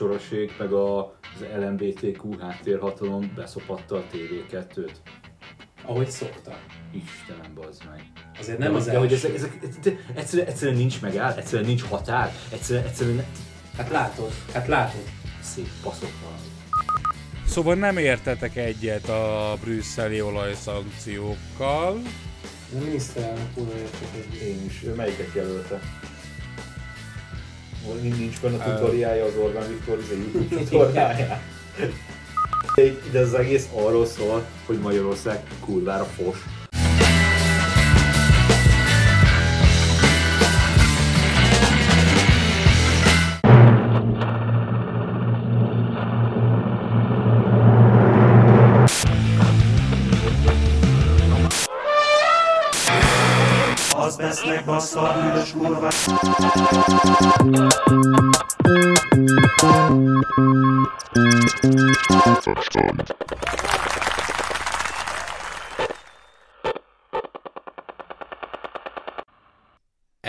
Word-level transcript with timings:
soroség, 0.00 0.52
meg 0.58 0.72
a, 0.72 0.98
az 1.06 1.44
LMBTQ 1.58 2.38
háttérhatalom 2.38 3.32
beszopatta 3.36 3.96
a 3.96 4.04
TV2-t. 4.12 4.94
Ahogy 5.84 6.10
szokta. 6.10 6.58
Istenem, 6.92 7.54
bazd 7.54 7.82
meg. 7.90 8.02
Azért 8.38 8.58
nem 8.58 8.72
de, 8.72 8.78
az 8.78 8.86
de, 8.86 8.98
hogy 8.98 9.12
első. 9.12 9.34
ezek, 9.34 9.36
ezek, 9.36 9.78
de 9.82 9.96
egyszerűen, 10.14 10.48
egyszerűen 10.48 10.76
nincs 10.76 11.00
megáll, 11.00 11.32
egyszerűen 11.32 11.68
nincs 11.68 11.82
határ, 11.82 12.32
egyszerűen, 12.52 12.86
egyszerűen 12.86 13.16
ne, 13.16 13.24
Hát 13.76 13.90
látod, 13.90 14.32
hát 14.52 14.66
látod. 14.66 15.04
szép 15.40 15.68
baszok 15.82 16.12
valami. 16.22 16.48
Szóval 17.46 17.74
nem 17.74 17.96
értetek 17.96 18.56
egyet 18.56 19.08
a 19.08 19.56
brüsszeli 19.60 20.20
olajszankciókkal. 20.20 22.02
A 22.74 22.84
miniszterelnök 22.84 23.50
úr 23.54 23.68
értek 23.76 24.08
egy 24.14 24.48
Én 24.48 24.64
is. 24.66 24.82
Ő 24.84 24.94
melyiket 24.94 25.34
jelölte? 25.34 25.80
Nincs 28.02 28.40
benne 28.40 28.64
a 28.64 28.74
tutoriája 28.74 29.24
az 29.24 29.36
Orbán 29.42 29.68
Viktor, 29.68 29.98
ez 29.98 30.10
a 30.10 30.14
YouTube 30.14 30.56
tutoriája. 30.56 31.40
De, 32.74 32.82
de 33.12 33.18
az 33.18 33.34
egész 33.34 33.68
arról 33.74 34.06
szól, 34.06 34.44
hogy 34.66 34.78
Magyarország 34.78 35.42
kurvára 35.60 36.04
fos. 36.04 36.36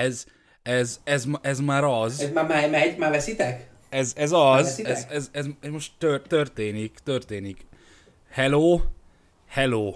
Ez, 0.02 0.26
ez, 0.62 1.00
ez, 1.04 1.28
ez 1.42 1.60
már 1.60 1.84
az. 1.84 2.20
Ez 2.20 2.32
már, 2.32 2.48
már 2.48 2.70
megy, 2.70 2.98
már 2.98 3.12
veszitek? 3.12 3.70
Ez, 3.90 4.14
ez 4.18 4.32
az, 4.32 4.80
ez, 4.86 5.06
ez, 5.10 5.30
ez, 5.32 5.46
ez 5.60 5.72
most 5.72 5.94
tör, 5.98 6.22
történik, 6.22 6.98
történik. 7.04 7.66
Hello, 8.30 8.82
hello. 9.48 9.96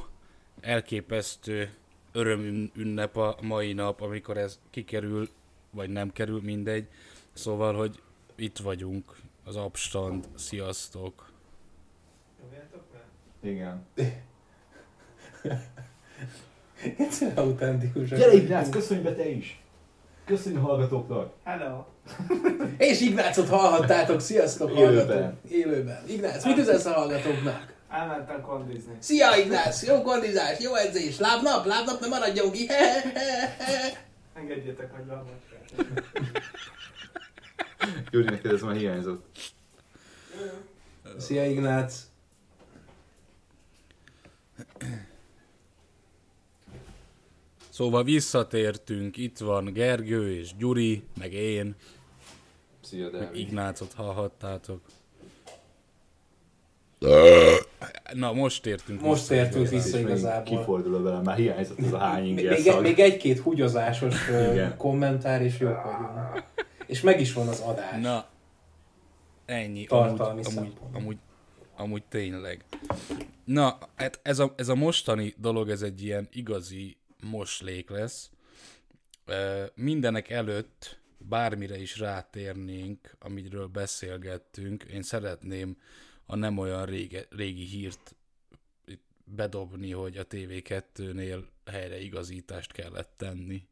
Elképesztő 0.61 1.69
örömünnep 2.11 3.17
a 3.17 3.37
mai 3.41 3.73
nap, 3.73 4.01
amikor 4.01 4.37
ez 4.37 4.59
kikerül, 4.69 5.29
vagy 5.71 5.89
nem 5.89 6.11
kerül, 6.11 6.41
mindegy. 6.43 6.87
Szóval, 7.33 7.73
hogy 7.73 8.01
itt 8.35 8.57
vagyunk, 8.57 9.15
az 9.43 9.55
Abstand, 9.55 10.27
sziasztok. 10.35 11.31
Igen. 13.41 13.85
Egyszerűen 16.97 17.37
autentikus. 17.37 18.09
Gyere 18.09 18.33
Ignác, 18.33 18.69
köszönj 18.69 19.01
be 19.01 19.15
te 19.15 19.29
is! 19.29 19.64
Köszönj 20.25 20.55
a 20.55 20.59
hallgatóknak! 20.59 21.33
Hello! 21.43 21.83
És 22.77 23.01
Ignácot 23.01 23.47
hallhattátok, 23.47 24.19
sziasztok 24.19 24.69
Élőben. 24.69 25.07
hallgatók. 25.07 25.51
Élőben. 25.51 26.03
Ignác, 26.07 26.45
mit 26.45 26.57
üzensz 26.57 26.85
a 26.85 26.93
hallgatóknak? 26.93 27.73
Elmentem 27.89 28.41
kondizni. 28.41 28.97
Szia 28.99 29.35
Ignác, 29.37 29.85
jó 29.87 30.01
kondizás, 30.01 30.59
jó 30.59 30.75
edzés, 30.75 31.19
lábnap, 31.19 31.65
lábnap, 31.65 31.99
ne 31.99 32.07
maradjon 32.07 32.51
ki. 32.51 32.67
Engedjétek, 34.33 34.91
hogy 34.95 35.05
van 35.05 35.23
Gyuri, 38.11 38.25
neked 38.25 38.51
ez 38.51 38.61
már 38.61 38.75
hiányzott. 38.75 39.37
Szia 41.17 41.45
Ignác. 41.45 41.93
Szóval 47.75 48.03
visszatértünk, 48.03 49.17
itt 49.17 49.37
van 49.37 49.73
Gergő 49.73 50.39
és 50.39 50.55
Gyuri, 50.57 51.03
meg 51.19 51.33
én, 51.33 51.75
Szia, 52.81 53.09
meg. 53.11 53.29
Ignácot 53.33 53.93
hallhattátok. 53.93 54.81
Na, 58.13 58.33
most 58.33 58.65
értünk 58.65 59.01
Most 59.01 59.19
vissza 59.27 59.33
értünk 59.33 59.69
vissza 59.69 59.99
igazából. 59.99 60.57
Kifordulva 60.57 61.01
velem, 61.01 61.23
már 61.23 61.37
hiányzott 61.37 61.79
ez 61.79 61.93
a 61.93 61.97
hány 61.97 62.21
Még, 62.21 62.29
inger 62.29 62.53
még, 62.53 62.65
szag. 62.65 62.81
még 62.81 62.99
egy-két 62.99 63.43
Igen. 64.51 64.77
kommentár, 64.77 65.41
és 65.41 65.59
jók 65.59 65.83
vagyunk. 65.83 66.43
És 66.87 67.01
meg 67.01 67.19
is 67.19 67.33
van 67.33 67.47
az 67.47 67.59
adás. 67.59 68.01
Na, 68.01 68.25
ennyi. 69.45 69.85
Tartalmi 69.85 70.41
amúgy, 70.43 70.57
amúgy, 70.57 70.73
amúgy, 70.93 71.17
amúgy 71.75 72.03
tényleg. 72.03 72.65
Na, 73.45 73.77
hát 73.95 74.19
ez 74.23 74.39
a, 74.39 74.53
ez 74.57 74.67
a 74.67 74.75
mostani 74.75 75.33
dolog, 75.37 75.69
ez 75.69 75.81
egy 75.81 76.03
ilyen 76.03 76.27
igazi 76.31 76.97
moslék 77.29 77.89
lesz. 77.89 78.31
Mindenek 79.75 80.29
előtt 80.29 80.99
bármire 81.17 81.77
is 81.77 81.97
rátérnénk, 81.99 83.15
amiről 83.19 83.67
beszélgettünk, 83.67 84.83
én 84.83 85.01
szeretném 85.01 85.77
a 86.25 86.35
nem 86.35 86.57
olyan 86.57 86.85
rége, 86.85 87.25
régi 87.29 87.63
hírt 87.65 88.15
bedobni, 89.23 89.91
hogy 89.91 90.17
a 90.17 90.25
TV2-nél 90.25 91.43
helyreigazítást 91.65 92.71
kellett 92.71 93.13
tenni. 93.17 93.67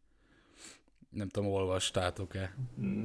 Nem 1.09 1.29
tudom, 1.29 1.49
olvastátok-e? 1.49 2.55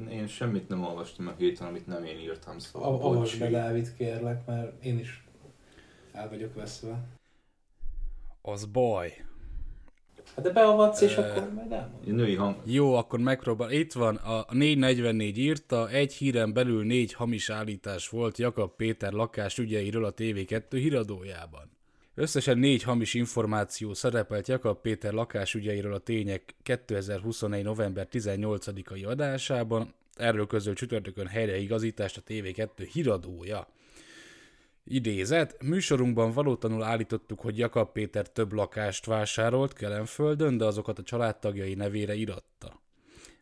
Én 0.09 0.27
semmit 0.27 0.67
nem 0.67 0.83
olvastam 0.83 1.27
a 1.27 1.35
héten, 1.37 1.67
amit 1.67 1.87
nem 1.87 2.03
én 2.03 2.19
írtam, 2.19 2.59
szóval 2.59 2.93
A- 2.93 3.05
Avasd 3.05 3.39
be. 3.39 3.49
Dávid, 3.49 3.93
kérlek, 3.95 4.45
mert 4.45 4.83
én 4.83 4.99
is 4.99 5.23
el 6.11 6.29
vagyok 6.29 6.53
veszve. 6.53 7.07
Az 8.41 8.65
baj. 8.65 9.25
Hát 10.35 10.45
de 10.45 10.51
beavatsz, 10.51 11.01
és 11.01 11.15
akkor 11.15 11.49
majd 11.53 11.71
elmondom. 11.71 12.15
Női 12.15 12.35
hang... 12.35 12.55
Jó, 12.63 12.93
akkor 12.93 13.19
megpróbál. 13.19 13.71
Itt 13.71 13.93
van, 13.93 14.15
a 14.15 14.45
444 14.49 15.37
írta, 15.37 15.89
egy 15.89 16.13
híren 16.13 16.53
belül 16.53 16.83
négy 16.83 17.13
hamis 17.13 17.49
állítás 17.49 18.09
volt 18.09 18.37
Jakab 18.37 18.75
Péter 18.75 19.11
lakás 19.11 19.57
ügyeiről 19.57 20.05
a 20.05 20.13
TV2 20.13 20.63
híradójában. 20.69 21.71
Összesen 22.15 22.57
négy 22.57 22.83
hamis 22.83 23.13
információ 23.13 23.93
szerepelt 23.93 24.47
Jakab 24.47 24.81
Péter 24.81 25.13
lakás 25.13 25.53
ügyeiről 25.53 25.93
a 25.93 25.99
tények 25.99 26.55
2021. 26.63 27.63
november 27.63 28.07
18-ai 28.11 29.07
adásában, 29.07 29.93
erről 30.15 30.47
közöl 30.47 30.73
csütörtökön 30.73 31.27
helyreigazítást 31.27 32.17
a 32.17 32.21
TV2 32.27 32.89
híradója. 32.91 33.67
Idézet, 34.91 35.63
műsorunkban 35.63 36.31
valótlanul 36.31 36.83
állítottuk, 36.83 37.39
hogy 37.39 37.57
Jakab 37.57 37.91
Péter 37.91 38.27
több 38.27 38.53
lakást 38.53 39.05
vásárolt 39.05 39.73
Kelenföldön, 39.73 40.57
de 40.57 40.65
azokat 40.65 40.99
a 40.99 41.03
családtagjai 41.03 41.73
nevére 41.73 42.15
iratta. 42.15 42.81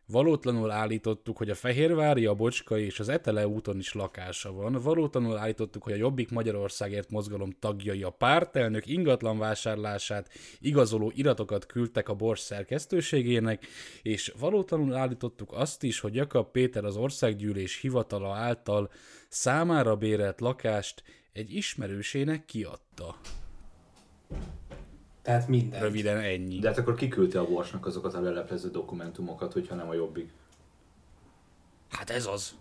Valótlanul 0.06 0.70
állítottuk, 0.70 1.36
hogy 1.36 1.50
a 1.50 1.54
Fehérvári, 1.54 2.26
a 2.26 2.34
Bocskai 2.34 2.84
és 2.84 3.00
az 3.00 3.08
Etele 3.08 3.46
úton 3.46 3.78
is 3.78 3.92
lakása 3.92 4.52
van. 4.52 4.72
Valótlanul 4.72 5.36
állítottuk, 5.36 5.82
hogy 5.82 5.92
a 5.92 5.96
Jobbik 5.96 6.30
Magyarországért 6.30 7.10
mozgalom 7.10 7.50
tagjai 7.58 8.02
a 8.02 8.10
pártelnök 8.10 8.86
ingatlan 8.86 9.38
vásárlását 9.38 10.30
igazoló 10.60 11.12
iratokat 11.14 11.66
küldtek 11.66 12.08
a 12.08 12.14
Bors 12.14 12.40
szerkesztőségének, 12.40 13.66
és 14.02 14.32
valótlanul 14.38 14.94
állítottuk 14.94 15.52
azt 15.52 15.82
is, 15.82 16.00
hogy 16.00 16.14
Jakab 16.14 16.50
Péter 16.50 16.84
az 16.84 16.96
országgyűlés 16.96 17.80
hivatala 17.80 18.34
által 18.34 18.90
számára 19.28 19.96
bérelt 19.96 20.40
lakást 20.40 21.02
egy 21.38 21.54
ismerősének 21.54 22.44
kiadta. 22.44 23.16
Tehát 25.22 25.48
minden. 25.48 25.80
Röviden 25.80 26.18
ennyi. 26.18 26.58
De 26.58 26.68
hát 26.68 26.78
akkor 26.78 26.94
kiküldte 26.94 27.40
a 27.40 27.46
Borsnak 27.46 27.86
azokat 27.86 28.14
a 28.14 28.20
leleplező 28.20 28.70
dokumentumokat, 28.70 29.52
hogyha 29.52 29.74
nem 29.74 29.88
a 29.88 29.94
jobbik. 29.94 30.30
Hát 31.90 32.10
ez 32.10 32.26
az. 32.26 32.54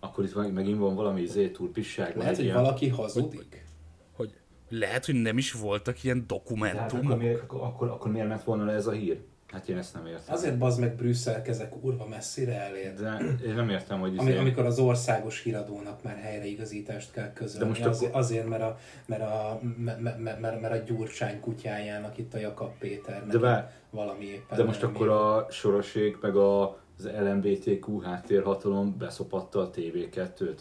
Akkor 0.00 0.24
itt 0.24 0.34
meg- 0.34 0.52
megint 0.52 0.78
van 0.78 0.94
valami 0.94 1.20
izé, 1.20 1.50
túlpisság. 1.50 2.08
van 2.08 2.18
Lehet, 2.18 2.36
hogy 2.36 2.44
ilyen- 2.44 2.56
valaki 2.56 2.88
hazudik. 2.88 3.64
Hogy 4.12 4.34
lehet, 4.68 5.04
hogy 5.04 5.14
nem 5.14 5.38
is 5.38 5.52
voltak 5.52 6.04
ilyen 6.04 6.16
De 6.18 6.22
hát 6.34 6.40
akkor, 6.40 6.56
dokumentumok. 6.58 7.18
miért, 7.18 7.40
akkor, 7.42 7.60
akkor, 7.60 7.88
akkor 7.88 8.10
miért 8.10 8.28
ment 8.28 8.44
volna 8.44 8.64
le 8.64 8.72
ez 8.72 8.86
a 8.86 8.90
hír? 8.92 9.20
Hát 9.52 9.68
én 9.68 9.78
ezt 9.78 9.94
nem 9.94 10.06
értem. 10.06 10.34
Azért 10.34 10.58
bazd 10.58 10.80
meg 10.80 10.94
Brüsszel 10.94 11.42
kezek 11.42 11.68
kurva 11.80 12.06
messzire 12.06 12.54
elér. 12.60 12.94
De 12.94 13.18
én 13.46 13.54
nem 13.54 13.68
értem, 13.68 14.00
hogy 14.00 14.18
Ami, 14.18 14.30
izé- 14.30 14.38
amikor 14.40 14.64
az 14.66 14.78
országos 14.78 15.42
híradónak 15.42 16.02
már 16.02 16.16
helyreigazítást 16.16 17.12
kell 17.12 17.32
közölni. 17.32 17.58
De 17.64 17.68
most 17.68 17.84
azért, 17.84 18.10
akkor- 18.10 18.22
azért, 18.22 18.48
mert 18.48 18.62
a, 18.62 18.78
mert, 19.06 19.22
a, 19.22 19.60
mert, 19.88 20.18
mert, 20.40 20.60
mert, 20.60 20.72
a 20.72 20.76
Gyurcsány 20.76 21.40
kutyájának 21.40 22.18
itt 22.18 22.34
a 22.34 22.38
Jakab 22.38 22.78
Péter 22.78 23.26
De 23.26 23.38
vár- 23.38 23.72
valami 23.90 24.24
éppen 24.24 24.58
De 24.58 24.64
most 24.64 24.82
akkor 24.82 25.08
a 25.08 25.46
soroség 25.50 26.16
meg 26.20 26.36
a, 26.36 26.62
az 26.98 27.10
LMBTQ 27.20 28.00
háttérhatalom 28.00 28.96
beszopatta 28.98 29.60
a 29.60 29.70
TV2-t. 29.70 30.58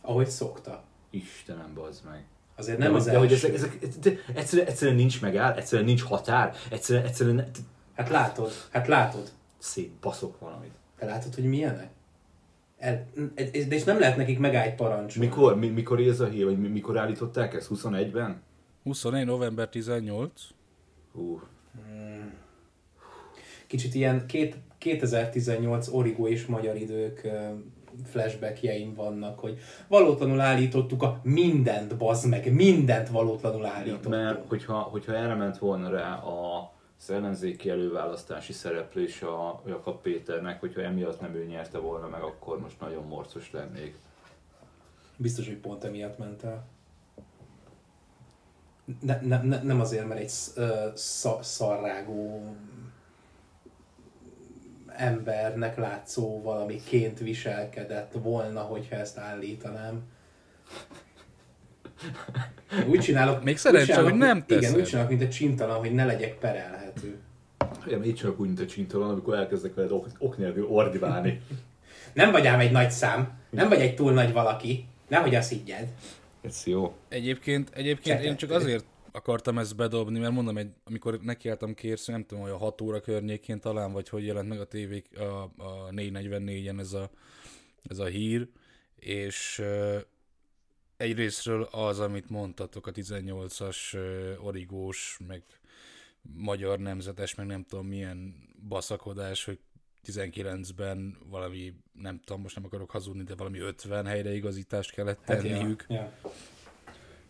Ahogy 0.00 0.26
szokta. 0.28 0.82
Istenem, 1.10 1.70
bazd 1.74 2.04
meg. 2.04 2.24
Azért 2.56 2.78
De, 2.78 2.84
nem 2.84 2.92
hogy- 2.92 3.00
az 3.00 3.06
de 3.06 3.18
hogy 3.18 3.32
első. 3.32 3.52
ezek, 3.54 3.76
ezek 3.82 3.98
de 4.00 4.12
egyszerűen, 4.34 4.68
egyszerűen 4.68 4.96
nincs 4.96 5.20
megáll, 5.20 5.52
egyszerűen 5.52 5.88
nincs 5.88 6.02
határ, 6.02 6.54
egyszerűen, 6.70 7.04
egyszerűen 7.04 7.50
Hát 7.96 8.08
látod, 8.08 8.50
hát 8.70 8.86
látod. 8.86 9.30
szép 9.58 9.90
baszok 10.00 10.38
valamit. 10.40 10.72
Te 10.98 11.06
látod, 11.06 11.34
hogy 11.34 11.44
milyenek? 11.44 11.90
El, 12.78 13.06
de 13.34 13.74
és 13.74 13.84
nem 13.84 13.98
lehet 13.98 14.16
nekik 14.16 14.38
megállt 14.38 14.74
parancs. 14.74 15.18
Mikor, 15.18 15.56
mi, 15.58 15.68
mikor 15.68 16.00
ez 16.00 16.20
a 16.20 16.26
hír, 16.26 16.44
vagy 16.44 16.58
mi- 16.58 16.68
mikor 16.68 16.98
állították 16.98 17.54
ezt? 17.54 17.70
21-ben? 17.74 18.42
21. 18.82 19.24
november 19.26 19.68
18. 19.68 20.30
Hú, 21.12 21.40
Kicsit 23.66 23.94
ilyen 23.94 24.26
két, 24.26 24.56
2018 24.78 25.88
origó 25.88 26.28
és 26.28 26.46
magyar 26.46 26.76
idők 26.76 27.28
flashbackjeim 28.04 28.94
vannak, 28.94 29.38
hogy 29.38 29.58
valótlanul 29.88 30.40
állítottuk 30.40 31.02
a 31.02 31.20
mindent, 31.22 31.96
bazd 31.96 32.28
meg, 32.28 32.52
mindent 32.52 33.08
valótlanul 33.08 33.64
állítottuk. 33.66 34.10
mert 34.10 34.48
hogyha, 34.48 34.74
hogyha 34.74 35.14
erre 35.14 35.34
ment 35.34 35.58
volna 35.58 35.90
rá 35.90 36.14
a 36.14 36.72
az 36.98 37.10
ellenzéki 37.10 37.70
előválasztási 37.70 38.52
szereplés 38.52 39.22
a 39.22 39.62
Jakab 39.66 40.02
Péternek, 40.02 40.60
hogyha 40.60 40.80
emiatt 40.80 41.20
nem 41.20 41.34
ő 41.34 41.44
nyerte 41.44 41.78
volna 41.78 42.08
meg, 42.08 42.22
akkor 42.22 42.60
most 42.60 42.80
nagyon 42.80 43.06
morcos 43.06 43.50
lennék. 43.52 43.98
Biztos, 45.16 45.46
hogy 45.46 45.56
pont 45.56 45.84
emiatt 45.84 46.18
ment 46.18 46.42
el. 46.42 46.66
Ne, 49.00 49.20
ne, 49.20 49.42
ne, 49.42 49.62
nem 49.62 49.80
azért, 49.80 50.06
mert 50.06 50.20
egy 50.20 50.28
sz- 50.94 51.44
szarrágó 51.44 52.56
embernek 54.86 55.76
látszó 55.76 56.42
valamiként 56.42 57.18
viselkedett 57.18 58.12
volna, 58.12 58.60
hogyha 58.60 58.96
ezt 58.96 59.18
állítanám. 59.18 60.02
Úgy 62.88 63.00
csinálok, 63.00 63.42
Még 63.42 63.54
úgy 63.54 63.60
szerencsé, 63.60 63.86
csinálok, 63.86 64.10
hogy 64.10 64.18
nem 64.18 64.44
Igen, 64.46 64.60
teszed. 64.60 64.76
úgy 64.76 64.84
csinálok, 64.84 65.10
mint 65.10 65.22
egy 65.22 65.30
csintalan, 65.30 65.78
hogy 65.78 65.92
ne 65.92 66.04
legyek 66.04 66.38
perelhető. 66.38 67.18
Igen, 67.86 68.04
így 68.04 68.14
csak 68.14 68.40
úgy, 68.40 68.46
mint 68.46 68.60
a 68.60 68.66
csintalan, 68.66 69.10
amikor 69.10 69.34
elkezdek 69.34 69.74
veled 69.74 69.90
ok, 69.90 70.06
ok 70.18 70.38
nélkül 70.38 70.66
ordibálni. 70.66 71.40
Nem 72.12 72.32
vagy 72.32 72.46
ám 72.46 72.60
egy 72.60 72.72
nagy 72.72 72.90
szám, 72.90 73.38
nem 73.50 73.68
vagy 73.68 73.80
egy 73.80 73.94
túl 73.94 74.12
nagy 74.12 74.32
valaki, 74.32 74.86
nehogy 75.08 75.34
azt 75.34 75.50
higgyed. 75.50 75.88
Ez 76.42 76.62
jó. 76.64 76.94
Egyébként, 77.08 77.70
egyébként 77.74 78.22
én 78.22 78.36
csak 78.36 78.50
azért 78.50 78.84
akartam 79.12 79.58
ezt 79.58 79.76
bedobni, 79.76 80.18
mert 80.18 80.32
mondom, 80.32 80.56
egy, 80.56 80.70
amikor 80.84 81.20
nekiálltam 81.22 81.74
kérsz, 81.74 82.06
nem 82.06 82.24
tudom, 82.24 82.42
hogy 82.42 82.52
a 82.52 82.56
6 82.56 82.80
óra 82.80 83.00
környékén 83.00 83.60
talán, 83.60 83.92
vagy 83.92 84.08
hogy 84.08 84.26
jelent 84.26 84.48
meg 84.48 84.60
a 84.60 84.64
tévé, 84.64 85.02
a, 85.16 85.22
a 85.62 85.88
444-en 85.90 86.78
ez 86.78 86.92
a, 86.92 87.10
ez 87.88 87.98
a 87.98 88.04
hír, 88.04 88.48
és 88.96 89.58
uh, 89.58 90.00
egyrésztről 90.96 91.62
az, 91.62 92.00
amit 92.00 92.30
mondtatok, 92.30 92.86
a 92.86 92.92
18-as 92.92 93.94
uh, 93.94 94.46
origós, 94.46 95.18
meg 95.26 95.42
magyar 96.22 96.78
nemzetes, 96.78 97.34
meg 97.34 97.46
nem 97.46 97.64
tudom 97.68 97.86
milyen 97.86 98.34
baszakodás, 98.68 99.44
hogy 99.44 99.58
19-ben 100.06 101.16
valami, 101.30 101.74
nem 101.92 102.20
tudom, 102.24 102.42
most 102.42 102.54
nem 102.56 102.64
akarok 102.64 102.90
hazudni, 102.90 103.22
de 103.22 103.34
valami 103.34 103.58
50 103.58 104.06
helyreigazítást 104.06 104.90
kellett 104.90 105.20
tenniük. 105.24 105.84
ja, 105.88 105.94
ja. 105.96 106.12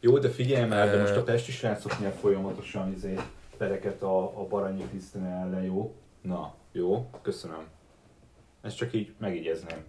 Jó, 0.01 0.19
de 0.19 0.31
figyelj 0.31 0.69
már, 0.69 0.91
de 0.91 1.01
most 1.01 1.17
a 1.17 1.23
pesti 1.23 1.53
srácok 1.53 2.01
nyert 2.01 2.19
folyamatosan 2.19 2.93
izé, 2.93 3.15
pereket 3.57 4.03
a, 4.03 4.41
a 4.41 4.47
Baranyi 4.47 4.89
Krisztina 4.89 5.29
ellen, 5.29 5.63
jó? 5.63 5.95
Na, 6.21 6.55
jó, 6.73 7.11
köszönöm. 7.23 7.67
Ezt 8.63 8.77
csak 8.77 8.93
így 8.93 9.15
megjegyezném. 9.19 9.85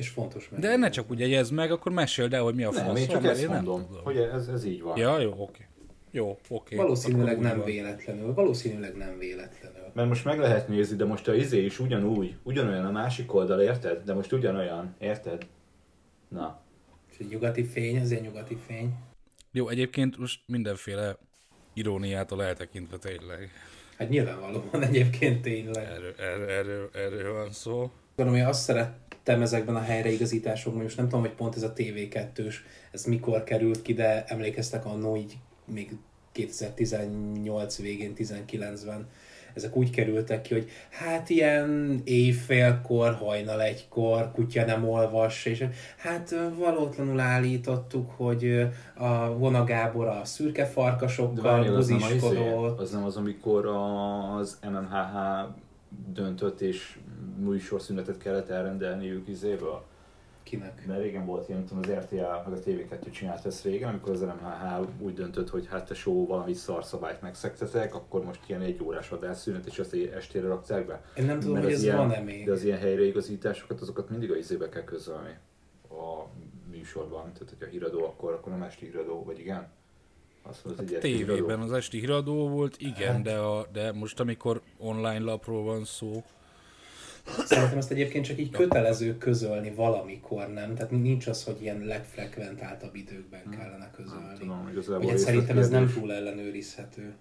És 0.00 0.08
fontos 0.08 0.48
meg. 0.48 0.60
De 0.60 0.76
ne 0.76 0.88
csak 0.88 1.10
úgy 1.10 1.18
jegyezd 1.20 1.52
meg, 1.52 1.70
akkor 1.72 1.92
meséld 1.92 2.34
el, 2.34 2.42
hogy 2.42 2.54
mi 2.54 2.62
a 2.64 2.70
Nem, 2.70 2.84
fasz. 2.86 3.00
én 3.00 3.08
csak 3.08 3.22
mert 3.22 3.34
ezt 3.34 3.48
nem 3.48 3.54
mondom, 3.54 3.86
tudom. 3.86 4.04
hogy 4.04 4.16
ez, 4.16 4.48
ez 4.48 4.64
így 4.64 4.82
van. 4.82 4.96
Ja, 4.98 5.18
jó, 5.18 5.34
oké. 5.38 5.66
Jó, 6.10 6.38
oké. 6.48 6.76
Valószínűleg 6.76 7.38
nem 7.38 7.56
van. 7.56 7.66
véletlenül, 7.66 8.34
valószínűleg 8.34 8.96
nem 8.96 9.18
véletlenül. 9.18 9.82
Mert 9.92 10.08
most 10.08 10.24
meg 10.24 10.38
lehet 10.38 10.68
nézni, 10.68 10.96
de 10.96 11.04
most 11.04 11.28
a 11.28 11.34
izé 11.34 11.64
is 11.64 11.78
ugyanúgy, 11.78 12.34
ugyanolyan 12.42 12.84
a 12.84 12.90
másik 12.90 13.34
oldal, 13.34 13.60
érted? 13.60 14.02
De 14.04 14.14
most 14.14 14.32
ugyanolyan, 14.32 14.94
érted? 14.98 15.46
Na. 16.28 16.60
És 17.10 17.16
egy 17.18 17.28
nyugati 17.28 17.64
fény, 17.64 18.00
azért 18.00 18.22
nyugati 18.22 18.56
fény. 18.66 18.94
Jó, 19.52 19.68
egyébként 19.68 20.18
most 20.18 20.40
mindenféle 20.46 21.16
iróniától 21.72 22.44
eltekintve 22.44 22.96
tényleg. 22.96 23.50
Hát 23.98 24.08
nyilvánvalóan 24.08 24.82
egyébként 24.82 25.42
tényleg. 25.42 25.84
Erről, 25.84 26.14
erről, 26.18 26.48
erről, 26.48 26.90
erről 26.92 27.32
van 27.32 27.52
szó. 27.52 27.90
Gondolom, 28.16 28.40
hogy 28.40 28.50
azt 28.50 28.62
szerettem 29.24 29.42
ezekben 29.42 29.76
a 29.76 29.80
helyreigazításokban, 29.80 30.82
most 30.82 30.96
nem 30.96 31.08
tudom, 31.08 31.20
hogy 31.20 31.34
pont 31.34 31.56
ez 31.56 31.62
a 31.62 31.72
TV2-s, 31.72 32.56
ez 32.92 33.04
mikor 33.04 33.44
került 33.44 33.82
ki, 33.82 33.92
de 33.92 34.24
emlékeztek 34.26 34.84
annó 34.84 35.16
így 35.16 35.36
még 35.64 35.96
2018 36.32 37.78
végén, 37.78 38.12
19-ben, 38.16 39.06
ezek 39.54 39.76
úgy 39.76 39.90
kerültek 39.90 40.42
ki, 40.42 40.54
hogy 40.54 40.70
hát 40.90 41.30
ilyen 41.30 42.00
éjfélkor, 42.04 43.14
hajnal 43.14 43.62
egykor, 43.62 44.30
kutya 44.32 44.64
nem 44.64 44.88
olvas, 44.88 45.44
és 45.44 45.64
hát 45.96 46.34
valótlanul 46.58 47.20
állítottuk, 47.20 48.10
hogy 48.10 48.66
a 48.94 49.32
Vona 49.38 49.64
Gábor 49.64 50.06
a 50.06 50.24
szürke 50.24 50.66
farkasokkal 50.66 51.76
az 51.76 51.88
izé, 51.88 52.18
az 52.76 52.90
nem 52.90 53.04
az, 53.04 53.16
amikor 53.16 53.66
az 54.36 54.58
MMHH 54.70 55.16
döntött 56.12 56.60
és 56.60 56.98
műsorszünetet 57.38 58.18
kellett 58.18 58.48
elrendelniük 58.48 59.28
izéből. 59.28 59.82
Kinek? 60.42 60.86
Mert 60.86 61.00
régen 61.00 61.26
volt 61.26 61.48
ilyen, 61.48 61.64
tudom, 61.64 61.82
az 61.82 61.90
RTA 61.90 62.44
meg 62.48 62.58
a 62.58 62.62
TV2 62.62 63.10
csinált 63.10 63.46
ezt 63.46 63.64
régen, 63.64 63.88
amikor 63.88 64.12
az 64.12 64.20
MMHH 64.20 64.88
úgy 64.98 65.14
döntött, 65.14 65.50
hogy 65.50 65.66
hát 65.66 65.86
te 65.86 65.94
show 65.94 66.26
valami 66.26 66.52
szarszabályt 66.54 67.20
megszektetek, 67.22 67.94
akkor 67.94 68.24
most 68.24 68.40
ilyen 68.46 68.60
egy 68.60 68.82
órás 68.82 69.10
adásszünet, 69.10 69.66
és 69.66 69.78
azt 69.78 69.94
estére 70.14 70.46
rakták 70.46 70.86
be. 70.86 71.04
Én 71.16 71.24
nem 71.24 71.38
tudom, 71.38 71.54
Mert 71.54 71.64
hogy 71.64 71.74
az 71.74 71.80
ez 71.80 71.84
ilyen, 71.84 71.96
van-e 71.96 72.20
még. 72.20 72.44
De 72.44 72.52
az 72.52 72.64
ilyen 72.64 72.78
helyreigazításokat, 72.78 73.80
azokat 73.80 74.10
mindig 74.10 74.30
a 74.30 74.36
izébe 74.36 74.68
kell 74.68 74.84
közölni 74.84 75.36
a 75.90 76.26
műsorban. 76.70 77.32
Tehát, 77.32 77.48
hogyha 77.48 77.66
híradó, 77.66 78.04
akkor, 78.04 78.32
akkor 78.32 78.52
nem 78.52 78.62
esti 78.62 78.84
híradó, 78.84 79.24
vagy 79.24 79.38
igen? 79.38 79.68
Azt 80.42 80.64
mondod, 80.64 80.84
esti 80.84 80.98
Tévében 80.98 81.34
híradó. 81.34 81.62
az 81.62 81.72
esti 81.72 81.98
híradó 81.98 82.48
volt, 82.48 82.76
igen, 82.78 83.22
de, 83.22 83.38
a, 83.38 83.66
de 83.72 83.92
most 83.92 84.20
amikor 84.20 84.60
online 84.78 85.18
lapról 85.18 85.62
van 85.64 85.84
szó, 85.84 86.22
Szerintem 87.44 87.78
ezt 87.78 87.90
egyébként 87.90 88.24
csak 88.24 88.38
így 88.38 88.50
kötelező 88.50 89.18
közölni 89.18 89.70
valamikor, 89.70 90.52
nem? 90.52 90.74
Tehát 90.74 90.90
nincs 90.90 91.26
az, 91.26 91.44
hogy 91.44 91.56
ilyen 91.60 91.84
legfrekventáltabb 91.84 92.94
időkben 92.94 93.42
kellene 93.50 93.90
közölni. 93.90 94.38
Tudom, 94.38 94.68
igazából 94.70 94.98
Vagy 94.98 95.08
hát 95.08 95.18
szerintem 95.18 95.58
ez 95.58 95.68
nem 95.68 95.92
túl 95.92 96.12
ellenőrizhető. 96.12 97.14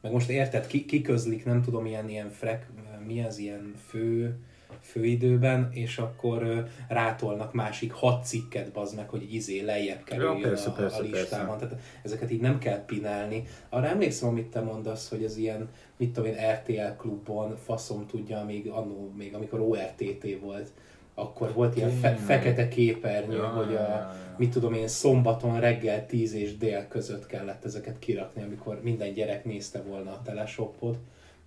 Meg 0.00 0.12
most 0.12 0.28
érted, 0.28 0.66
ki, 0.66 0.84
ki 0.84 1.02
közlik, 1.02 1.44
nem 1.44 1.62
tudom, 1.62 1.86
ilyen, 1.86 2.08
ilyen 2.08 2.30
frek, 2.30 2.66
mi 3.06 3.24
az 3.24 3.38
ilyen 3.38 3.74
fő, 3.88 4.36
főidőben, 4.80 5.68
és 5.72 5.98
akkor 5.98 6.68
rátolnak 6.88 7.52
másik 7.52 7.92
hat 7.92 8.24
cikket, 8.24 8.72
bazd 8.72 8.96
meg, 8.96 9.08
hogy 9.08 9.34
izé 9.34 9.60
lejjebb 9.60 10.04
kerüljön 10.04 10.40
persze, 10.40 10.70
a, 10.70 10.72
persze, 10.72 10.96
a 10.96 11.00
listában. 11.00 11.58
persze. 11.58 11.66
Tehát 11.66 11.84
ezeket 12.02 12.30
így 12.30 12.40
nem 12.40 12.58
kell 12.58 12.84
pinálni. 12.84 13.44
Arra 13.68 13.86
emlékszem, 13.86 14.28
amit 14.28 14.46
te 14.46 14.60
mondasz, 14.60 15.08
hogy 15.08 15.24
az 15.24 15.36
ilyen, 15.36 15.68
mit 15.96 16.12
tudom 16.12 16.30
én, 16.30 16.36
RTL 16.52 16.96
klubon, 16.98 17.56
faszom 17.56 18.06
tudja, 18.06 18.44
még 18.44 18.68
annó, 18.68 19.12
még 19.16 19.34
amikor 19.34 19.60
ORTT 19.60 20.26
volt, 20.40 20.72
akkor 21.14 21.52
volt 21.52 21.76
ilyen 21.76 21.90
fe- 21.90 22.20
fekete 22.20 22.68
képernyő, 22.68 23.36
Ja, 23.36 23.48
hogy 23.48 23.70
ja, 23.70 23.78
a, 23.78 23.82
ja, 23.82 23.96
ja. 23.96 24.34
mit 24.36 24.50
tudom 24.50 24.72
én, 24.72 24.88
szombaton 24.88 25.60
reggel 25.60 26.06
10 26.06 26.34
és 26.34 26.56
dél 26.56 26.88
között 26.88 27.26
kellett 27.26 27.64
ezeket 27.64 27.98
kirakni, 27.98 28.42
amikor 28.42 28.80
minden 28.82 29.12
gyerek 29.12 29.44
nézte 29.44 29.82
volna 29.82 30.10
a 30.10 30.22
teleshopot, 30.22 30.98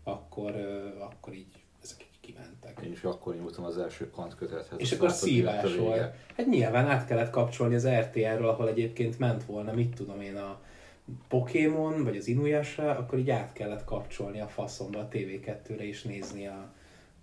akkor, 0.03 0.55
akkor 0.99 1.33
így 1.33 1.65
kimentek. 2.67 2.85
Én 2.85 2.91
is 2.91 3.03
akkor 3.03 3.35
nyújtom 3.35 3.65
az 3.65 3.77
első 3.77 4.09
kantkötethez. 4.09 4.79
És 4.79 4.91
azt 4.91 5.01
akkor 5.01 5.11
szívás 5.11 5.75
volt. 5.75 6.13
Hát 6.35 6.47
nyilván 6.47 6.87
át 6.87 7.05
kellett 7.05 7.29
kapcsolni 7.29 7.75
az 7.75 7.87
RTL-ről, 7.87 8.47
ahol 8.47 8.67
egyébként 8.67 9.19
ment 9.19 9.45
volna, 9.45 9.73
mit 9.73 9.95
tudom 9.95 10.21
én, 10.21 10.37
a 10.37 10.59
Pokémon, 11.27 12.03
vagy 12.03 12.17
az 12.17 12.27
Inuyasha, 12.27 12.89
akkor 12.89 13.19
így 13.19 13.29
át 13.29 13.53
kellett 13.53 13.83
kapcsolni 13.83 14.39
a 14.39 14.47
faszomba 14.47 14.99
a 14.99 15.07
TV2-re 15.11 15.87
és 15.87 16.01
nézni 16.01 16.47
a 16.47 16.75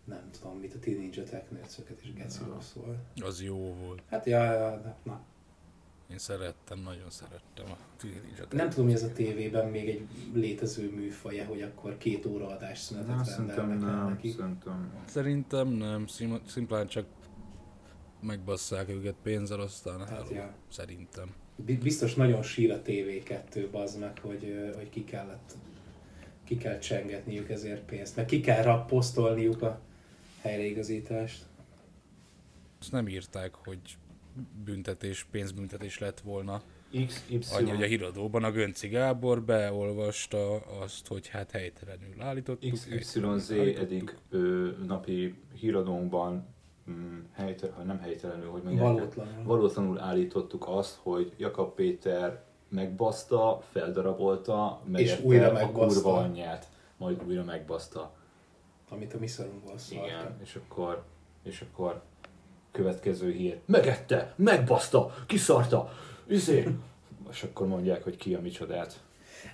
nem 0.04 0.30
tudom 0.40 0.58
mit, 0.58 0.74
a 0.74 0.78
Teen 0.78 0.96
Ninja 0.96 1.22
Technőcöket 1.22 2.02
is 2.02 2.12
geci 2.12 2.38
rossz 2.52 2.72
volt. 2.72 2.98
az 3.20 3.42
jó 3.42 3.74
volt. 3.84 4.02
Hát 4.10 4.26
ja, 4.26 4.52
ja, 4.52 4.96
na. 5.02 5.20
Én 6.14 6.20
szerettem, 6.20 6.78
nagyon 6.78 7.10
szerettem 7.10 7.64
a 7.70 7.76
Teenage 7.96 8.46
Nem 8.50 8.68
tudom, 8.68 8.84
hogy 8.84 8.94
ez 8.94 9.02
a 9.02 9.12
tévében 9.12 9.68
még 9.68 9.88
egy 9.88 10.06
létező 10.34 10.90
műfaja, 10.90 11.44
hogy 11.44 11.62
akkor 11.62 11.98
két 11.98 12.26
óra 12.26 12.46
adásszünetet 12.46 13.16
Na, 13.16 13.24
szerintem 13.24 13.68
nem, 13.78 14.08
neki. 14.08 14.30
szerintem. 14.30 15.02
Szerintem 15.06 15.68
nem, 15.68 16.06
szim- 16.06 16.48
szimplán 16.48 16.86
csak 16.86 17.06
megbasszák 18.20 18.88
őket 18.88 19.14
pénzzel, 19.22 19.60
aztán 19.60 19.98
Hát, 19.98 20.08
hát, 20.08 20.30
ja. 20.30 20.54
szerintem. 20.68 21.34
Bi- 21.56 21.78
Biztos 21.78 22.14
nagyon 22.14 22.42
sír 22.42 22.72
a 22.72 22.82
TV2 22.82 23.70
az 23.70 23.96
meg, 23.96 24.18
hogy, 24.18 24.72
hogy 24.76 24.88
ki 24.90 25.04
kellett 25.04 25.54
ki 26.44 26.56
kell 26.56 26.78
csengetniük 26.78 27.50
ezért 27.50 27.82
pénzt, 27.84 28.16
meg 28.16 28.24
ki 28.24 28.40
kell 28.40 28.62
rapposztolniuk 28.62 29.62
a 29.62 29.80
helyreigazítást. 30.40 31.44
Azt 32.80 32.92
nem 32.92 33.08
írták, 33.08 33.54
hogy 33.54 33.80
büntetés, 34.64 35.26
pénzbüntetés 35.30 35.98
lett 35.98 36.20
volna. 36.20 36.62
XY. 37.06 37.38
Annyi, 37.54 37.70
hogy 37.70 37.82
a 37.82 37.86
híradóban 37.86 38.44
a 38.44 38.50
Gönci 38.50 38.88
Gábor 38.88 39.42
beolvasta 39.42 40.56
azt, 40.56 41.06
hogy 41.06 41.28
hát 41.28 41.50
helytelenül 41.50 42.14
állítottuk. 42.22 42.72
XYZ 42.72 42.88
helytelenül 42.88 43.40
állítottuk. 43.60 43.82
eddig 43.82 44.16
ö, 44.30 44.70
napi 44.86 45.34
híradónkban 45.58 46.46
mm, 46.90 47.18
helytelen, 47.32 47.86
nem 47.86 47.98
helytelenül, 48.00 48.48
hogy 48.50 48.62
mondják, 48.62 48.84
Valótlanul. 48.84 49.44
valótlanul 49.44 50.00
állítottuk 50.00 50.64
azt, 50.68 50.98
hogy 51.02 51.32
Jakab 51.36 51.74
Péter 51.74 52.44
megbaszta, 52.68 53.60
feldarabolta, 53.70 54.82
megette 54.86 55.22
újra 55.22 55.48
a 55.48 55.52
megbaszta. 55.52 56.00
kurva 56.02 56.18
anyját, 56.18 56.68
majd 56.96 57.22
újra 57.26 57.44
megbaszta. 57.44 58.14
Amit 58.88 59.14
a 59.14 59.18
mi 59.18 59.26
szóltak. 59.26 59.80
Igen, 59.90 60.36
és 60.42 60.54
akkor, 60.64 61.04
és 61.42 61.64
akkor 61.70 62.02
következő 62.74 63.32
hír. 63.32 63.58
Megette, 63.66 64.34
megbaszta, 64.36 65.14
kiszarta, 65.26 65.92
izé. 66.26 66.68
És 67.30 67.42
akkor 67.42 67.66
mondják, 67.66 68.02
hogy 68.02 68.16
ki 68.16 68.34
a 68.34 68.40
micsodát. 68.40 69.00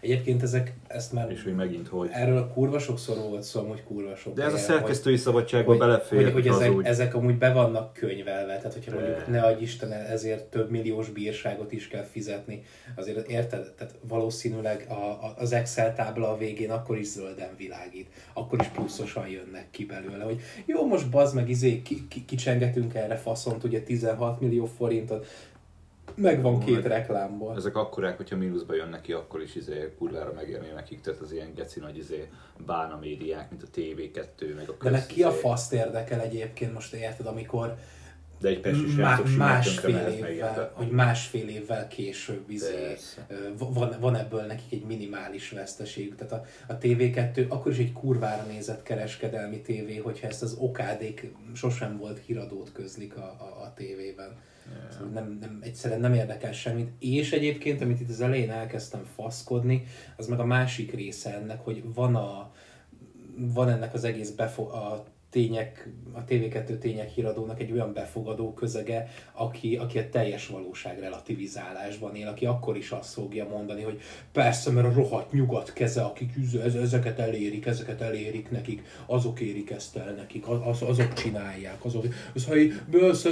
Egyébként 0.01 0.43
ezek, 0.43 0.75
ezt 0.87 1.13
már 1.13 1.31
És 1.31 1.43
hogy 1.43 1.55
megint 1.55 1.89
hogy. 1.89 2.09
erről 2.13 2.51
kurva 2.55 2.79
sokszor 2.79 3.17
volt 3.29 3.43
szó, 3.43 3.61
hogy 3.69 3.83
kurva 3.85 4.17
sok 4.17 4.35
De 4.35 4.43
ez 4.45 4.53
a 4.53 4.57
helyen, 4.57 4.71
szerkesztői 4.71 5.13
hogy- 5.13 5.23
szabadságba 5.23 5.71
hogy, 5.71 5.79
belefér 5.79 6.23
hogy, 6.23 6.33
hogy 6.33 6.47
ezek, 6.47 6.73
úgy. 6.73 6.85
ezek 6.87 7.15
amúgy 7.15 7.39
be 7.39 7.53
vannak 7.53 7.93
könyvelve, 7.93 8.57
tehát 8.57 8.73
hogyha 8.73 8.95
mondjuk 8.95 9.27
ne 9.27 9.41
adj 9.43 9.63
Isten, 9.63 9.93
ezért 9.93 10.45
több 10.45 10.71
milliós 10.71 11.09
bírságot 11.11 11.73
is 11.73 11.89
kell 11.89 12.05
fizetni, 12.05 12.63
azért 12.97 13.29
érted? 13.29 13.73
Tehát 13.77 13.95
valószínűleg 14.09 14.87
a, 14.89 14.93
a, 14.93 15.35
az 15.39 15.53
Excel 15.53 15.95
tábla 15.95 16.31
a 16.31 16.37
végén 16.37 16.71
akkor 16.71 16.99
is 16.99 17.07
zölden 17.07 17.49
világít, 17.57 18.09
akkor 18.33 18.61
is 18.61 18.67
pluszosan 18.67 19.29
jönnek 19.29 19.67
ki 19.71 19.85
belőle, 19.85 20.25
hogy 20.25 20.41
jó, 20.67 20.87
most 20.87 21.11
bazd 21.11 21.35
meg, 21.35 21.49
izé, 21.49 21.83
ki, 21.83 22.09
ki, 22.09 22.25
kicsengetünk 22.25 22.95
erre 22.95 23.17
faszont, 23.17 23.65
ugye 23.65 23.81
16 23.81 24.41
millió 24.41 24.65
forintot, 24.65 25.27
megvan 26.15 26.59
két 26.59 26.75
Meg- 26.75 26.87
reklámból. 26.87 27.57
Ezek 27.57 27.77
akkorák, 27.77 28.17
hogyha 28.17 28.37
mínuszba 28.37 28.75
jön 28.75 28.89
neki, 28.89 29.13
akkor 29.13 29.43
is 29.43 29.55
izé 29.55 29.93
kurvára 29.99 30.33
megérni 30.33 30.69
nekik, 30.75 31.01
tehát 31.01 31.21
az 31.21 31.33
ilyen 31.33 31.55
geci 31.55 31.81
nagy 31.81 31.97
izé 31.97 32.29
bána 32.67 32.99
médiák, 33.01 33.51
mint 33.51 33.63
a 33.63 33.67
TV2, 33.77 34.57
meg 34.57 34.69
a 34.69 34.75
De 34.83 34.91
meg 34.91 35.07
ki 35.07 35.23
a 35.23 35.29
izé. 35.31 35.39
faszt 35.39 35.73
érdekel 35.73 36.21
egyébként, 36.21 36.73
most 36.73 36.93
érted, 36.95 37.27
amikor 37.27 37.77
De 38.41 38.49
egy 38.49 38.61
pesti 38.61 38.83
Má- 38.83 38.91
srácok 38.95 39.27
simán 39.27 39.63
tönkre 39.63 39.91
másfél 39.93 40.15
évvel, 40.17 40.31
érted? 40.31 40.71
hogy 40.73 40.91
másfél 40.91 41.49
évvel 41.49 41.89
később 41.89 42.51
izé, 42.51 42.97
van, 43.59 43.97
van 44.01 44.17
ebből 44.17 44.41
nekik 44.43 44.73
egy 44.73 44.85
minimális 44.87 45.51
veszteségük. 45.51 46.15
Tehát 46.17 46.33
a, 46.33 46.73
a 46.73 46.79
TV2 46.79 47.49
akkor 47.49 47.73
is 47.73 47.79
egy 47.79 47.93
kurvára 47.93 48.43
nézett 48.47 48.83
kereskedelmi 48.83 49.61
tévé, 49.61 49.97
hogyha 49.97 50.27
ezt 50.27 50.43
az 50.43 50.57
okádék 50.59 51.33
sosem 51.55 51.97
volt 51.99 52.19
híradót 52.19 52.73
közlik 52.73 53.17
a, 53.17 53.21
a, 53.39 53.63
a 53.65 53.73
tévében. 53.77 54.37
Szóval 54.91 55.09
nem, 55.09 55.39
nem, 55.41 55.59
egyszerűen 55.63 56.01
nem 56.01 56.15
érdekel 56.15 56.53
semmit. 56.53 56.91
És 56.99 57.33
egyébként, 57.33 57.81
amit 57.81 58.01
itt 58.01 58.09
az 58.09 58.21
elején 58.21 58.51
elkezdtem 58.51 59.05
faszkodni, 59.15 59.83
az 60.17 60.27
meg 60.27 60.41
a 60.41 60.45
másik 60.45 60.93
része 60.93 61.35
ennek, 61.35 61.61
hogy 61.61 61.85
van 61.95 62.15
a, 62.15 62.53
van 63.37 63.69
ennek 63.69 63.95
az 63.95 64.05
egész 64.05 64.31
befo- 64.31 64.73
a 64.73 65.05
tények, 65.31 65.89
a 66.13 66.25
TV2 66.25 66.79
tények 66.79 67.09
híradónak 67.09 67.61
egy 67.61 67.73
olyan 67.73 67.93
befogadó 67.93 68.55
közege, 68.55 69.09
aki, 69.33 69.77
aki 69.77 69.99
a 69.99 70.09
teljes 70.09 70.47
valóság 70.47 70.99
relativizálásban 70.99 72.15
él, 72.15 72.29
aki 72.29 72.47
akkor 72.47 72.77
is 72.77 72.91
azt 72.91 73.13
fogja 73.13 73.49
mondani, 73.49 73.83
hogy 73.83 74.01
persze, 74.33 74.71
mert 74.71 74.87
a 74.87 74.93
rohadt 74.93 75.33
nyugat 75.33 75.73
keze, 75.73 76.03
akik 76.03 76.33
ezeket 76.83 77.19
elérik, 77.19 77.67
ezeket 77.67 78.01
elérik 78.01 78.51
nekik, 78.51 78.83
azok 79.07 79.41
érik 79.41 79.71
ezt 79.71 79.97
el 79.97 80.13
nekik, 80.13 80.49
az, 80.49 80.83
azok 80.83 81.13
csinálják, 81.13 81.85
azok, 81.85 82.05
ez, 82.35 82.45
ha 82.45 82.57
igaz, 82.57 83.27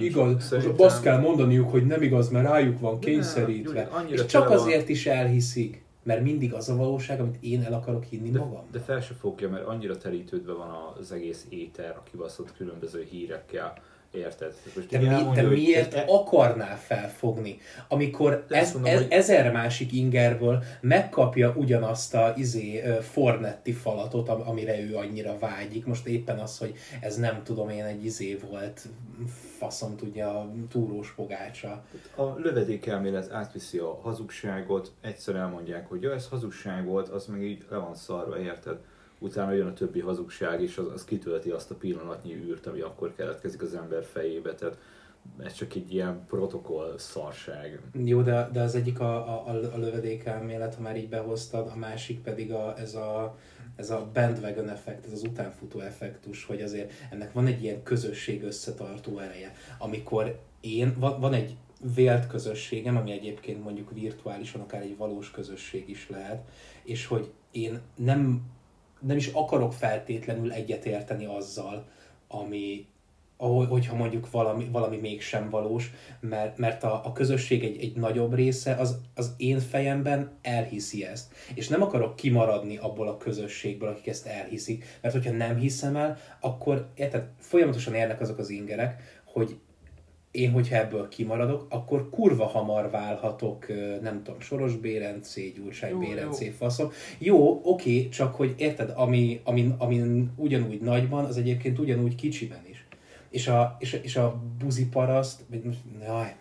igaz, 0.00 0.54
azt 0.76 1.02
kell 1.02 1.20
mondaniuk, 1.20 1.70
hogy 1.70 1.86
nem 1.86 2.02
igaz, 2.02 2.28
mert 2.28 2.48
rájuk 2.48 2.80
van 2.80 2.98
kényszerítve. 2.98 3.90
És 4.08 4.26
csak 4.26 4.50
azért 4.50 4.88
is 4.88 5.06
elhiszik, 5.06 5.85
mert 6.06 6.22
mindig 6.22 6.52
az 6.52 6.68
a 6.68 6.76
valóság, 6.76 7.20
amit 7.20 7.36
én 7.40 7.62
el 7.62 7.72
akarok 7.72 8.04
hinni 8.04 8.30
De, 8.30 8.38
magam. 8.38 8.64
de 8.70 8.78
fel 8.78 9.00
se 9.00 9.14
fogja, 9.14 9.48
mert 9.48 9.64
annyira 9.64 9.96
terítődve 9.96 10.52
van 10.52 10.94
az 10.98 11.12
egész 11.12 11.46
éter 11.48 11.96
a 11.96 12.02
kibaszott 12.10 12.52
különböző 12.52 13.06
hírekkel. 13.10 13.78
Érted? 14.16 14.54
Most 14.74 14.88
De, 14.88 15.00
így 15.00 15.08
mi, 15.08 15.14
elmondja, 15.14 15.46
hogy 15.46 15.56
miért 15.56 15.94
e- 15.94 16.04
akarnál 16.06 16.78
felfogni, 16.78 17.58
amikor 17.88 18.44
ez, 18.48 18.72
mondom, 18.72 18.92
ez, 18.92 18.98
hogy- 18.98 19.10
ezer 19.12 19.52
másik 19.52 19.92
ingerből 19.92 20.62
megkapja 20.80 21.54
ugyanazt 21.56 22.14
a 22.14 22.32
izé, 22.36 22.82
Fornetti 23.00 23.72
falatot, 23.72 24.28
am- 24.28 24.48
amire 24.48 24.80
ő 24.80 24.96
annyira 24.96 25.38
vágyik. 25.38 25.86
Most 25.86 26.06
éppen 26.06 26.38
az, 26.38 26.58
hogy 26.58 26.74
ez 27.00 27.16
nem 27.16 27.42
tudom 27.42 27.68
én 27.68 27.84
egy 27.84 28.04
izé 28.04 28.38
volt, 28.50 28.80
faszom 29.58 29.96
tudja, 29.96 30.38
a 30.40 30.52
túrós 30.68 31.12
pogácsa. 31.14 31.84
A 32.16 32.22
lövedékelmélet 32.38 33.32
átviszi 33.32 33.78
a 33.78 33.98
hazugságot, 34.02 34.92
egyszer 35.00 35.34
elmondják, 35.34 35.88
hogy 35.88 36.02
ja, 36.02 36.12
ez 36.14 36.26
hazugság 36.28 36.84
volt, 36.84 37.08
az 37.08 37.26
meg 37.26 37.42
így 37.42 37.64
le 37.70 37.76
van 37.76 37.94
szarva, 37.94 38.38
érted? 38.38 38.76
Utána 39.18 39.52
jön 39.52 39.66
a 39.66 39.72
többi 39.72 40.00
hazugság, 40.00 40.62
és 40.62 40.78
az, 40.78 40.86
az 40.94 41.04
kitölti 41.04 41.50
azt 41.50 41.70
a 41.70 41.74
pillanatnyi 41.74 42.34
űrt, 42.34 42.66
ami 42.66 42.80
akkor 42.80 43.14
keletkezik 43.14 43.62
az 43.62 43.74
ember 43.74 44.04
fejébe, 44.04 44.54
tehát 44.54 44.78
ez 45.38 45.52
csak 45.52 45.74
egy 45.74 45.94
ilyen 45.94 46.26
protokoll 46.26 46.94
szarság. 46.98 47.80
Jó, 48.04 48.22
de, 48.22 48.48
de 48.52 48.62
az 48.62 48.74
egyik 48.74 49.00
a, 49.00 49.16
a, 49.48 49.50
a 49.74 49.78
lövedék 49.78 50.24
elmélet, 50.24 50.74
ha 50.74 50.82
már 50.82 50.96
így 50.96 51.08
behoztad, 51.08 51.70
a 51.74 51.76
másik 51.76 52.20
pedig 52.20 52.52
a, 52.52 52.74
ez 52.78 52.94
a 52.94 53.36
ez 53.76 53.90
a 53.90 54.10
bandwagon 54.12 54.68
effekt, 54.68 55.06
ez 55.06 55.12
az 55.12 55.22
utánfutó 55.22 55.80
effektus, 55.80 56.44
hogy 56.44 56.62
azért 56.62 56.92
ennek 57.10 57.32
van 57.32 57.46
egy 57.46 57.62
ilyen 57.62 57.82
közösség 57.82 58.42
összetartó 58.42 59.18
ereje. 59.18 59.52
Amikor 59.78 60.40
én, 60.60 60.94
van, 60.98 61.20
van 61.20 61.32
egy 61.32 61.56
vélt 61.94 62.26
közösségem, 62.26 62.96
ami 62.96 63.12
egyébként 63.12 63.64
mondjuk 63.64 63.92
virtuálisan 63.92 64.60
akár 64.60 64.82
egy 64.82 64.96
valós 64.96 65.30
közösség 65.30 65.88
is 65.88 66.08
lehet, 66.08 66.48
és 66.82 67.06
hogy 67.06 67.30
én 67.50 67.80
nem, 67.94 68.42
nem 69.00 69.16
is 69.16 69.26
akarok 69.26 69.72
feltétlenül 69.72 70.52
egyetérteni 70.52 71.24
azzal, 71.24 71.84
ami, 72.28 72.86
ahogy- 73.36 73.68
hogyha 73.68 73.96
mondjuk 73.96 74.30
valami, 74.30 74.68
valami 74.72 74.96
mégsem 74.96 75.50
valós, 75.50 75.90
mert, 76.20 76.58
mert 76.58 76.82
a, 76.84 77.00
a 77.04 77.12
közösség 77.12 77.64
egy, 77.64 77.80
egy 77.80 77.96
nagyobb 77.96 78.34
része 78.34 78.74
az, 78.74 79.00
az 79.14 79.34
én 79.36 79.60
fejemben 79.60 80.38
elhiszi 80.42 81.04
ezt. 81.04 81.34
És 81.54 81.68
nem 81.68 81.82
akarok 81.82 82.16
kimaradni 82.16 82.76
abból 82.76 83.08
a 83.08 83.16
közösségből, 83.16 83.88
akik 83.88 84.06
ezt 84.06 84.26
elhiszik, 84.26 84.84
mert 85.00 85.14
hogyha 85.14 85.32
nem 85.32 85.56
hiszem 85.56 85.96
el, 85.96 86.18
akkor 86.40 86.88
érted, 86.94 87.28
folyamatosan 87.38 87.94
érnek 87.94 88.20
azok 88.20 88.38
az 88.38 88.50
ingerek, 88.50 89.20
hogy 89.24 89.58
én, 90.36 90.50
hogyha 90.50 90.76
ebből 90.76 91.08
kimaradok, 91.08 91.66
akkor 91.68 92.10
kurva 92.10 92.46
hamar 92.46 92.90
válhatok, 92.90 93.66
nem 94.02 94.22
tudom, 94.22 94.40
Soros 94.40 94.76
Bérencé, 94.76 95.52
Gyurcsány 95.56 95.90
Jó, 95.90 95.98
Bérencé, 95.98 96.48
faszom. 96.48 96.90
Jó, 97.18 97.60
oké, 97.62 98.08
csak 98.08 98.34
hogy 98.34 98.54
érted, 98.56 98.92
ami, 98.94 99.40
ami, 99.44 99.74
ami 99.78 100.28
ugyanúgy 100.36 100.80
nagyban, 100.80 101.24
az 101.24 101.36
egyébként 101.36 101.78
ugyanúgy 101.78 102.14
kicsiben 102.14 102.62
is. 102.70 102.86
És 103.30 103.48
a, 103.48 103.76
és 103.78 103.92
a, 103.92 103.96
és 104.02 104.16
a 104.16 104.40
buzi 104.58 104.88
paraszt, 104.88 105.40
jaj, 106.06 106.36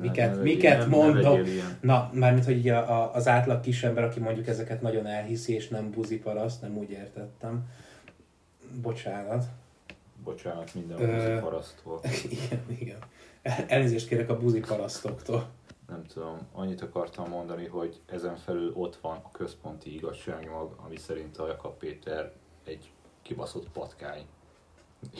miket, 0.00 0.36
ne 0.36 0.42
miket 0.42 0.78
nem- 0.78 0.88
mondok? 0.88 1.46
Ilyen. 1.46 1.78
Na, 1.80 2.10
mármint, 2.12 2.44
hogy 2.44 2.56
így 2.56 2.68
a, 2.68 3.02
a, 3.02 3.14
az 3.14 3.28
átlag 3.28 3.60
kisember, 3.60 4.04
aki 4.04 4.20
mondjuk 4.20 4.46
ezeket 4.46 4.82
nagyon 4.82 5.06
elhiszi, 5.06 5.54
és 5.54 5.68
nem 5.68 5.90
buzi 5.90 6.18
paraszt, 6.18 6.62
nem 6.62 6.76
úgy 6.76 6.90
értettem. 6.90 7.66
Bocsánat. 8.82 9.44
Bocsánat 10.24 10.74
minden 10.74 11.00
Ö, 11.00 11.14
buzi 11.14 11.40
parasztól. 11.40 12.00
igen, 12.30 12.64
igen. 12.80 12.98
Elnézést 13.66 14.08
kérek 14.08 14.30
a 14.30 14.38
buzi 14.38 14.60
parasztoktól. 14.60 15.48
Nem 15.88 16.04
tudom, 16.12 16.38
annyit 16.52 16.82
akartam 16.82 17.28
mondani, 17.28 17.66
hogy 17.66 18.00
ezen 18.06 18.36
felül 18.36 18.72
ott 18.74 18.96
van 18.96 19.20
a 19.22 19.30
központi 19.30 19.94
igazságmag, 19.94 20.74
ami 20.86 20.96
szerint 20.96 21.36
a 21.36 21.46
Jakab 21.46 21.78
Péter 21.78 22.32
egy 22.64 22.90
kibaszott 23.22 23.68
patkány. 23.68 24.26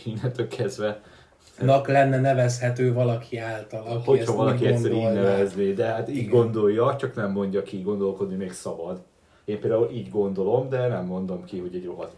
Innentől 0.04 0.48
kezdve, 0.48 1.02
Nak 1.60 1.86
lenne 1.88 2.20
nevezhető 2.20 2.92
valaki 2.92 3.38
által, 3.38 3.86
aki 3.86 4.04
hogyha 4.04 4.22
ezt 4.22 4.34
valaki 4.34 4.66
egyszer 4.66 4.92
így 4.92 5.02
nevezné, 5.02 5.72
de 5.72 5.86
hát 5.86 6.08
így 6.08 6.16
Igen. 6.16 6.30
gondolja, 6.30 6.96
csak 6.96 7.14
nem 7.14 7.30
mondja 7.30 7.62
ki, 7.62 7.80
gondolkodni 7.80 8.34
még 8.34 8.52
szabad. 8.52 9.02
Én 9.44 9.60
például 9.60 9.90
így 9.90 10.10
gondolom, 10.10 10.68
de 10.68 10.88
nem 10.88 11.04
mondom 11.04 11.44
ki, 11.44 11.58
hogy 11.58 11.74
egy 11.74 11.84
rohadt 11.84 12.14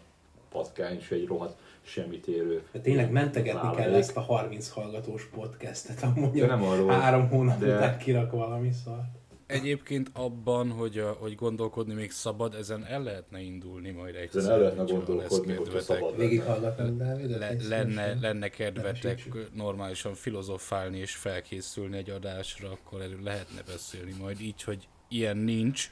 patkány 0.51 0.97
és 0.97 1.11
egy 1.11 1.27
rohadt 1.27 1.57
semmit 1.83 2.27
érő. 2.27 2.63
De 2.73 2.81
tényleg 2.81 3.11
mentegetni 3.11 3.61
kell 3.61 3.75
vállalék. 3.75 3.99
ezt 3.99 4.17
a 4.17 4.21
30 4.21 4.69
hallgatós 4.69 5.29
podcastet, 5.35 6.03
amúgy 6.03 6.41
De 6.41 6.47
nem 6.47 6.63
arról, 6.63 6.91
három 6.91 7.29
hónap 7.29 7.59
de- 7.59 7.77
után 7.77 7.99
kirak 7.99 8.31
valami 8.31 8.73
szart. 8.85 9.19
Egyébként 9.47 10.11
abban, 10.13 10.71
hogy, 10.71 10.99
a, 10.99 11.13
hogy 11.13 11.35
gondolkodni 11.35 11.95
még 11.95 12.11
szabad, 12.11 12.55
ezen 12.55 12.85
el 12.85 13.03
lehetne 13.03 13.41
indulni 13.41 13.91
majd 13.91 14.15
egyszer. 14.15 14.41
Ezen 14.41 14.53
el 14.53 14.59
lehetne 14.59 14.83
gondolkodni, 14.83 15.55
hogyha 15.55 15.79
kedvetek. 15.79 15.83
szabad. 15.83 16.97
Dávidot? 16.97 17.39
Le, 17.39 17.57
lenne, 17.69 18.15
lenne 18.21 18.49
kedvetek 18.49 19.29
normálisan 19.55 20.15
filozofálni 20.15 20.99
és 20.99 21.15
felkészülni 21.15 21.97
egy 21.97 22.11
adásra, 22.11 22.71
akkor 22.71 23.01
erről 23.01 23.23
lehetne 23.23 23.63
beszélni 23.67 24.15
majd 24.21 24.41
így, 24.41 24.63
hogy 24.63 24.89
ilyen 25.09 25.37
nincs 25.37 25.89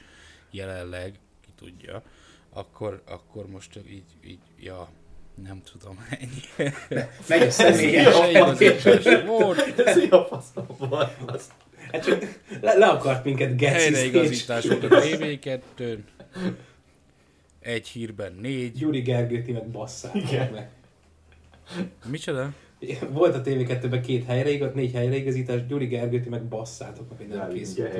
jelenleg, 0.51 1.19
ki 1.41 1.51
tudja, 1.55 2.03
akkor, 2.49 3.01
akkor 3.07 3.47
most 3.47 3.79
így, 3.87 4.03
így, 4.25 4.39
ja, 4.59 4.89
nem 5.43 5.61
tudom, 5.71 6.05
ennyi. 6.09 6.71
Megy 7.27 7.41
a 7.41 7.51
személyes 7.51 8.15
volt, 9.25 9.73
Szia 9.85 10.25
faszom 10.25 10.65
az. 11.25 11.49
Hát 11.91 12.05
csak 12.05 12.25
le, 12.61 12.73
le 12.73 12.85
akart 12.85 13.23
minket 13.23 13.57
gecizni. 13.57 13.95
helyreigazítás 13.95 14.65
volt 14.65 14.83
a 14.83 14.87
TV2 14.87 15.97
egy 17.59 17.87
hírben 17.87 18.37
négy, 18.41 18.77
Gyuri 18.77 19.01
Gergőt 19.01 19.43
ti 19.43 19.51
meg 19.51 19.67
basszátok 19.67 20.21
Igen. 20.21 20.51
meg. 20.51 20.69
Micsoda? 22.05 22.53
Volt 23.09 23.35
a 23.35 23.41
TV2-ben 23.41 24.01
két 24.01 24.25
helyreigazítás, 24.25 24.81
négy 24.81 24.93
helyreigazítás, 24.93 25.65
Gyuri 25.65 25.85
Gergőti 25.85 26.29
meg 26.29 26.43
basszátok, 26.43 27.17
hogy 27.17 27.27
nem 27.27 27.53
készült. 27.53 27.93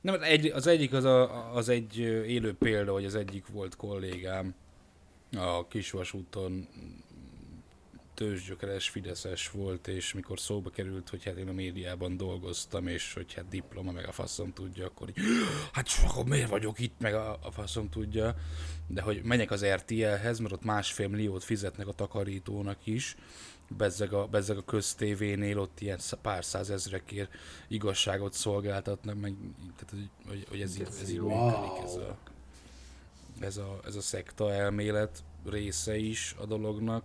Nem, 0.00 0.16
az 0.52 0.66
egyik 0.66 0.92
az, 0.92 1.04
a, 1.04 1.54
az 1.54 1.68
egy 1.68 1.98
élő 2.26 2.54
példa, 2.54 2.92
hogy 2.92 3.04
az 3.04 3.14
egyik 3.14 3.46
volt 3.52 3.76
kollégám 3.76 4.54
a 5.36 5.66
Kisvasúton 5.68 6.68
tőzsgyökeres 8.20 8.88
Fideszes 8.88 9.50
volt, 9.50 9.88
és 9.88 10.12
mikor 10.12 10.40
szóba 10.40 10.70
került, 10.70 11.08
hogy 11.08 11.24
hát 11.24 11.36
én 11.36 11.48
a 11.48 11.52
médiában 11.52 12.16
dolgoztam, 12.16 12.86
és 12.86 13.14
hogy 13.14 13.34
hát 13.34 13.48
diploma, 13.48 13.92
meg 13.92 14.08
a 14.08 14.12
faszom 14.12 14.52
tudja, 14.52 14.86
akkor 14.86 15.08
így, 15.08 15.16
hát 15.72 15.88
akkor 16.04 16.24
miért 16.24 16.48
vagyok 16.48 16.78
itt, 16.78 16.94
meg 16.98 17.14
a, 17.14 17.38
a 17.42 17.50
faszom 17.50 17.88
tudja, 17.88 18.34
de 18.86 19.02
hogy 19.02 19.22
menjek 19.22 19.50
az 19.50 19.64
RTL-hez, 19.64 20.38
mert 20.38 20.52
ott 20.52 20.64
másfél 20.64 21.08
milliót 21.08 21.44
fizetnek 21.44 21.86
a 21.88 21.92
takarítónak 21.92 22.86
is, 22.86 23.16
bezzeg 23.76 24.12
a, 24.12 24.26
bezzeg 24.26 24.56
a 24.56 24.64
köztévénél 24.64 25.58
ott 25.58 25.80
ilyen 25.80 25.98
pár 26.22 26.44
százezrekért 26.44 27.30
igazságot 27.68 28.32
szolgáltatnak, 28.32 29.20
meg, 29.20 29.34
tehát, 29.76 30.08
hogy, 30.28 30.46
hogy 30.48 30.60
ez, 30.60 30.74
így, 30.74 30.86
ez 31.00 31.10
így 31.10 31.18
Wow. 31.18 31.44
működik, 31.44 31.84
ez 31.84 31.94
a, 31.94 32.18
ez 33.40 33.56
a, 33.56 33.80
ez 33.86 33.94
a 33.94 34.00
szekta 34.00 34.52
elmélet 34.52 35.24
része 35.44 35.96
is 35.96 36.34
a 36.38 36.46
dolognak, 36.46 37.04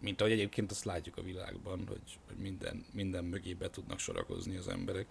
mint 0.00 0.20
ahogy 0.20 0.32
egyébként 0.32 0.70
azt 0.70 0.84
látjuk 0.84 1.16
a 1.16 1.22
világban, 1.22 1.84
hogy, 1.88 2.18
hogy 2.26 2.36
minden, 2.36 2.84
minden 2.92 3.24
mögé 3.24 3.54
be 3.54 3.70
tudnak 3.70 3.98
sorakozni 3.98 4.56
az 4.56 4.68
emberek. 4.68 5.06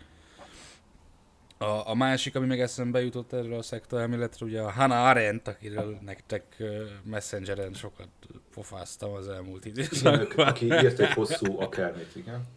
A, 1.58 1.90
a 1.90 1.94
másik, 1.94 2.36
ami 2.36 2.46
meg 2.46 2.60
eszembe 2.60 3.02
jutott 3.02 3.34
erről 3.34 3.58
a 3.58 3.62
szekta 3.62 4.00
elméletre, 4.00 4.46
ugye 4.46 4.62
a 4.62 4.72
Hannah 4.72 5.06
Arendt, 5.06 5.48
akiről 5.48 5.98
nektek 6.02 6.64
Messengeren 7.04 7.74
sokat 7.74 8.10
pofáztam 8.54 9.12
az 9.12 9.28
elmúlt 9.28 9.66
időszakban. 9.66 10.48
aki 10.48 10.66
írt 10.66 11.00
egy 11.00 11.14
hosszú 11.14 11.60
akármit, 11.60 12.16
igen. 12.16 12.48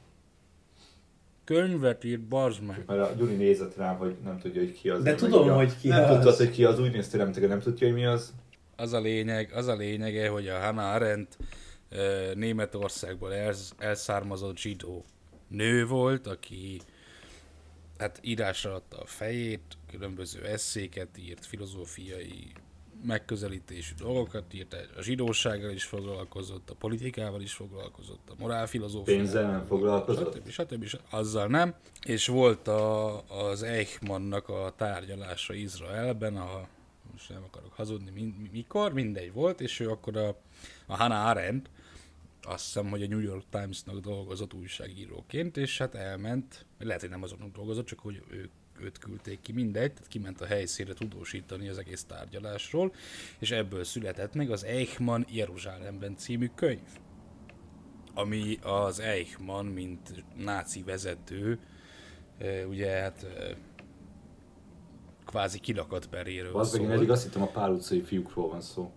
Könyvet 1.44 2.04
írt, 2.04 2.20
bazd 2.20 2.62
meg. 2.62 2.82
Mert 2.86 3.00
a 3.10 3.14
Gyuri 3.14 3.34
nézett 3.34 3.76
rám, 3.76 3.96
hogy 3.96 4.16
nem 4.24 4.38
tudja, 4.38 4.60
hogy 4.60 4.72
ki 4.72 4.88
az. 4.88 5.02
De 5.02 5.14
tudom, 5.14 5.48
a- 5.48 5.54
hogy 5.54 5.78
ki 5.80 5.88
Nem 5.88 6.02
az. 6.04 6.10
tudtad, 6.10 6.36
hogy 6.36 6.50
ki 6.50 6.64
az, 6.64 6.78
úgy 6.78 6.92
néztél, 6.92 7.24
nem, 7.24 7.48
nem 7.48 7.60
tudja, 7.60 7.86
hogy 7.86 7.96
mi 7.96 8.04
az. 8.04 8.32
Az 8.76 8.92
a 8.92 9.00
lényeg, 9.00 9.52
az 9.54 9.66
a 9.66 9.76
lényege, 9.76 10.28
hogy 10.28 10.48
a 10.48 10.58
Hannah 10.58 10.94
Arendt 10.94 11.36
Németországból 12.34 13.34
elsz- 13.34 13.74
elszármazott 13.78 14.56
zsidó 14.58 15.04
nő 15.48 15.86
volt, 15.86 16.26
aki 16.26 16.80
hát 17.98 18.18
írásra 18.22 18.74
adta 18.74 18.96
a 18.98 19.06
fejét, 19.06 19.60
különböző 19.90 20.44
eszéket 20.44 21.08
írt, 21.18 21.46
filozófiai 21.46 22.52
megközelítésű 23.06 23.94
dolgokat 23.94 24.54
írt, 24.54 24.76
a 24.96 25.02
zsidósággal 25.02 25.70
is 25.70 25.84
foglalkozott, 25.84 26.70
a 26.70 26.74
politikával 26.74 27.40
is 27.40 27.52
foglalkozott, 27.52 28.30
a 28.30 28.34
morálfilozófiával. 28.38 29.22
Pénzzel 29.22 29.50
nem 29.50 29.64
foglalkozott? 29.64 30.34
Stb. 30.34 30.48
stb. 30.48 30.84
stb. 30.84 31.00
Azzal 31.10 31.46
nem. 31.46 31.74
És 32.06 32.26
volt 32.26 32.68
a, 32.68 33.22
az 33.28 33.62
Eichmannnak 33.62 34.48
a 34.48 34.72
tárgyalása 34.76 35.54
Izraelben, 35.54 36.36
a, 36.36 36.68
most 37.12 37.28
nem 37.28 37.42
akarok 37.46 37.72
hazudni, 37.72 38.10
mi, 38.10 38.34
mi- 38.38 38.50
mikor, 38.52 38.92
mindegy 38.92 39.32
volt, 39.32 39.60
és 39.60 39.80
ő 39.80 39.90
akkor 39.90 40.16
a, 40.16 40.28
a 40.86 40.96
Hannah 40.96 41.26
Arendt, 41.26 41.70
azt 42.42 42.64
hiszem, 42.64 42.86
hogy 42.86 43.02
a 43.02 43.06
New 43.06 43.20
York 43.20 43.44
Times-nak 43.50 44.00
dolgozott 44.00 44.54
újságíróként, 44.54 45.56
és 45.56 45.78
hát 45.78 45.94
elment, 45.94 46.66
lehet, 46.78 47.00
hogy 47.00 47.10
nem 47.10 47.22
azoknak 47.22 47.52
dolgozott, 47.52 47.86
csak 47.86 47.98
hogy 47.98 48.22
ő, 48.30 48.50
őt 48.80 48.98
küldték 48.98 49.40
ki, 49.40 49.52
mindegy, 49.52 49.92
tehát 49.92 50.08
kiment 50.08 50.40
a 50.40 50.46
helyszínre 50.46 50.94
tudósítani 50.94 51.68
az 51.68 51.78
egész 51.78 52.04
tárgyalásról, 52.04 52.94
és 53.38 53.50
ebből 53.50 53.84
született 53.84 54.34
meg 54.34 54.50
az 54.50 54.64
Eichmann 54.64 55.24
Jeruzsálemben 55.28 56.16
című 56.16 56.50
könyv 56.54 57.00
ami 58.14 58.58
az 58.62 59.00
Eichmann, 59.00 59.66
mint 59.66 60.24
náci 60.36 60.82
vezető, 60.82 61.58
eh, 62.38 62.68
ugye 62.68 63.00
hát 63.00 63.22
eh, 63.22 63.56
kvázi 65.26 65.58
kilakat 65.58 66.06
peréről 66.06 66.56
Az 66.56 66.72
meg 66.72 66.82
én 66.82 66.90
eddig 66.90 67.10
azt 67.10 67.22
hittem 67.22 67.42
a 67.42 67.46
pál 67.46 67.70
utcai 67.70 68.00
fiúkról 68.00 68.48
van 68.48 68.60
szó. 68.60 68.92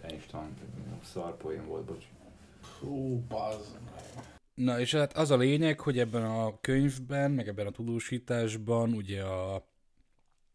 Te 0.00 0.14
István, 0.14 0.54
szar 1.04 1.36
poén 1.36 1.66
volt, 1.66 1.84
bocs. 1.84 2.04
Hú, 2.80 3.22
bazd. 3.28 3.78
Na 4.56 4.80
és 4.80 4.94
hát 4.94 5.16
az 5.16 5.30
a 5.30 5.36
lényeg, 5.36 5.80
hogy 5.80 5.98
ebben 5.98 6.24
a 6.24 6.60
könyvben, 6.60 7.30
meg 7.30 7.48
ebben 7.48 7.66
a 7.66 7.70
tudósításban 7.70 8.92
ugye 8.92 9.22
a, 9.22 9.68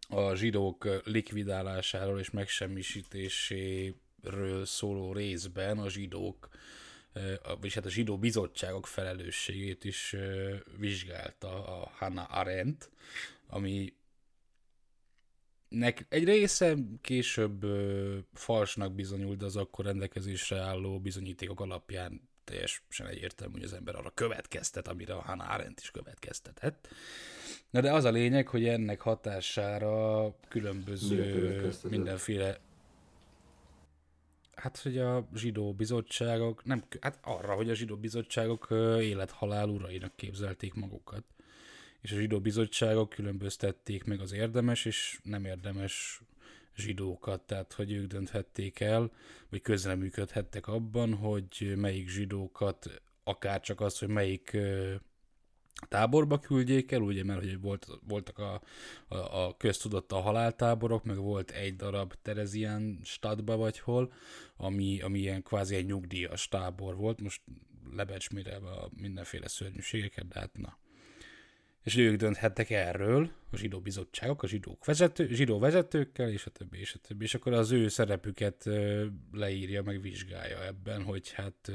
a 0.10 0.36
zsidók 0.36 1.02
likvidálásáról 1.06 2.20
és 2.20 2.30
megsemmisítéséről 2.30 4.66
szóló 4.66 5.14
részben 5.14 5.78
a 5.78 5.90
zsidók, 5.90 6.50
vagyis 7.44 7.74
hát 7.74 7.86
a 7.86 7.90
zsidó 7.90 8.18
bizottságok 8.18 8.88
felelősségét 8.88 9.84
is 9.84 10.16
vizsgálta 10.78 11.82
a 11.82 11.92
Hannah 11.94 12.38
Arendt, 12.38 12.90
ami 13.48 13.94
nek 15.70 16.06
egy 16.10 16.24
része 16.24 16.76
később 17.02 17.64
ö, 17.64 18.18
falsnak 18.34 18.94
bizonyult, 18.94 19.38
de 19.38 19.46
az 19.46 19.56
akkor 19.56 19.86
rendelkezésre 19.86 20.60
álló 20.60 21.00
bizonyítékok 21.00 21.60
alapján 21.60 22.30
teljesen 22.52 23.08
egyértelmű, 23.08 23.54
hogy 23.54 23.64
az 23.64 23.74
ember 23.74 23.96
arra 23.96 24.10
következtet, 24.10 24.88
amire 24.88 25.14
a 25.14 25.22
Hannah 25.22 25.54
Arendt 25.54 25.80
is 25.80 25.92
következtetett. 25.92 26.88
Na 27.70 27.82
de 27.82 27.94
az 27.94 28.04
a 28.04 28.12
lényeg, 28.12 28.48
hogy 28.48 28.68
ennek 28.68 29.02
hatására 29.02 30.36
különböző 30.48 31.72
mindenféle 31.90 32.60
Hát, 34.56 34.78
hogy 34.78 34.98
a 34.98 35.28
zsidó 35.36 35.74
bizottságok, 35.74 36.64
nem, 36.64 36.84
hát 37.00 37.20
arra, 37.22 37.54
hogy 37.54 37.70
a 37.70 37.74
zsidó 37.74 37.96
bizottságok 37.98 38.68
élethalál 39.00 39.70
urainak 39.70 40.16
képzelték 40.16 40.74
magukat. 40.74 41.24
És 42.02 42.12
a 42.12 42.16
zsidó 42.16 42.40
bizottságok 42.40 43.10
különböztették 43.10 44.04
meg 44.04 44.20
az 44.20 44.32
érdemes 44.32 44.86
és 44.86 45.20
nem 45.24 45.46
érdemes 45.46 46.22
zsidókat, 46.82 47.41
tehát 47.41 47.74
hogy 47.74 47.91
ők 47.91 48.08
dönthették 48.08 48.80
el, 48.80 49.12
vagy 49.50 49.62
közreműködhettek 49.62 50.67
abban, 50.67 51.13
hogy 51.13 51.74
melyik 51.76 52.10
zsidókat, 52.10 53.02
akár 53.24 53.62
csak 53.62 53.82
az, 53.82 54.00
hogy 54.00 54.08
melyik 54.08 54.58
táborba 55.88 56.39
küldjék 56.39 56.91
el, 56.91 57.02
ugye, 57.02 57.24
mert 57.24 57.39
hogy 57.39 57.62
volt, 57.62 57.88
voltak 58.08 58.38
a, 58.38 58.62
a, 59.08 59.46
a 59.46 59.58
köztudott 59.58 60.12
a 60.12 60.20
haláltáborok, 60.20 61.04
meg 61.04 61.17
volt 61.17 61.52
egy 61.52 61.76
darab 61.76 62.13
Terezián 62.22 63.00
stadba 63.04 63.56
vagy 63.56 63.80
hol, 63.80 64.13
ami, 64.56 65.02
ami 65.02 65.20
ilyen 65.20 65.44
kvázi 65.44 65.76
egy 65.76 65.86
nyugdíjas 65.86 66.48
tábor 66.48 66.96
volt, 66.96 67.22
most 67.22 67.41
lebecsmérelve 67.96 68.70
a 68.70 68.89
mindenféle 68.96 69.48
szörnyűségeket, 69.48 70.28
de 70.28 70.39
hát 70.39 70.58
na. 70.58 70.78
És 71.84 71.96
ők 71.96 72.15
dönthettek 72.15 72.70
erről, 72.70 73.32
a 73.52 73.58
zsidó 73.58 73.80
bizottságok, 73.80 74.44
a 74.44 74.48
zsidók 74.48 74.86
vezető, 74.86 75.28
zsidó 75.28 75.60
vezetőkkel, 75.60 76.30
és 76.30 76.46
a 76.46 76.50
többi, 76.50 76.80
és 76.80 76.94
a 76.94 77.00
többi. 77.00 77.24
És 77.24 77.34
akkor 77.34 77.54
az 77.54 77.72
ő 77.72 77.88
szerepüket 77.88 78.70
leírja, 79.32 79.84
meg 79.84 80.02
vizsgálja 80.02 80.65
ebben, 80.65 81.04
hogy 81.04 81.32
hát 81.32 81.72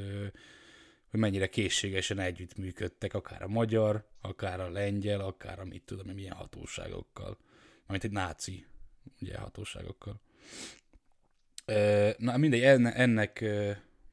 hogy 1.11 1.21
mennyire 1.21 1.49
készségesen 1.49 2.19
együttműködtek, 2.19 3.15
akár 3.15 3.43
a 3.43 3.49
magyar, 3.49 4.09
akár 4.21 4.61
a 4.61 4.71
lengyel, 4.71 5.21
akár 5.21 5.59
a 5.59 5.65
mit 5.65 5.83
tudom, 5.83 6.15
milyen 6.15 6.35
hatóságokkal. 6.35 7.39
Mint 7.87 8.05
egy 8.05 8.11
náci 8.11 8.67
ugye, 9.21 9.39
hatóságokkal. 9.39 10.21
Na 12.19 12.37
mindegy, 12.37 12.63
enne- 12.63 12.95
ennek, 12.95 13.45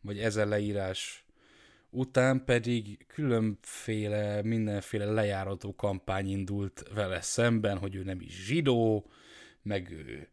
vagy 0.01 0.19
ezen 0.19 0.47
leírás 0.47 1.22
után 1.93 2.45
pedig 2.45 3.06
különféle, 3.08 4.41
mindenféle 4.41 5.06
lejárató 5.06 5.75
kampány 5.75 6.29
indult 6.29 6.84
vele 6.93 7.21
szemben, 7.21 7.77
hogy 7.77 7.95
ő 7.95 8.03
nem 8.03 8.21
is 8.21 8.45
zsidó, 8.45 9.12
meg 9.62 9.91
ő 9.91 10.29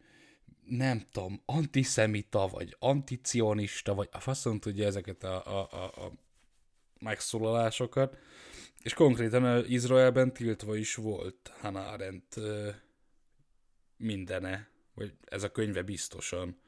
nem 0.64 1.04
tudom, 1.12 1.42
antiszemita, 1.44 2.46
vagy 2.46 2.76
anticionista, 2.78 3.94
vagy 3.94 4.08
a 4.12 4.20
faszon 4.20 4.60
tudja 4.60 4.86
ezeket 4.86 5.24
a, 5.24 5.46
a, 5.46 5.68
a, 5.72 6.06
a 6.06 6.12
megszólalásokat, 6.98 8.16
és 8.82 8.94
konkrétan 8.94 9.64
Izraelben 9.68 10.32
tiltva 10.32 10.76
is 10.76 10.94
volt 10.94 11.52
Hannah 11.60 11.92
Arendt 11.92 12.36
mindene, 13.96 14.68
vagy 14.94 15.14
ez 15.24 15.42
a 15.42 15.50
könyve 15.50 15.82
biztosan, 15.82 16.60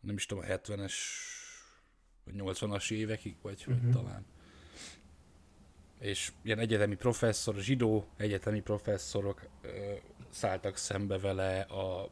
nem 0.00 0.16
is 0.16 0.26
tudom, 0.26 0.44
a 0.44 0.46
70-es 0.46 0.94
vagy 1.12 1.39
80-as 2.38 2.90
évekig, 2.90 3.34
vagy 3.42 3.62
hogy 3.62 3.90
talán. 3.92 4.24
És 5.98 6.32
ilyen 6.42 6.58
egyetemi 6.58 6.94
professzor, 6.94 7.54
zsidó 7.54 8.06
egyetemi 8.16 8.60
professzorok 8.60 9.48
ö, 9.62 9.68
szálltak 10.30 10.76
szembe 10.76 11.18
vele 11.18 11.60
a, 11.60 12.10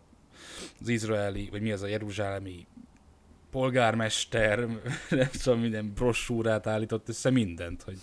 az 0.80 0.88
izraeli, 0.88 1.48
vagy 1.50 1.60
mi 1.60 1.72
az 1.72 1.82
a 1.82 1.86
jeruzsálemi 1.86 2.66
polgármester, 3.50 4.58
nem 5.10 5.30
tudom, 5.42 5.60
minden 5.60 5.92
brossúrát 5.94 6.66
állított 6.66 7.08
össze, 7.08 7.30
mindent, 7.30 7.82
hogy 7.82 7.98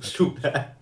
Super. 0.00 0.76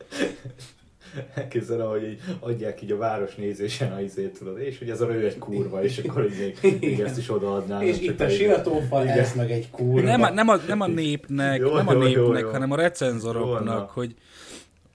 Elképzelem, 1.35 1.89
hogy 1.89 2.03
így 2.09 2.21
adják 2.41 2.83
így 2.83 2.91
a 2.91 2.97
város 2.97 3.35
nézésen 3.35 3.93
a 3.93 4.01
izét, 4.01 4.39
tudod, 4.39 4.59
és 4.61 4.79
hogy 4.79 4.91
ez 4.91 5.01
a 5.01 5.11
egy 5.13 5.39
kurva, 5.39 5.83
és 5.83 5.99
akkor 5.99 6.25
így 6.25 6.39
még, 6.63 6.79
még 6.81 7.01
ezt 7.01 7.19
is 7.19 7.31
odaadnám. 7.31 7.83
És 7.83 8.01
itt 8.01 8.21
a 8.21 8.29
siratófal, 8.29 9.09
ez 9.09 9.35
meg 9.35 9.51
egy 9.51 9.71
kurva. 9.71 10.01
Nem, 10.01 10.23
a- 10.23 10.31
nem, 10.31 10.49
a, 10.49 10.57
nem 10.57 10.81
a 10.81 10.87
népnek, 10.87 11.59
Jó, 11.59 11.75
nem 11.75 11.89
a 11.89 11.93
jó, 11.93 12.01
jó, 12.03 12.07
népnek, 12.07 12.41
jó. 12.43 12.51
hanem 12.51 12.71
a 12.71 12.77
Jó, 12.77 12.83
recenzoroknak, 12.83 13.65
na. 13.65 13.91
hogy, 13.93 14.15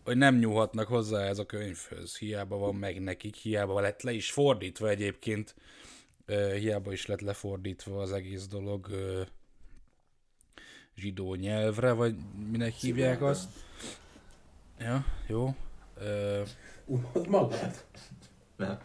hogy 0.04 0.18
nem 0.18 0.38
nyúlhatnak 0.38 0.88
hozzá 0.88 1.22
ez 1.22 1.40
a 1.40 1.46
könyvhöz. 1.46 2.18
Hiába 2.18 2.58
van 2.58 2.76
meg 2.76 3.02
nekik, 3.02 3.36
hiába 3.36 3.80
lett 3.82 4.02
le 4.02 4.12
is 4.12 4.32
fordítva 4.32 4.90
egyébként, 4.90 5.56
hiába 6.60 6.92
is 6.92 7.06
lett 7.06 7.22
lefordítva 7.22 8.02
az 8.02 8.12
egész 8.12 8.48
dolog 8.48 8.88
zsidó 10.96 11.36
nyelvre, 11.36 11.92
vagy 11.92 12.16
minek 12.52 12.74
hívják 12.74 13.22
azt. 13.22 13.50
Ja, 14.80 15.06
jó. 15.28 15.56
Uh, 15.98 16.48
Unod 16.86 17.28
magad? 17.28 17.86
Nem. 18.56 18.80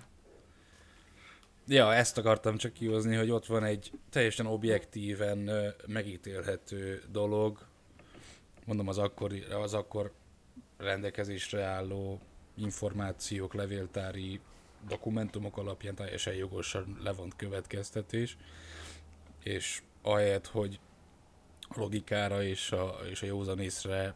Ja, 1.66 1.94
ezt 1.94 2.18
akartam 2.18 2.57
csak 2.57 2.73
kihozni, 2.73 3.16
hogy 3.16 3.31
ott 3.31 3.46
van 3.46 3.64
egy 3.64 3.90
teljesen 4.11 4.46
objektíven 4.46 5.46
ö, 5.46 5.68
megítélhető 5.87 7.03
dolog, 7.11 7.66
mondom 8.66 8.88
az 8.88 8.99
akkor, 8.99 9.33
az 9.62 9.75
akkor 9.75 10.12
rendelkezésre 10.77 11.62
álló 11.62 12.20
információk, 12.55 13.55
levéltári 13.55 14.40
dokumentumok 14.88 15.57
alapján 15.57 15.94
teljesen 15.94 16.35
jogosan 16.35 16.96
levont 17.03 17.37
következtetés, 17.37 18.37
és 19.42 19.83
ahelyett, 20.03 20.46
hogy 20.46 20.81
a 21.61 21.81
logikára 21.81 22.42
és 22.42 22.73
a, 22.73 22.99
és 23.11 23.23
a 23.23 23.27
józanészre 23.27 24.14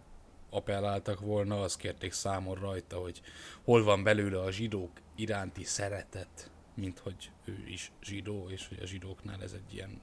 appelláltak 0.55 1.21
volna, 1.21 1.61
azt 1.61 1.79
kérték 1.79 2.13
számon 2.13 2.55
rajta, 2.55 2.97
hogy 2.97 3.21
hol 3.65 3.85
van 3.85 4.03
belőle 4.03 4.41
a 4.41 4.51
zsidók 4.51 4.91
iránti 5.15 5.65
szeretet, 5.65 6.51
mint 6.75 6.99
hogy 6.99 7.31
ő 7.45 7.65
is 7.69 7.93
zsidó, 8.03 8.49
és 8.49 8.69
hogy 8.69 8.79
a 8.83 8.87
zsidóknál 8.87 9.43
ez 9.43 9.53
egy 9.53 9.75
ilyen 9.75 10.01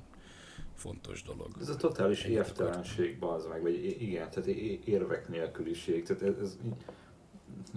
fontos 0.75 1.23
dolog. 1.23 1.47
Ez 1.59 1.69
a 1.69 1.75
totális 1.75 2.23
értelenség, 2.23 3.17
az 3.23 3.45
meg, 3.45 3.61
vagy 3.61 4.01
igen, 4.01 4.29
tehát 4.29 4.47
érvek 4.85 5.27
nélküliség, 5.27 6.03
tehát 6.03 6.21
ez, 6.21 6.37
ez 6.41 6.57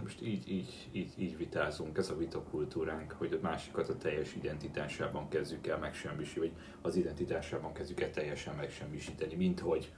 most 0.03 0.23
így, 0.23 0.51
így, 0.51 0.89
így, 0.93 1.13
így 1.19 1.37
vitázunk, 1.37 1.99
ez 1.99 2.11
a 2.11 2.17
vitakultúránk, 2.17 3.13
hogy 3.13 3.33
a 3.33 3.39
másikat 3.43 3.89
a 3.89 3.97
teljes 3.97 4.35
identitásában 4.35 5.29
kezdjük 5.29 5.67
el 5.67 5.79
megsemmisíteni, 5.79 6.49
vagy 6.49 6.59
az 6.83 6.97
identitásában 6.97 7.73
kezdjük 7.73 8.01
el 8.01 8.11
teljesen 8.11 8.57
megsemmisíteni, 8.57 9.35
mint 9.35 9.61
hogy 9.61 9.93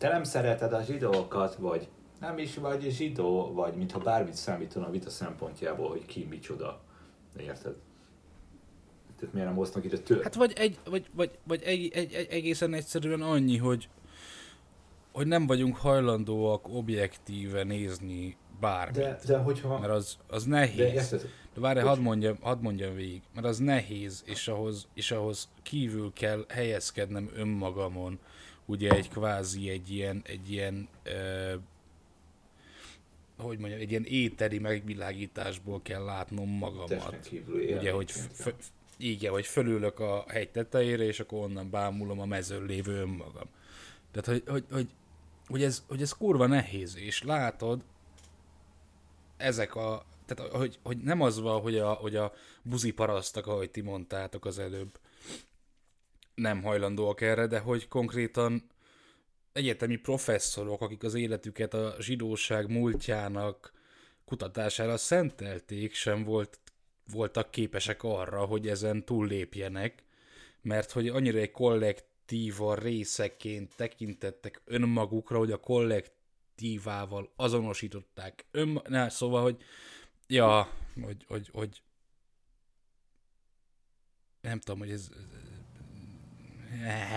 te 0.00 0.08
nem 0.08 0.24
szereted 0.24 0.72
a 0.72 0.82
zsidókat, 0.82 1.54
vagy 1.54 1.88
nem 2.20 2.38
is 2.38 2.54
vagy 2.54 2.90
zsidó, 2.90 3.52
vagy 3.52 3.74
mintha 3.74 3.98
bármit 3.98 4.34
számítana 4.34 4.86
a 4.86 4.90
vita 4.90 5.10
szempontjából, 5.10 5.88
hogy 5.88 6.06
ki 6.06 6.26
micsoda. 6.30 6.80
Érted? 7.36 7.74
Tehát 9.18 9.34
miért 9.34 9.48
nem 9.48 9.56
hoznak 9.56 9.84
ide 9.84 9.98
tör? 9.98 10.22
Hát 10.22 10.34
vagy, 10.34 10.52
egy, 10.56 10.78
vagy, 10.84 11.06
vagy, 11.14 11.30
vagy 11.44 11.62
egy, 11.62 11.90
egy, 11.94 12.12
egy, 12.12 12.26
egészen 12.30 12.74
egyszerűen 12.74 13.22
annyi, 13.22 13.56
hogy, 13.56 13.88
hogy 15.12 15.26
nem 15.26 15.46
vagyunk 15.46 15.76
hajlandóak 15.76 16.68
objektíve 16.68 17.62
nézni 17.62 18.36
bármit. 18.60 18.96
de, 18.96 19.18
de 19.26 19.36
hogyha... 19.38 19.78
Mert 19.78 19.92
az, 19.92 20.16
az 20.26 20.44
de 20.44 20.50
nehéz. 20.50 20.78
érted? 20.78 21.28
De 21.54 21.60
várj, 21.60 21.80
hadd 21.80 21.98
mondjam, 21.98 22.36
hadd 22.40 22.58
mondjam 22.60 22.94
végig, 22.94 23.22
mert 23.34 23.46
az 23.46 23.58
nehéz, 23.58 24.22
és 24.26 24.48
ahhoz, 24.48 24.88
és 24.94 25.10
ahhoz 25.10 25.48
kívül 25.62 26.12
kell 26.12 26.44
helyezkednem 26.48 27.30
önmagamon, 27.34 28.18
ugye 28.70 28.90
egy 28.90 29.08
kvázi 29.08 29.68
egy 29.70 29.90
ilyen, 29.90 30.22
egy 30.24 30.50
ilyen, 30.50 30.88
ö, 31.02 31.54
hogy 33.36 33.58
mondjam, 33.58 33.80
egy 33.80 33.90
ilyen 33.90 34.04
éteri 34.04 34.58
megvilágításból 34.58 35.80
kell 35.82 36.04
látnom 36.04 36.48
magamat. 36.48 36.88
Ugye, 37.78 37.92
hogy 37.92 38.10
f- 38.10 38.32
f- 38.32 38.72
igen, 38.96 39.32
hogy 39.32 39.46
fölülök 39.46 39.98
a 40.00 40.24
hegy 40.28 40.48
tetejére, 40.50 41.04
és 41.04 41.20
akkor 41.20 41.38
onnan 41.38 41.70
bámulom 41.70 42.20
a 42.20 42.24
mezőn 42.24 42.64
lévő 42.64 43.00
önmagam. 43.00 43.48
Tehát, 44.10 44.26
hogy, 44.26 44.42
hogy, 44.46 44.64
hogy, 44.70 44.88
hogy, 45.46 45.62
ez, 45.62 45.84
hogy 45.88 46.02
ez 46.02 46.12
kurva 46.12 46.46
nehéz, 46.46 46.96
és 46.96 47.22
látod, 47.22 47.82
ezek 49.36 49.74
a, 49.74 50.04
tehát, 50.26 50.52
hogy, 50.52 50.78
hogy 50.82 50.98
nem 50.98 51.20
az 51.20 51.40
van, 51.40 51.60
hogy 51.60 51.78
a, 51.78 51.92
hogy 51.92 52.16
a 52.16 52.32
buzi 52.62 52.90
parasztak, 52.90 53.46
ahogy 53.46 53.70
ti 53.70 53.80
mondtátok 53.80 54.44
az 54.44 54.58
előbb, 54.58 54.98
nem 56.40 56.62
hajlandóak 56.62 57.20
erre, 57.20 57.46
de 57.46 57.58
hogy 57.58 57.88
konkrétan 57.88 58.70
egyetemi 59.52 59.96
professzorok, 59.96 60.80
akik 60.80 61.02
az 61.02 61.14
életüket 61.14 61.74
a 61.74 61.94
zsidóság 61.98 62.68
múltjának 62.68 63.72
kutatására 64.24 64.96
szentelték, 64.96 65.94
sem 65.94 66.24
volt, 66.24 66.58
voltak 67.12 67.50
képesek 67.50 68.02
arra, 68.02 68.44
hogy 68.44 68.68
ezen 68.68 69.04
túllépjenek, 69.04 70.02
mert 70.62 70.90
hogy 70.90 71.08
annyira 71.08 71.38
egy 71.38 71.50
kollektíva 71.50 72.74
részeként 72.74 73.76
tekintettek 73.76 74.62
önmagukra, 74.64 75.38
hogy 75.38 75.52
a 75.52 75.60
kollektívával 75.60 77.32
azonosították 77.36 78.44
ön... 78.50 78.82
Ne, 78.88 79.08
szóval, 79.08 79.42
hogy 79.42 79.56
ja, 80.26 80.72
hogy, 81.02 81.24
hogy, 81.28 81.48
hogy 81.52 81.82
nem 84.40 84.60
tudom, 84.60 84.78
hogy 84.78 84.90
ez... 84.90 85.10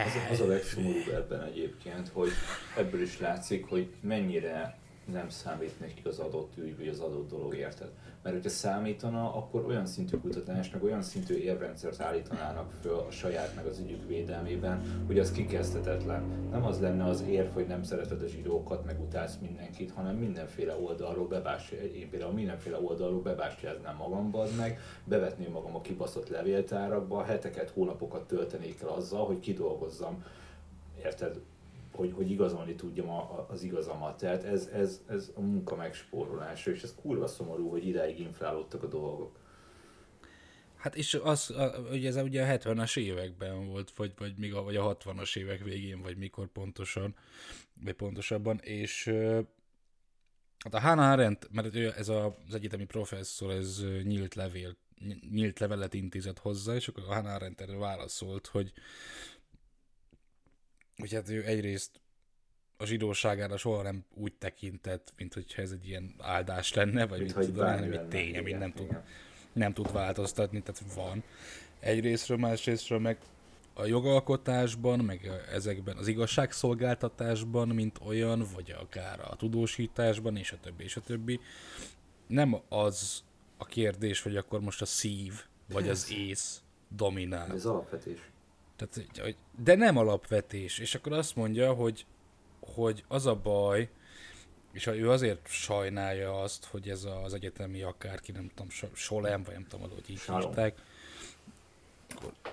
Az, 0.05 0.31
az 0.31 0.39
a 0.39 0.47
legszomorúbb 0.47 1.07
ebben 1.07 1.43
egyébként, 1.43 2.09
hogy 2.13 2.31
ebből 2.77 3.01
is 3.01 3.19
látszik, 3.19 3.65
hogy 3.65 3.93
mennyire 4.01 4.77
nem 5.11 5.29
számít 5.29 5.79
nekik 5.79 6.05
az 6.05 6.19
adott 6.19 6.57
ügy, 6.57 6.77
vagy 6.77 6.87
az 6.87 6.99
adott 6.99 7.29
dolog, 7.29 7.55
érted? 7.55 7.89
Mert 8.21 8.35
hogyha 8.35 8.49
számítana, 8.49 9.35
akkor 9.35 9.65
olyan 9.65 9.85
szintű 9.85 10.17
kutatás, 10.17 10.69
meg 10.69 10.83
olyan 10.83 11.01
szintű 11.01 11.35
érvrendszert 11.35 12.01
állítanának 12.01 12.71
föl 12.81 12.97
a 12.97 13.11
saját 13.11 13.55
meg 13.55 13.65
az 13.65 13.79
ügyük 13.79 14.07
védelmében, 14.07 15.03
hogy 15.05 15.19
az 15.19 15.31
kikezdhetetlen. 15.31 16.23
Nem 16.51 16.65
az 16.65 16.79
lenne 16.79 17.03
az 17.03 17.23
érv, 17.27 17.53
hogy 17.53 17.67
nem 17.67 17.83
szereted 17.83 18.21
a 18.21 18.27
zsidókat, 18.27 18.85
meg 18.85 19.01
utálsz 19.01 19.37
mindenkit, 19.41 19.91
hanem 19.91 20.15
mindenféle 20.15 20.75
oldalról 20.75 21.27
bebástja, 21.27 21.77
én 21.77 22.09
például 22.09 22.33
mindenféle 22.33 22.79
oldalról 22.79 23.21
bebástyáznám 23.21 23.95
magam, 23.95 24.31
meg, 24.57 24.79
bevetném 25.03 25.51
magam 25.51 25.75
a 25.75 25.81
kibaszott 25.81 26.29
levéltárakba, 26.29 27.23
heteket, 27.23 27.69
hónapokat 27.69 28.27
töltenék 28.27 28.81
el 28.81 28.87
azzal, 28.87 29.25
hogy 29.25 29.39
kidolgozzam, 29.39 30.23
érted, 31.03 31.39
hogy, 31.95 32.13
hogy 32.13 32.31
igazolni 32.31 32.75
tudjam 32.75 33.09
a, 33.09 33.19
a, 33.19 33.47
az 33.49 33.63
igazamat. 33.63 34.17
Tehát 34.17 34.43
ez, 34.43 34.69
ez, 34.73 35.01
ez 35.07 35.31
a 35.35 35.41
munka 35.41 35.75
megspórolása, 35.75 36.71
és 36.71 36.83
ez 36.83 36.95
kurva 37.01 37.27
szomorú, 37.27 37.69
hogy 37.69 37.87
idáig 37.87 38.19
inflálódtak 38.19 38.83
a 38.83 38.87
dolgok. 38.87 39.41
Hát 40.75 40.95
és 40.95 41.19
az, 41.23 41.53
ugye 41.91 42.07
ez 42.07 42.15
ugye 42.15 42.43
a 42.43 42.57
70-es 42.57 42.97
években 42.97 43.67
volt, 43.67 43.91
vagy, 43.95 44.13
vagy, 44.17 44.37
még 44.37 44.53
a, 44.53 44.63
vagy 44.63 44.75
a 44.75 44.97
60-as 44.97 45.37
évek 45.37 45.63
végén, 45.63 46.01
vagy 46.01 46.17
mikor 46.17 46.47
pontosan, 46.47 47.15
vagy 47.83 47.93
pontosabban, 47.93 48.59
és 48.59 49.05
hát 50.57 50.73
a 50.73 50.79
Hannah 50.79 51.11
Arendt, 51.11 51.49
mert 51.51 51.75
ő, 51.75 51.93
ez 51.97 52.09
a, 52.09 52.37
az 52.47 52.53
egyetemi 52.55 52.85
professzor, 52.85 53.51
ez 53.51 53.83
nyílt 54.03 54.35
levél, 54.35 54.77
ny- 54.99 55.29
nyílt 55.31 55.59
levelet 55.59 55.93
intézett 55.93 56.39
hozzá, 56.39 56.75
és 56.75 56.87
akkor 56.87 57.03
a 57.03 57.13
Hannah 57.13 57.33
Arendt 57.33 57.61
erre 57.61 57.77
válaszolt, 57.77 58.47
hogy 58.47 58.71
hogy 60.97 61.13
hát 61.13 61.29
ő 61.29 61.45
egyrészt 61.45 62.01
a 62.77 62.85
zsidóságára 62.85 63.57
soha 63.57 63.81
nem 63.81 64.05
úgy 64.13 64.33
tekintett, 64.33 65.13
mint 65.17 65.33
hogyha 65.33 65.61
ez 65.61 65.71
egy 65.71 65.87
ilyen 65.87 66.15
áldás 66.19 66.73
lenne, 66.73 67.07
vagy 67.07 67.19
Mint 67.19 67.35
mit 67.35 67.45
hogy 67.45 67.53
tudom, 67.53 67.65
hanem 67.65 67.91
egy 67.91 68.07
tény, 68.07 68.37
amit 68.37 68.59
nem 68.59 68.73
tud 68.73 68.97
nem 69.53 69.73
tud 69.73 69.91
változtatni, 69.91 70.61
tehát 70.61 70.93
van. 70.93 71.23
Egyrésztről, 71.79 72.37
másrésztről 72.37 72.99
meg 72.99 73.17
a 73.73 73.85
jogalkotásban, 73.85 74.99
meg 74.99 75.31
ezekben 75.51 75.97
az 75.97 76.07
igazságszolgáltatásban, 76.07 77.67
mint 77.67 77.99
olyan, 78.05 78.45
vagy 78.55 78.75
akár 78.79 79.19
a 79.19 79.35
tudósításban, 79.35 80.37
és 80.37 80.51
a 80.51 80.57
többi, 80.61 80.83
és 80.83 80.95
a 80.95 81.01
többi, 81.01 81.39
nem 82.27 82.61
az 82.69 83.23
a 83.57 83.65
kérdés, 83.65 84.21
hogy 84.21 84.35
akkor 84.35 84.59
most 84.61 84.81
a 84.81 84.85
szív, 84.85 85.33
vagy 85.71 85.89
az 85.89 86.11
ész 86.11 86.61
dominál. 86.87 87.51
Ez 87.51 87.65
alapvetés. 87.65 88.31
Tehát, 88.75 89.35
de 89.63 89.75
nem 89.75 89.97
alapvetés. 89.97 90.79
És 90.79 90.95
akkor 90.95 91.11
azt 91.13 91.35
mondja, 91.35 91.73
hogy, 91.73 92.05
hogy 92.59 93.03
az 93.07 93.25
a 93.25 93.35
baj, 93.35 93.89
és 94.71 94.87
ő 94.87 95.09
azért 95.09 95.47
sajnálja 95.47 96.41
azt, 96.41 96.65
hogy 96.65 96.89
ez 96.89 97.07
az 97.23 97.33
egyetemi 97.33 97.81
akárki, 97.81 98.31
nem 98.31 98.49
tudom, 98.55 98.69
So- 98.69 98.95
Solem, 98.95 99.43
vagy 99.43 99.53
nem 99.53 99.65
tudom, 99.69 99.89
hogy 99.89 100.09
így 100.09 100.21
hívták. 100.21 100.77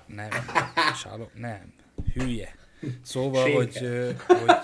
Nem, 0.07 0.31
Salom, 1.03 1.31
nem, 1.35 1.75
hülye. 2.15 2.57
Szóval, 3.03 3.45
Sége. 3.45 3.57
hogy, 3.57 4.17
hogy 4.27 4.57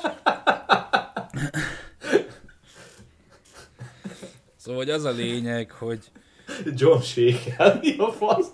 Szóval, 4.56 4.80
hogy 4.80 4.90
az 4.90 5.04
a 5.04 5.10
lényeg, 5.10 5.70
hogy 5.70 6.10
John 6.64 7.00
Shaker, 7.00 7.78
mi 7.80 7.96
a 7.98 8.12
fasz? 8.12 8.46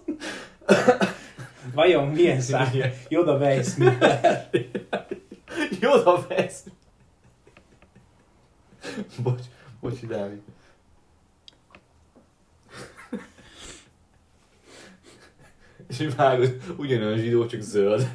Vajon 1.71 2.09
milyen 2.09 2.41
szár? 2.41 2.95
Joda 3.09 3.37
Weissmuller. 3.37 4.51
Joda 5.81 6.27
Weissmuller. 6.29 6.81
Bocs, 9.23 9.45
bocsi, 9.81 10.07
Dávid. 10.07 10.41
És 15.89 15.99
mi 15.99 16.09
vágod, 16.09 16.63
ugyanolyan 16.77 17.19
zsidó, 17.19 17.47
csak 17.47 17.61
zöld. 17.61 18.15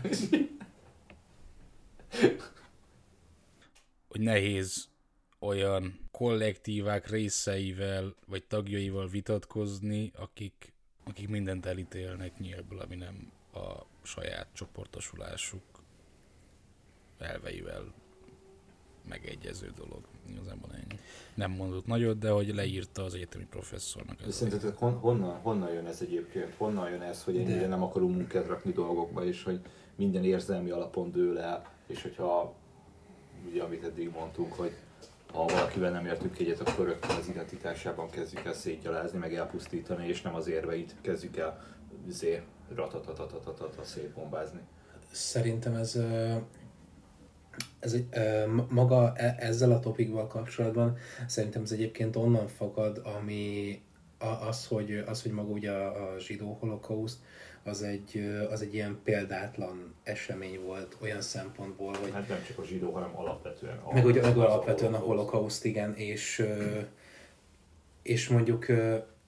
Hogy 4.08 4.22
nehéz 4.22 4.88
olyan 5.40 6.10
kollektívák 6.12 7.10
részeivel, 7.10 8.16
vagy 8.26 8.44
tagjaival 8.44 9.08
vitatkozni, 9.08 10.12
akik, 10.16 10.74
akik 11.04 11.28
mindent 11.28 11.66
elítélnek 11.66 12.40
nyilván, 12.40 12.80
ami 12.80 12.96
nem 12.96 13.32
a 13.58 13.86
saját 14.04 14.48
csoportosulásuk 14.54 15.64
elveivel 17.20 17.94
megegyező 19.10 19.72
dolog. 19.76 20.08
Igazából 20.30 20.70
ennyi. 20.74 21.00
Nem 21.34 21.52
mondott 21.52 21.86
nagyot, 21.86 22.18
de 22.18 22.30
hogy 22.30 22.56
leírta 22.56 23.04
az 23.04 23.14
egyetemi 23.14 23.46
professzornak. 23.50 24.16
De 24.18 24.26
Ez 24.26 24.36
szerintetek 24.36 24.78
hon, 24.78 24.94
honnan, 24.94 25.40
honnan 25.40 25.74
jön 25.74 25.86
ez 25.86 26.02
egyébként? 26.02 26.54
Honnan 26.58 26.90
jön 26.90 27.02
ez, 27.02 27.24
hogy 27.24 27.38
ennyire 27.38 27.60
De- 27.60 27.68
nem 27.68 27.84
akarunk 27.84 28.16
munkát 28.16 28.48
rakni 28.48 28.72
dolgokba, 28.72 29.26
és 29.26 29.44
hogy 29.44 29.60
minden 29.96 30.24
érzelmi 30.24 30.70
alapon 30.70 31.12
dől 31.12 31.40
el, 31.40 31.72
és 31.88 32.02
hogyha, 32.02 32.54
ugye 33.50 33.64
amit 33.64 33.84
eddig 33.84 34.10
mondtunk, 34.10 34.54
hogy 34.54 34.72
ha 35.34 35.46
valakivel 35.46 35.92
nem 35.92 36.06
értünk 36.06 36.40
egyet, 36.40 36.60
akkor 36.60 36.86
rögtön 36.86 37.16
az 37.16 37.28
identitásában 37.28 38.10
kezdjük 38.10 38.46
el 38.46 38.54
szétgyalázni, 38.54 39.18
meg 39.18 39.36
elpusztítani, 39.36 40.08
és 40.08 40.22
nem 40.22 40.36
az 40.36 40.48
érveit 40.48 40.96
kezdjük 41.02 41.38
el 41.38 41.64
zé, 42.08 42.42
ratatatatatatatata 42.76 43.84
szétbombázni. 43.84 44.60
Szerintem 45.12 45.74
ez, 45.76 46.00
ez 47.80 47.94
egy, 47.94 48.08
maga 48.70 49.14
e- 49.16 49.36
ezzel 49.40 49.72
a 49.72 49.80
topikval 49.80 50.28
kapcsolatban 50.28 50.98
szerintem 51.28 51.62
ez 51.62 51.72
egyébként 51.72 52.16
onnan 52.16 52.48
fakad, 52.48 53.02
ami 53.20 53.82
az, 54.48 54.68
hogy, 54.68 55.04
az, 55.08 55.22
hogy 55.22 55.32
maga 55.32 55.50
ugye 55.52 55.72
a, 55.72 56.14
a 56.14 56.20
zsidó 56.20 56.58
holokauszt, 56.60 57.18
az 57.64 57.82
egy, 57.84 58.30
az 58.50 58.62
egy 58.62 58.74
ilyen 58.74 59.00
példátlan 59.04 59.94
esemény 60.04 60.62
volt 60.62 60.98
olyan 61.02 61.22
szempontból, 61.22 61.96
hogy 62.02 62.12
Hát 62.12 62.28
nem 62.28 62.44
csak 62.48 62.58
a 62.60 62.64
zsidó, 62.64 62.92
hanem 62.92 63.12
alapvetően. 63.18 63.80
meg 63.94 64.06
ugye 64.06 64.22
alapvetően 64.22 64.94
a 64.94 64.98
holokauszt. 64.98 65.66
igen, 65.66 65.94
és, 65.96 66.46
és 68.02 68.28
mondjuk 68.30 68.66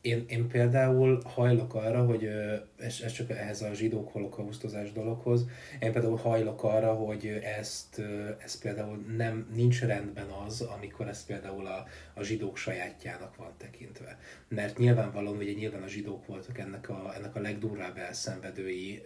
én, 0.02 0.26
én 0.28 0.48
például 0.48 1.22
hajlok 1.26 1.74
arra, 1.74 2.06
hogy 2.06 2.30
ez, 2.78 3.00
ez 3.04 3.12
csak 3.12 3.30
ehhez 3.30 3.62
a 3.62 3.74
zsidók 3.74 4.12
holokausztozás 4.12 4.92
dologhoz, 4.92 5.46
én 5.80 5.92
például 5.92 6.18
hajlok 6.18 6.64
arra, 6.64 6.94
hogy 6.94 7.40
ezt, 7.60 8.02
ez 8.44 8.60
például 8.60 9.06
nem, 9.18 9.48
nincs 9.54 9.82
rendben 9.82 10.28
az, 10.46 10.62
amikor 10.62 11.08
ez 11.08 11.26
például 11.26 11.66
a, 11.66 11.86
a 12.20 12.24
zsidók 12.24 12.58
sajátjának 12.58 13.36
van 13.36 13.54
tekintve. 13.58 14.20
Mert 14.48 14.78
nyilvánvalóan, 14.78 15.38
ugye 15.38 15.52
nyilván 15.52 15.84
a 15.84 15.88
zsidók 15.88 16.26
voltak 16.26 16.58
ennek 16.58 16.90
a, 16.90 17.14
ennek 17.16 17.36
a 17.36 17.40
legdurvább 17.40 17.98
elszenvedői, 17.98 19.02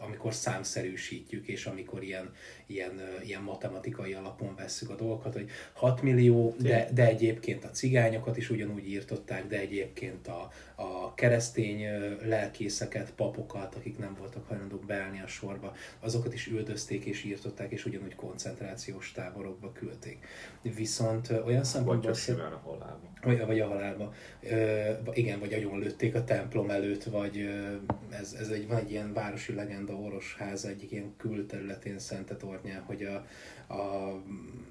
amikor 0.00 0.34
számszerűsítjük, 0.34 1.46
és 1.46 1.66
amikor 1.66 2.02
ilyen, 2.02 2.32
ilyen, 2.66 3.00
ilyen 3.24 3.42
matematikai 3.42 4.12
alapon 4.12 4.54
vesszük 4.54 4.90
a 4.90 4.94
dolgokat, 4.94 5.32
hogy 5.32 5.50
6 5.72 6.02
millió, 6.02 6.54
de, 6.58 6.88
de 6.92 7.06
egyébként 7.06 7.64
a 7.64 7.70
cigányokat 7.70 8.36
is 8.36 8.50
ugyanúgy 8.50 8.88
írtották, 8.88 9.46
de 9.46 9.58
egyébként 9.58 10.28
a, 10.28 10.50
a 10.74 11.14
keresztény 11.14 11.86
lelkészeket, 12.22 13.12
papokat, 13.12 13.74
akik 13.74 13.98
nem 13.98 14.14
voltak 14.18 14.48
hajlandók 14.48 14.84
beállni 14.84 15.20
a 15.20 15.26
sorba, 15.26 15.74
azokat 16.00 16.34
is 16.34 16.46
üldözték 16.46 17.04
és 17.04 17.24
írtották, 17.24 17.70
és 17.70 17.84
ugyanúgy 17.86 18.14
koncentrációs 18.14 19.12
táborokba 19.12 19.72
küldték. 19.72 20.26
Viszont 20.62 21.30
olyan 21.30 21.44
Vagy 21.44 21.64
szempontból... 21.64 22.12
csak 22.12 22.20
simán 22.50 22.64
a 22.64 22.68
halálba. 22.68 23.08
Vagy, 23.22 23.46
vagy 23.46 23.60
a 23.60 23.66
halálba. 23.66 24.12
Ö, 24.42 24.90
igen, 25.12 25.38
vagy 25.38 25.52
agyon 25.52 25.78
lőtték 25.78 26.14
a 26.14 26.24
templom 26.24 26.70
előtt, 26.70 27.04
vagy 27.04 27.38
ö, 27.38 27.74
ez, 28.10 28.36
ez 28.40 28.48
egy, 28.48 28.68
van 28.68 28.76
egy 28.76 28.90
ilyen 28.90 29.12
városi 29.12 29.54
legenda 29.54 29.92
Orosháza 29.92 30.68
egyik 30.68 30.90
ilyen 30.90 31.14
külterületén 31.16 31.98
Szentetornyán, 31.98 32.82
hogy 32.82 33.02
a, 33.02 33.26
a, 33.74 34.08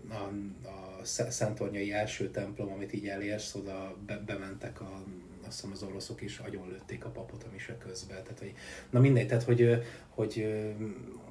a, 0.09 0.31
a 0.63 1.03
Sz- 1.03 1.31
Szentornyai 1.31 1.93
első 1.93 2.29
templom, 2.29 2.71
amit 2.71 2.93
így 2.93 3.07
elérsz, 3.07 3.55
oda 3.55 3.95
be, 4.05 4.17
bementek 4.25 4.81
a 4.81 5.03
azt 5.47 5.61
hiszem 5.61 5.71
az 5.71 5.83
oroszok 5.83 6.21
is 6.21 6.37
agyon 6.37 6.67
lőtték 6.69 7.05
a 7.05 7.09
papot 7.09 7.43
a 7.43 7.47
mise 7.51 7.77
közben. 7.77 8.23
Tehát, 8.23 8.39
hogy, 8.39 8.53
na 8.89 8.99
mindegy, 8.99 9.27
tehát 9.27 9.43
hogy, 9.43 9.83
hogy, 10.09 10.47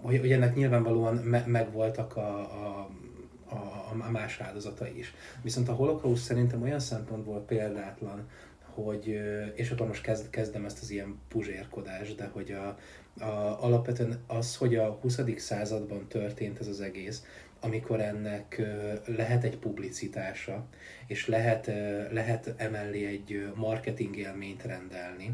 hogy, 0.01 0.19
hogy 0.19 0.33
ennek 0.33 0.55
nyilvánvalóan 0.55 1.15
me, 1.15 1.45
megvoltak 1.47 2.17
a, 2.17 2.39
a, 2.41 2.91
a, 3.49 3.91
a 4.07 4.11
más 4.11 4.41
áldozatai 4.41 4.99
is. 4.99 5.15
Viszont 5.43 5.69
a 5.69 5.73
holokauszt 5.73 6.25
szerintem 6.25 6.63
olyan 6.63 6.81
szempontból 6.81 7.41
példátlan, 7.41 8.29
hogy, 8.75 9.21
és 9.55 9.71
akkor 9.71 9.87
most 9.87 10.03
kezd, 10.03 10.31
kezdem 10.31 10.65
ezt 10.65 10.83
az 10.83 10.91
ilyen 10.91 11.21
puzsérkodást, 11.29 12.17
de 12.17 12.31
hogy 12.33 12.53
a, 12.53 12.79
a, 13.25 13.65
alapvetően 13.65 14.23
az, 14.27 14.57
hogy 14.57 14.77
a 14.77 14.91
20. 14.91 15.21
században 15.37 16.09
történt 16.09 16.59
ez 16.59 16.67
az 16.67 16.81
egész, 16.81 17.25
amikor 17.61 18.01
ennek 18.01 18.63
lehet 19.07 19.45
egy 19.45 19.59
publicitása, 19.59 20.67
és 21.07 21.27
lehet, 21.27 21.67
lehet 22.11 22.55
emellé 22.57 23.07
egy 23.07 23.53
marketing 23.55 24.17
élményt 24.17 24.63
rendelni, 24.63 25.33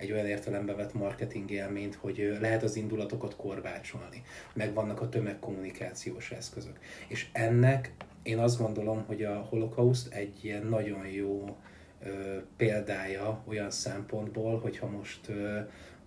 egy 0.00 0.12
olyan 0.12 0.26
értelembe 0.26 0.74
vett 0.74 0.94
marketing 0.94 1.50
élményt, 1.50 1.94
hogy 1.94 2.36
lehet 2.40 2.62
az 2.62 2.76
indulatokat 2.76 3.36
korbácsolni, 3.36 4.22
meg 4.52 4.74
vannak 4.74 5.00
a 5.00 5.08
tömegkommunikációs 5.08 6.30
eszközök. 6.30 6.78
És 7.08 7.28
ennek 7.32 7.92
én 8.22 8.38
azt 8.38 8.58
gondolom, 8.58 9.04
hogy 9.06 9.22
a 9.24 9.34
holokauszt 9.34 10.14
egy 10.14 10.44
ilyen 10.44 10.66
nagyon 10.66 11.06
jó 11.06 11.56
ö, 12.02 12.08
példája 12.56 13.42
olyan 13.48 13.70
szempontból, 13.70 14.58
hogyha 14.58 14.86
most 14.86 15.28
ö, 15.28 15.58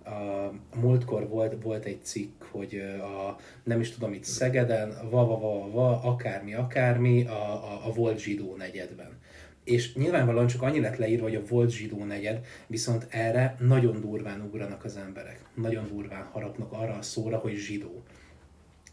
a 0.06 0.52
múltkor 0.76 1.28
volt, 1.28 1.64
volt 1.64 1.86
egy 1.86 2.04
cikk, 2.04 2.44
hogy 2.44 2.84
a, 3.02 3.36
nem 3.64 3.80
is 3.80 3.92
tudom 3.92 4.14
itt 4.14 4.24
Szegeden, 4.24 5.10
va, 5.10 5.26
va, 5.26 5.40
va, 5.40 5.72
va, 5.72 6.02
akármi, 6.02 6.54
akármi, 6.54 7.26
a, 7.26 7.64
a, 7.72 7.82
a 7.86 7.92
volt 7.92 8.20
zsidó 8.20 8.56
negyedben. 8.56 9.20
És 9.64 9.94
nyilvánvalóan 9.94 10.48
csak 10.48 10.62
annyi 10.62 10.80
lett 10.80 10.98
leírva, 10.98 11.24
hogy 11.24 11.36
a 11.36 11.46
volt 11.50 11.72
zsidó 11.72 12.04
negyed, 12.04 12.46
viszont 12.68 13.08
erre 13.10 13.56
nagyon 13.60 14.02
durván 14.02 14.42
ugranak 14.42 14.84
az 14.84 14.98
emberek. 14.98 15.40
Nagyon 15.54 15.88
durván 15.88 16.24
harapnak 16.24 16.72
arra 16.72 16.94
a 16.94 17.02
szóra, 17.02 17.38
hogy 17.38 17.56
zsidó. 17.56 18.04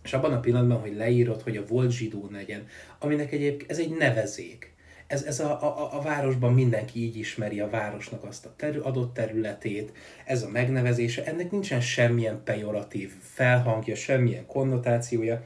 És 0.03 0.13
abban 0.13 0.33
a 0.33 0.41
pillanatban, 0.41 0.81
hogy 0.81 0.97
leírod, 0.97 1.43
hogy 1.43 1.57
a 1.57 1.67
volt 1.67 1.91
zsidó 1.91 2.29
negyed, 2.31 2.67
aminek 2.99 3.33
egyébként 3.33 3.71
ez 3.71 3.79
egy 3.79 3.97
nevezék. 3.97 4.73
Ez, 5.07 5.23
ez 5.23 5.41
a, 5.41 5.63
a, 5.63 5.99
a 5.99 6.03
városban 6.03 6.55
mindenki 6.55 6.99
így 6.99 7.17
ismeri 7.17 7.61
a 7.61 7.71
városnak 7.71 8.25
azt 8.25 8.47
a 8.47 8.55
terü, 8.57 8.81
adott 8.81 9.15
területét, 9.15 9.93
ez 10.25 10.43
a 10.43 10.49
megnevezése, 10.49 11.25
ennek 11.25 11.51
nincsen 11.51 11.81
semmilyen 11.81 12.41
pejoratív 12.45 13.13
felhangja, 13.21 13.95
semmilyen 13.95 14.47
konnotációja, 14.47 15.43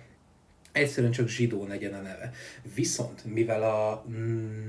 egyszerűen 0.74 1.12
csak 1.12 1.28
zsidó 1.28 1.66
legyen 1.66 1.94
a 1.94 2.00
neve. 2.00 2.32
Viszont, 2.74 3.24
mivel 3.24 3.62
a 3.62 4.04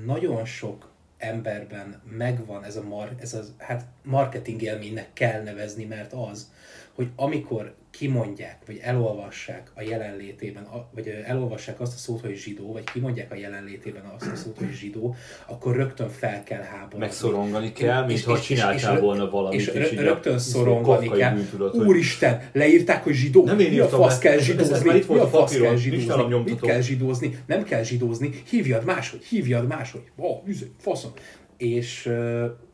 nagyon 0.05 0.45
sok 0.45 0.89
emberben 1.17 2.01
megvan 2.17 2.63
ez 2.63 2.75
a, 2.75 2.83
mar, 2.83 3.15
ez 3.19 3.33
a 3.33 3.41
hát 3.57 3.85
marketing 4.03 4.61
élménynek 4.61 5.13
kell 5.13 5.43
nevezni, 5.43 5.85
mert 5.85 6.13
az, 6.13 6.51
hogy 6.95 7.07
amikor 7.15 7.73
kimondják, 7.89 8.57
vagy 8.65 8.79
elolvassák 8.83 9.71
a 9.73 9.81
jelenlétében, 9.81 10.67
vagy 10.91 11.07
elolvassák 11.25 11.79
azt 11.79 11.93
a 11.93 11.97
szót, 11.97 12.21
hogy 12.21 12.35
zsidó, 12.35 12.71
vagy 12.71 12.83
kimondják 12.83 13.31
a 13.31 13.35
jelenlétében 13.35 14.03
azt 14.17 14.31
a 14.31 14.35
szót, 14.35 14.57
hogy 14.57 14.71
zsidó, 14.71 15.15
akkor 15.45 15.75
rögtön 15.75 16.09
fel 16.09 16.43
kell 16.43 16.61
háborodni. 16.61 16.97
Megszorongani 16.99 17.71
kell, 17.71 18.01
És- 18.03 18.07
mintha 18.07 18.31
és- 18.33 18.39
és- 18.39 18.45
csináltál 18.45 18.93
és- 18.95 19.01
volna 19.01 19.29
valamit. 19.29 19.59
És, 19.59 19.67
és 19.67 19.97
a- 19.97 20.01
rögtön 20.01 20.39
szorongani 20.39 21.09
kell. 21.09 21.33
bűntudat, 21.33 21.75
hogy- 21.75 21.87
Úristen, 21.87 22.41
leírták, 22.51 23.03
hogy 23.03 23.13
zsidó. 23.13 23.43
Nem 23.45 23.59
én 23.59 23.71
Mi 23.71 23.79
a 23.79 23.87
fasz 23.87 24.19
kell 24.19 24.33
ez- 24.33 24.39
ez 24.39 24.45
zsidózni? 24.45 24.89
volt 24.89 25.07
Mi 25.07 25.17
a 25.17 25.27
fasz 25.27 25.57
kell 25.57 25.75
zsidózni? 25.75 26.37
Mit 26.43 26.59
kell 26.61 26.81
zsidózni? 26.81 27.39
Nem 27.45 27.63
kell 27.63 27.83
zsidózni. 27.83 28.29
Hívjad 28.49 28.83
máshogy, 28.85 29.23
hívjad 29.23 29.67
máshogy. 29.67 30.03
Üzé, 30.45 30.71
faszom. 30.79 31.11
És, 31.57 32.11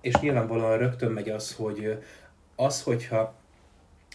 és 0.01 0.15
nyilvánvalóan 0.15 0.77
rögtön 0.77 1.12
megy 1.12 1.29
az, 1.29 1.53
hogy 1.53 1.97
az, 2.55 2.81
hogyha 2.84 3.39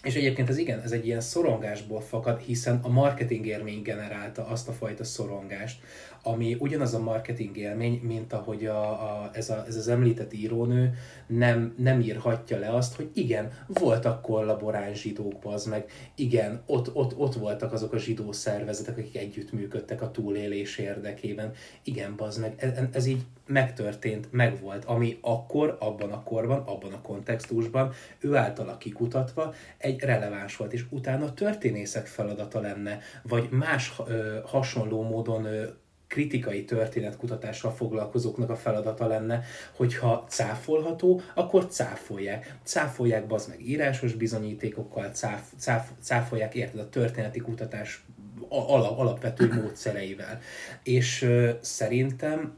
és 0.06 0.14
egyébként 0.14 0.48
ez 0.48 0.58
igen, 0.58 0.80
ez 0.80 0.92
egy 0.92 1.06
ilyen 1.06 1.20
szorongásból 1.20 2.00
fakad, 2.00 2.40
hiszen 2.40 2.80
a 2.82 2.88
marketing 2.88 3.46
élmény 3.46 3.82
generálta 3.82 4.46
azt 4.46 4.68
a 4.68 4.72
fajta 4.72 5.04
szorongást, 5.04 5.80
ami 6.26 6.56
ugyanaz 6.58 6.94
a 6.94 6.98
marketing 6.98 7.56
élmény, 7.56 8.00
mint 8.02 8.32
ahogy 8.32 8.66
a, 8.66 8.90
a, 8.90 9.30
ez, 9.32 9.50
a, 9.50 9.64
ez 9.66 9.76
az 9.76 9.88
említett 9.88 10.32
írónő 10.32 10.94
nem, 11.26 11.74
nem 11.78 12.00
írhatja 12.00 12.58
le 12.58 12.74
azt, 12.74 12.94
hogy 12.96 13.10
igen, 13.14 13.52
voltak 13.66 14.22
kollaboráns 14.22 15.00
zsidók, 15.00 15.44
az 15.44 15.64
meg, 15.64 15.90
igen, 16.14 16.62
ott, 16.66 16.94
ott, 16.94 17.18
ott 17.18 17.34
voltak 17.34 17.72
azok 17.72 17.92
a 17.92 17.98
zsidó 17.98 18.32
szervezetek, 18.32 18.98
akik 18.98 19.16
együttműködtek 19.16 20.02
a 20.02 20.10
túlélés 20.10 20.78
érdekében. 20.78 21.52
Igen, 21.82 22.16
bazd 22.16 22.40
meg, 22.40 22.54
ez, 22.56 22.72
ez 22.92 23.06
így 23.06 23.22
megtörtént, 23.46 24.32
megvolt, 24.32 24.84
ami 24.84 25.18
akkor, 25.20 25.76
abban 25.80 26.12
a 26.12 26.22
korban, 26.22 26.58
abban 26.58 26.92
a 26.92 27.00
kontextusban, 27.00 27.92
ő 28.18 28.34
általa 28.34 28.76
kikutatva 28.76 29.54
egy 29.78 30.00
releváns 30.00 30.56
volt, 30.56 30.72
és 30.72 30.84
utána 30.90 31.34
történészek 31.34 32.06
feladata 32.06 32.60
lenne, 32.60 32.98
vagy 33.22 33.48
más 33.50 33.92
ö, 34.06 34.38
hasonló 34.44 35.02
módon 35.02 35.44
ö, 35.44 35.64
kritikai 36.06 36.64
történetkutatással 36.64 37.70
foglalkozóknak 37.70 38.50
a 38.50 38.56
feladata 38.56 39.06
lenne, 39.06 39.42
hogyha 39.76 40.24
cáfolható, 40.28 41.20
akkor 41.34 41.66
cáfolják. 41.66 42.56
Cáfolják 42.62 43.26
bazd 43.26 43.48
meg 43.48 43.68
írásos 43.68 44.12
bizonyítékokkal, 44.12 45.10
cáf, 45.10 45.52
cáf, 45.58 45.90
cáfolják 46.00 46.54
érted 46.54 46.80
a 46.80 46.88
történeti 46.88 47.40
kutatás 47.40 48.04
alap, 48.48 48.98
alapvető 48.98 49.52
módszereivel. 49.62 50.40
És 50.82 51.22
ö, 51.22 51.50
szerintem 51.60 52.54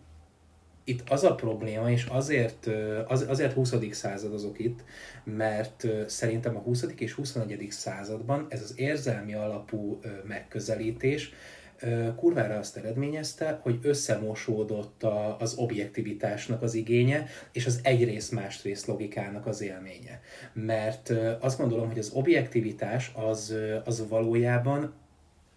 itt 0.84 1.11
az 1.11 1.24
a 1.24 1.34
probléma, 1.34 1.90
és 1.90 2.04
azért, 2.04 2.66
az, 3.06 3.24
azért 3.28 3.52
20. 3.52 3.74
század 3.90 4.32
azok 4.32 4.58
itt, 4.58 4.84
mert 5.24 5.87
szerintem 6.06 6.56
a 6.56 6.58
20. 6.58 6.87
és 6.96 7.12
21. 7.12 7.66
században 7.70 8.46
ez 8.48 8.62
az 8.62 8.74
érzelmi 8.76 9.34
alapú 9.34 10.00
megközelítés 10.26 11.32
kurvára 12.16 12.58
azt 12.58 12.76
eredményezte, 12.76 13.58
hogy 13.62 13.78
összemosódott 13.82 15.02
a, 15.02 15.36
az 15.40 15.54
objektivitásnak 15.54 16.62
az 16.62 16.74
igénye, 16.74 17.26
és 17.52 17.66
az 17.66 17.80
egyrészt 17.82 18.32
másrészt 18.32 18.86
logikának 18.86 19.46
az 19.46 19.60
élménye. 19.60 20.20
Mert 20.52 21.12
azt 21.40 21.58
gondolom, 21.58 21.88
hogy 21.88 21.98
az 21.98 22.10
objektivitás 22.14 23.12
az, 23.14 23.54
az 23.84 24.08
valójában 24.08 24.94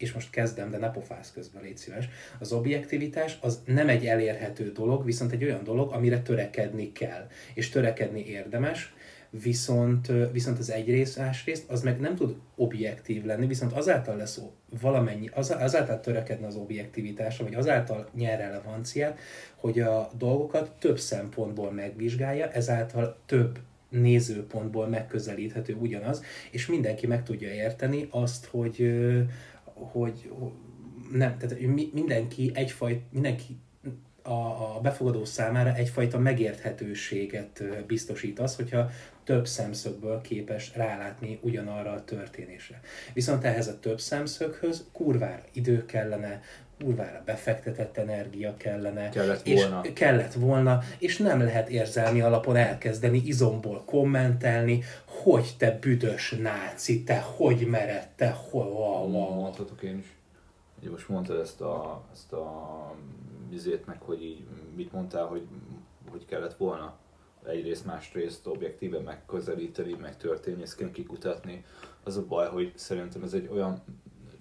és 0.01 0.13
most 0.13 0.29
kezdem, 0.29 0.69
de 0.69 0.77
ne 0.77 0.91
pofász 0.91 1.31
közben, 1.31 1.61
légy 1.61 1.77
szíves. 1.77 2.09
Az 2.39 2.51
objektivitás 2.51 3.37
az 3.41 3.61
nem 3.65 3.89
egy 3.89 4.05
elérhető 4.05 4.71
dolog, 4.71 5.05
viszont 5.05 5.31
egy 5.31 5.43
olyan 5.43 5.63
dolog, 5.63 5.91
amire 5.91 6.21
törekedni 6.21 6.91
kell, 6.91 7.27
és 7.53 7.69
törekedni 7.69 8.25
érdemes, 8.25 8.93
viszont, 9.31 10.11
viszont 10.31 10.59
az 10.59 10.71
egyrészt, 10.71 11.17
másrészt, 11.17 11.69
az 11.69 11.81
meg 11.81 11.99
nem 11.99 12.15
tud 12.15 12.35
objektív 12.55 13.25
lenni, 13.25 13.47
viszont 13.47 13.71
azáltal 13.71 14.15
lesz 14.15 14.41
valamennyi, 14.81 15.29
az, 15.33 15.55
azáltal 15.59 15.99
törekedne 15.99 16.47
az 16.47 16.55
objektivitásra, 16.55 17.43
vagy 17.43 17.55
azáltal 17.55 18.09
nyer 18.13 18.39
relevanciát, 18.39 19.19
hogy 19.55 19.79
a 19.79 20.09
dolgokat 20.17 20.71
több 20.79 20.99
szempontból 20.99 21.71
megvizsgálja, 21.71 22.51
ezáltal 22.51 23.17
több 23.25 23.59
nézőpontból 23.89 24.87
megközelíthető 24.87 25.73
ugyanaz, 25.73 26.23
és 26.51 26.67
mindenki 26.67 27.07
meg 27.07 27.23
tudja 27.23 27.53
érteni 27.53 28.07
azt, 28.09 28.45
hogy, 28.45 28.93
hogy, 29.73 30.31
nem, 31.11 31.37
tehát 31.37 31.59
mindenki 31.93 32.51
egyfajta, 32.53 33.01
mindenki 33.09 33.57
a, 34.23 34.75
a 34.75 34.79
befogadó 34.81 35.25
számára 35.25 35.73
egyfajta 35.75 36.19
megérthetőséget 36.19 37.63
biztosít 37.87 38.39
az, 38.39 38.55
hogyha 38.55 38.89
több 39.23 39.47
szemszögből 39.47 40.21
képes 40.21 40.71
rálátni 40.75 41.39
ugyanarra 41.41 41.91
a 41.91 42.03
történésre. 42.03 42.79
Viszont 43.13 43.43
ehhez 43.43 43.67
a 43.67 43.79
több 43.79 43.99
szemszöghöz 43.99 44.85
kurvára 44.91 45.43
idő 45.51 45.85
kellene, 45.85 46.41
kurvára 46.79 47.21
befektetett 47.25 47.97
energia 47.97 48.57
kellene. 48.57 49.09
Kellett 49.09 49.45
és 49.45 49.61
volna. 49.61 49.81
Kellett 49.93 50.33
volna, 50.33 50.79
és 50.99 51.17
nem 51.17 51.41
lehet 51.41 51.69
érzelmi 51.69 52.21
alapon 52.21 52.55
elkezdeni 52.55 53.21
izomból 53.25 53.83
kommentelni, 53.85 54.83
hogy 55.05 55.53
te 55.57 55.77
büdös 55.81 56.35
náci, 56.41 57.03
te 57.03 57.19
hogy 57.19 57.67
mered, 57.67 58.07
te 58.15 58.29
hol. 58.29 59.07
Mondhatok 59.07 59.81
én 59.81 59.97
is. 59.97 60.15
Ugye 60.79 60.89
most 60.89 61.09
mondtad 61.09 61.39
ezt 61.39 61.61
a, 61.61 62.03
ezt 62.13 62.33
a 62.33 62.95
vizét 63.51 63.85
meg, 63.85 64.01
hogy 64.01 64.23
így 64.23 64.45
mit 64.75 64.91
mondtál, 64.91 65.25
hogy, 65.25 65.47
hogy 66.09 66.25
kellett 66.25 66.57
volna 66.57 66.97
egyrészt, 67.45 67.85
másrészt 67.85 68.47
objektíven 68.47 69.01
megközelíteni, 69.01 69.93
meg 69.93 70.17
történészként 70.17 70.91
kikutatni. 70.91 71.65
Az 72.03 72.17
a 72.17 72.25
baj, 72.25 72.47
hogy 72.47 72.71
szerintem 72.75 73.23
ez 73.23 73.33
egy 73.33 73.49
olyan, 73.51 73.81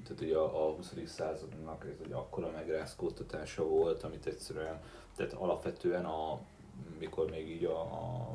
tehát 0.03 0.20
ugye 0.20 0.37
a, 0.37 0.68
a 0.68 0.73
20. 0.75 0.94
századnak 1.07 1.85
ez 1.85 2.05
egy 2.05 2.12
akkora 2.12 2.51
megrázkódtatása 2.51 3.64
volt, 3.64 4.03
amit 4.03 4.27
egyszerűen, 4.27 4.81
tehát 5.16 5.33
alapvetően 5.33 6.05
a, 6.05 6.40
mikor 6.99 7.31
még 7.31 7.51
így 7.51 7.64
a, 7.64 7.81
a 7.81 8.31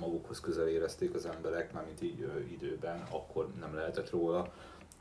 magukhoz 0.00 0.40
közel 0.40 0.68
érezték 0.68 1.14
az 1.14 1.26
emberek, 1.26 1.72
mármint 1.72 2.02
így 2.02 2.20
ö, 2.20 2.40
időben, 2.40 3.02
akkor 3.10 3.48
nem 3.60 3.74
lehetett 3.74 4.10
róla 4.10 4.52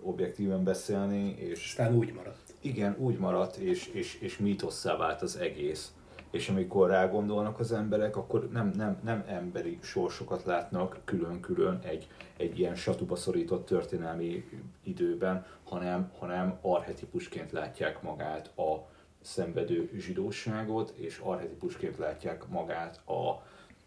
objektíven 0.01 0.63
beszélni, 0.63 1.35
és 1.37 1.65
Aztán 1.65 1.95
úgy 1.95 2.13
maradt. 2.13 2.53
igen, 2.61 2.95
úgy 2.99 3.17
maradt, 3.17 3.55
és, 3.55 3.87
és, 3.87 4.19
és 4.21 4.37
mítosszá 4.37 4.97
vált 4.97 5.21
az 5.21 5.37
egész. 5.37 5.91
És 6.31 6.49
amikor 6.49 6.89
rágondolnak 6.89 7.59
az 7.59 7.71
emberek, 7.71 8.17
akkor 8.17 8.49
nem, 8.51 8.71
nem, 8.75 8.99
nem 9.03 9.23
emberi 9.27 9.79
sorsokat 9.81 10.43
látnak 10.45 10.99
külön-külön 11.05 11.79
egy, 11.83 12.07
egy 12.37 12.59
ilyen 12.59 12.75
satuba 12.75 13.15
szorított 13.15 13.65
történelmi 13.65 14.49
időben, 14.83 15.45
hanem, 15.63 16.11
hanem 16.19 16.57
arhetipusként 16.61 17.51
látják 17.51 18.01
magát 18.01 18.57
a 18.57 18.87
szenvedő 19.21 19.89
zsidóságot, 19.97 20.93
és 20.95 21.19
arhetipusként 21.23 21.97
látják 21.97 22.47
magát 22.47 23.07
a 23.07 23.43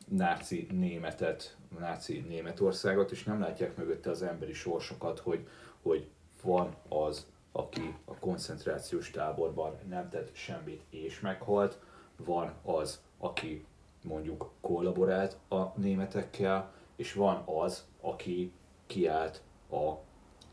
náci 0.08 0.66
németet, 0.70 1.56
náci 1.78 2.24
Németországot, 2.28 3.10
és 3.10 3.24
nem 3.24 3.40
látják 3.40 3.76
mögötte 3.76 4.10
az 4.10 4.22
emberi 4.22 4.52
sorsokat, 4.52 5.18
hogy, 5.18 5.46
hogy 5.82 6.08
van 6.42 6.76
az, 6.88 7.26
aki 7.52 7.94
a 8.04 8.14
koncentrációs 8.14 9.10
táborban 9.10 9.78
nem 9.88 10.08
tett 10.08 10.34
semmit 10.34 10.82
és 10.90 11.20
meghalt, 11.20 11.78
van 12.16 12.54
az, 12.62 13.00
aki 13.18 13.64
mondjuk 14.02 14.50
kollaborált 14.60 15.36
a 15.48 15.80
németekkel, 15.80 16.72
és 16.96 17.12
van 17.12 17.42
az, 17.46 17.86
aki 18.00 18.52
kiállt 18.86 19.42
a 19.70 19.92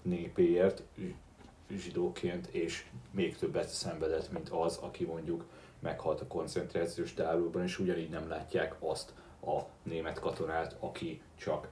népéért 0.02 0.84
zsidóként, 1.70 2.48
és 2.48 2.86
még 3.12 3.38
többet 3.38 3.68
szenvedett, 3.68 4.32
mint 4.32 4.50
az, 4.50 4.78
aki 4.78 5.06
mondjuk 5.06 5.46
meghalt 5.80 6.22
a 6.22 6.28
koncentrációs 6.28 7.14
táborban, 7.14 7.64
és 7.64 7.80
ugyanígy 7.80 8.10
nem 8.10 8.30
látják 8.30 8.76
azt 8.80 9.14
a 9.42 9.62
német 9.84 10.20
katonát, 10.20 10.76
aki 10.80 11.22
csak 11.36 11.70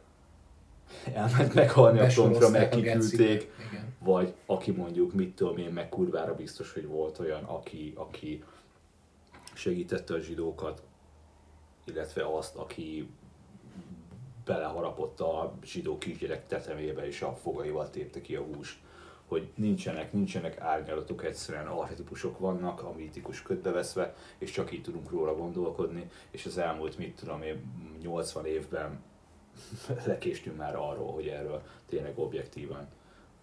elment 1.13 1.53
meghalni 1.53 1.99
a 1.99 2.09
frontra, 2.09 2.49
meg 2.49 2.69
Besorozták 2.69 2.73
a 2.73 2.75
kiküldték, 2.75 3.39
gecibe. 3.39 3.67
Igen. 3.71 3.93
vagy 3.99 4.33
aki 4.45 4.71
mondjuk, 4.71 5.13
mit 5.13 5.35
tudom 5.35 5.57
én, 5.57 5.71
meg 5.71 5.89
kurvára 5.89 6.35
biztos, 6.35 6.73
hogy 6.73 6.87
volt 6.87 7.19
olyan, 7.19 7.43
aki, 7.43 7.93
aki 7.95 8.43
segítette 9.53 10.13
a 10.13 10.19
zsidókat, 10.19 10.83
illetve 11.85 12.25
azt, 12.37 12.55
aki 12.55 13.09
beleharapott 14.45 15.19
a 15.19 15.53
zsidó 15.63 15.97
kisgyerek 15.97 16.47
tetemébe, 16.47 17.07
és 17.07 17.21
a 17.21 17.33
fogaival 17.33 17.89
tépte 17.89 18.21
ki 18.21 18.35
a 18.35 18.41
húst. 18.41 18.77
Hogy 19.25 19.49
nincsenek, 19.55 20.13
nincsenek 20.13 20.59
árnyalatok, 20.59 21.23
egyszerűen 21.23 21.67
arhetipusok 21.67 22.39
vannak, 22.39 22.83
a 22.83 22.93
mítikus 22.97 23.41
ködbe 23.41 23.71
veszve, 23.71 24.15
és 24.37 24.51
csak 24.51 24.71
így 24.71 24.81
tudunk 24.81 25.09
róla 25.09 25.35
gondolkodni, 25.35 26.09
és 26.31 26.45
az 26.45 26.57
elmúlt, 26.57 26.97
mit 26.97 27.15
tudom 27.15 27.41
én, 27.41 27.61
80 28.01 28.45
évben 28.45 28.99
lekéstünk 30.05 30.57
már 30.57 30.75
arról, 30.75 31.11
hogy 31.11 31.27
erről 31.27 31.61
tényleg 31.89 32.19
objektívan 32.19 32.87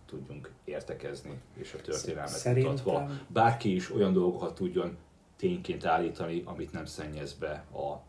tudjunk 0.07 0.51
értekezni, 0.65 1.41
és 1.55 1.75
a 1.75 1.81
történelmet 1.81 2.29
Szerintem- 2.29 2.73
mutatva 2.73 3.11
bárki 3.29 3.75
is 3.75 3.91
olyan 3.95 4.13
dolgokat 4.13 4.55
tudjon 4.55 4.97
tényként 5.37 5.85
állítani, 5.85 6.43
amit 6.45 6.73
nem 6.73 6.85
szennyez 6.85 7.33
be 7.33 7.65
a 7.73 8.03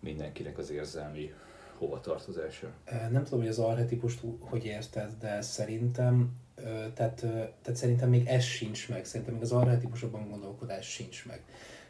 mindenkinek 0.00 0.58
az 0.58 0.70
érzelmi 0.70 1.34
hovatartozása. 1.78 2.66
Ö, 2.84 3.08
Nem 3.10 3.24
tudom, 3.24 3.38
hogy 3.40 3.48
az 3.48 3.58
arhetipust 3.58 4.20
hogy 4.40 4.64
érted, 4.64 5.12
de 5.20 5.40
szerintem, 5.40 6.32
tehát, 6.94 7.14
tehát 7.62 7.74
szerintem 7.74 8.08
még 8.08 8.26
ez 8.26 8.44
sincs 8.44 8.88
meg. 8.88 9.04
Szerintem 9.04 9.34
még 9.34 9.42
az 9.42 9.52
arhetipusokban 9.52 10.28
gondolkodás 10.28 10.86
sincs 10.90 11.26
meg. 11.26 11.42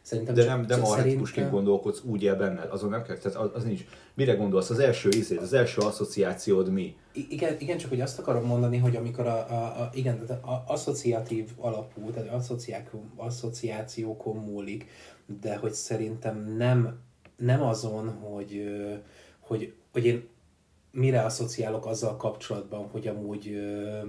Szerintem 0.02 0.34
De 0.34 0.44
csak- 0.44 0.66
nem, 0.68 0.84
arhetipusként 0.84 1.26
szerintem- 1.26 1.50
gondolkodsz, 1.50 2.02
úgy 2.04 2.22
él 2.22 2.36
benned, 2.36 2.68
azon 2.70 2.90
nem 2.90 3.02
kell, 3.02 3.16
tehát 3.16 3.38
az, 3.38 3.50
az 3.54 3.64
nincs. 3.64 3.84
Mire 4.14 4.34
gondolsz? 4.34 4.70
Az 4.70 4.78
első 4.78 5.08
ízét, 5.16 5.38
az 5.40 5.52
első 5.52 5.80
asszociációd 5.80 6.70
mi? 6.72 6.96
I- 7.12 7.26
Igen, 7.30 7.56
igen, 7.58 7.78
csak 7.78 7.88
hogy 7.90 8.00
azt 8.00 8.18
akarom 8.18 8.44
mondani, 8.44 8.76
hogy 8.78 8.96
amikor 8.96 9.26
a, 9.26 9.36
a, 9.50 9.80
a 9.82 9.90
igen, 9.94 10.26
tehát 10.26 10.44
a, 10.44 10.64
asszociatív 10.66 11.50
alapú, 11.56 12.10
tehát 12.10 12.28
asszociáció, 12.28 13.04
asszociációkon 13.16 14.36
múlik, 14.36 14.86
de 15.40 15.56
hogy 15.56 15.72
szerintem 15.72 16.54
nem, 16.56 16.98
nem 17.36 17.62
azon, 17.62 18.08
hogy, 18.08 18.62
hogy, 19.40 19.72
hogy 19.92 20.04
én 20.06 20.28
mire 20.90 21.22
asszociálok 21.22 21.86
azzal 21.86 22.16
kapcsolatban, 22.16 22.88
hogy 22.88 23.06
amúgy 23.06 23.60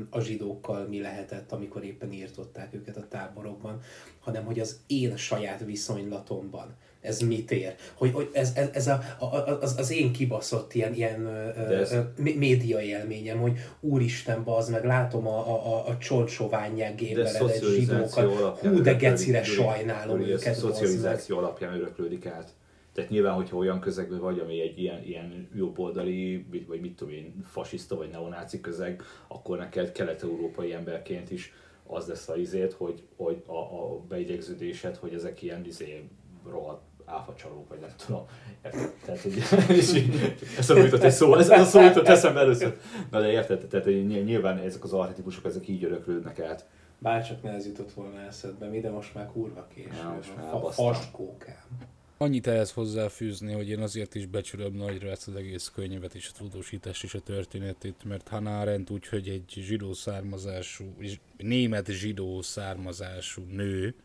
a 0.10 0.20
zsidókkal 0.20 0.88
mi 0.88 1.02
lehetett, 1.02 1.52
amikor 1.52 1.84
éppen 1.84 2.12
írtották 2.12 2.74
őket 2.74 2.98
a 2.98 3.08
táborokban, 3.08 3.80
hanem 4.20 4.46
hogy 4.46 4.60
az 4.60 4.80
én 4.88 5.18
saját 5.18 5.64
viszonylatomban 5.66 6.76
ez 7.02 7.20
mit 7.20 7.52
ér. 7.52 7.76
Hogy, 7.94 8.12
hogy 8.14 8.30
ez, 8.34 8.52
ez, 8.56 8.70
ez 8.74 8.88
a, 8.88 9.02
a, 9.20 9.58
az, 9.62 9.76
az 9.78 9.92
én 9.92 10.12
kibaszott 10.12 10.74
ilyen, 10.74 10.94
ilyen 10.94 11.28
ez- 11.70 11.96
média 12.16 12.82
élményem, 12.82 13.40
hogy 13.40 13.60
úristen, 13.80 14.44
bazd 14.44 14.72
meg, 14.72 14.86
látom 14.86 15.28
a, 15.28 15.48
a, 15.48 15.76
a, 15.76 15.88
a 15.88 15.98
csontsoványák 15.98 16.96
De 16.96 17.04
gépberedett 17.04 17.64
zsidókat, 17.64 18.26
hú, 18.26 18.38
de 18.38 18.68
öröklődik, 18.68 18.98
gecire 18.98 19.42
Gyuri, 19.42 19.56
sajnálom 19.56 20.22
ez 20.22 20.28
őket, 20.28 20.46
meg. 20.46 20.56
szocializáció 20.56 21.38
alapján 21.38 21.74
öröklődik 21.74 22.26
át. 22.26 22.54
Tehát 22.94 23.10
nyilván, 23.10 23.34
hogyha 23.34 23.58
olyan 23.58 23.80
közegben 23.80 24.20
vagy, 24.20 24.39
ami 24.39 24.62
egy 24.62 24.80
ilyen, 24.80 25.04
ilyen 25.04 25.50
jobboldali, 25.56 26.46
vagy 26.68 26.82
mit 26.82 26.96
tudom 26.96 27.14
én, 27.14 27.42
fasiszta 27.44 27.96
vagy 27.96 28.10
neonáci 28.10 28.62
közeg, 28.62 29.04
akkor 29.28 29.58
neked 29.58 29.92
kelet-európai 29.92 30.74
emberként 30.74 31.32
is 31.32 31.54
az 31.88 32.08
lesz 32.08 32.30
a 32.30 32.36
izét, 32.36 32.74
hogy, 32.74 33.04
hogy 33.16 33.44
a, 33.46 33.58
a 33.58 34.00
beigyegződésed, 34.08 34.96
hogy 34.96 35.14
ezek 35.14 35.42
ilyen 35.42 35.66
izé 35.66 36.10
rohadt 36.50 36.82
áfacsalók, 37.06 37.70
vagy 37.70 37.80
nem 37.80 37.89
tudom. 38.06 38.26
Érted? 38.66 38.92
Tehát, 39.06 39.22
hogy, 39.22 39.34
és 39.78 39.94
így, 39.94 40.36
eszembe 40.58 40.84
jutott 40.84 41.02
egy 41.02 41.12
szó, 41.12 41.36
ez, 41.36 41.50
ez 41.50 41.62
a 41.62 41.66
szó 41.66 41.82
jutott 41.82 42.08
eszembe 42.08 42.39
először. 42.39 42.78
Na 43.12 43.22
de 43.22 43.32
érted, 43.32 43.68
tehát 43.68 43.86
nyilván 43.86 44.58
ezek 44.58 44.84
az 44.84 44.94
archetipusok, 44.94 45.46
ezek 45.46 45.68
így 45.68 45.84
öröklődnek 45.84 46.39
át. 46.39 46.68
Bárcsak 46.98 47.44
ne 47.44 47.52
ez 47.52 47.66
jutott 47.66 47.92
volna 47.92 48.20
eszedbe, 48.20 48.68
mi, 48.68 48.80
de 48.80 48.89
most 48.89 49.14
már 49.14 49.32
kurva 49.32 49.68
késő. 49.74 49.89
Ja, 50.04 50.14
most 50.16 50.36
már. 50.36 50.74
Faskókám. 50.74 51.89
Annyit 52.22 52.47
ehhez 52.47 52.72
hozzáfűzni, 52.72 53.53
hogy 53.53 53.69
én 53.69 53.80
azért 53.80 54.15
is 54.15 54.26
becsülöm 54.26 54.74
nagyra 54.74 55.09
ezt 55.09 55.28
az 55.28 55.36
egész 55.36 55.72
könyvet 55.76 56.15
és 56.15 56.30
a 56.34 56.38
tudósítást 56.38 57.03
és 57.03 57.13
a 57.13 57.19
történetét, 57.19 58.03
mert 58.03 58.28
Hannah 58.28 58.59
Arendt 58.59 58.89
úgy, 58.89 59.07
hogy 59.07 59.30
egy 59.30 59.53
zsidó 59.55 59.93
származású, 59.93 60.95
német 61.38 61.88
zsidó 61.88 62.41
származású 62.41 63.43
nő, 63.43 63.95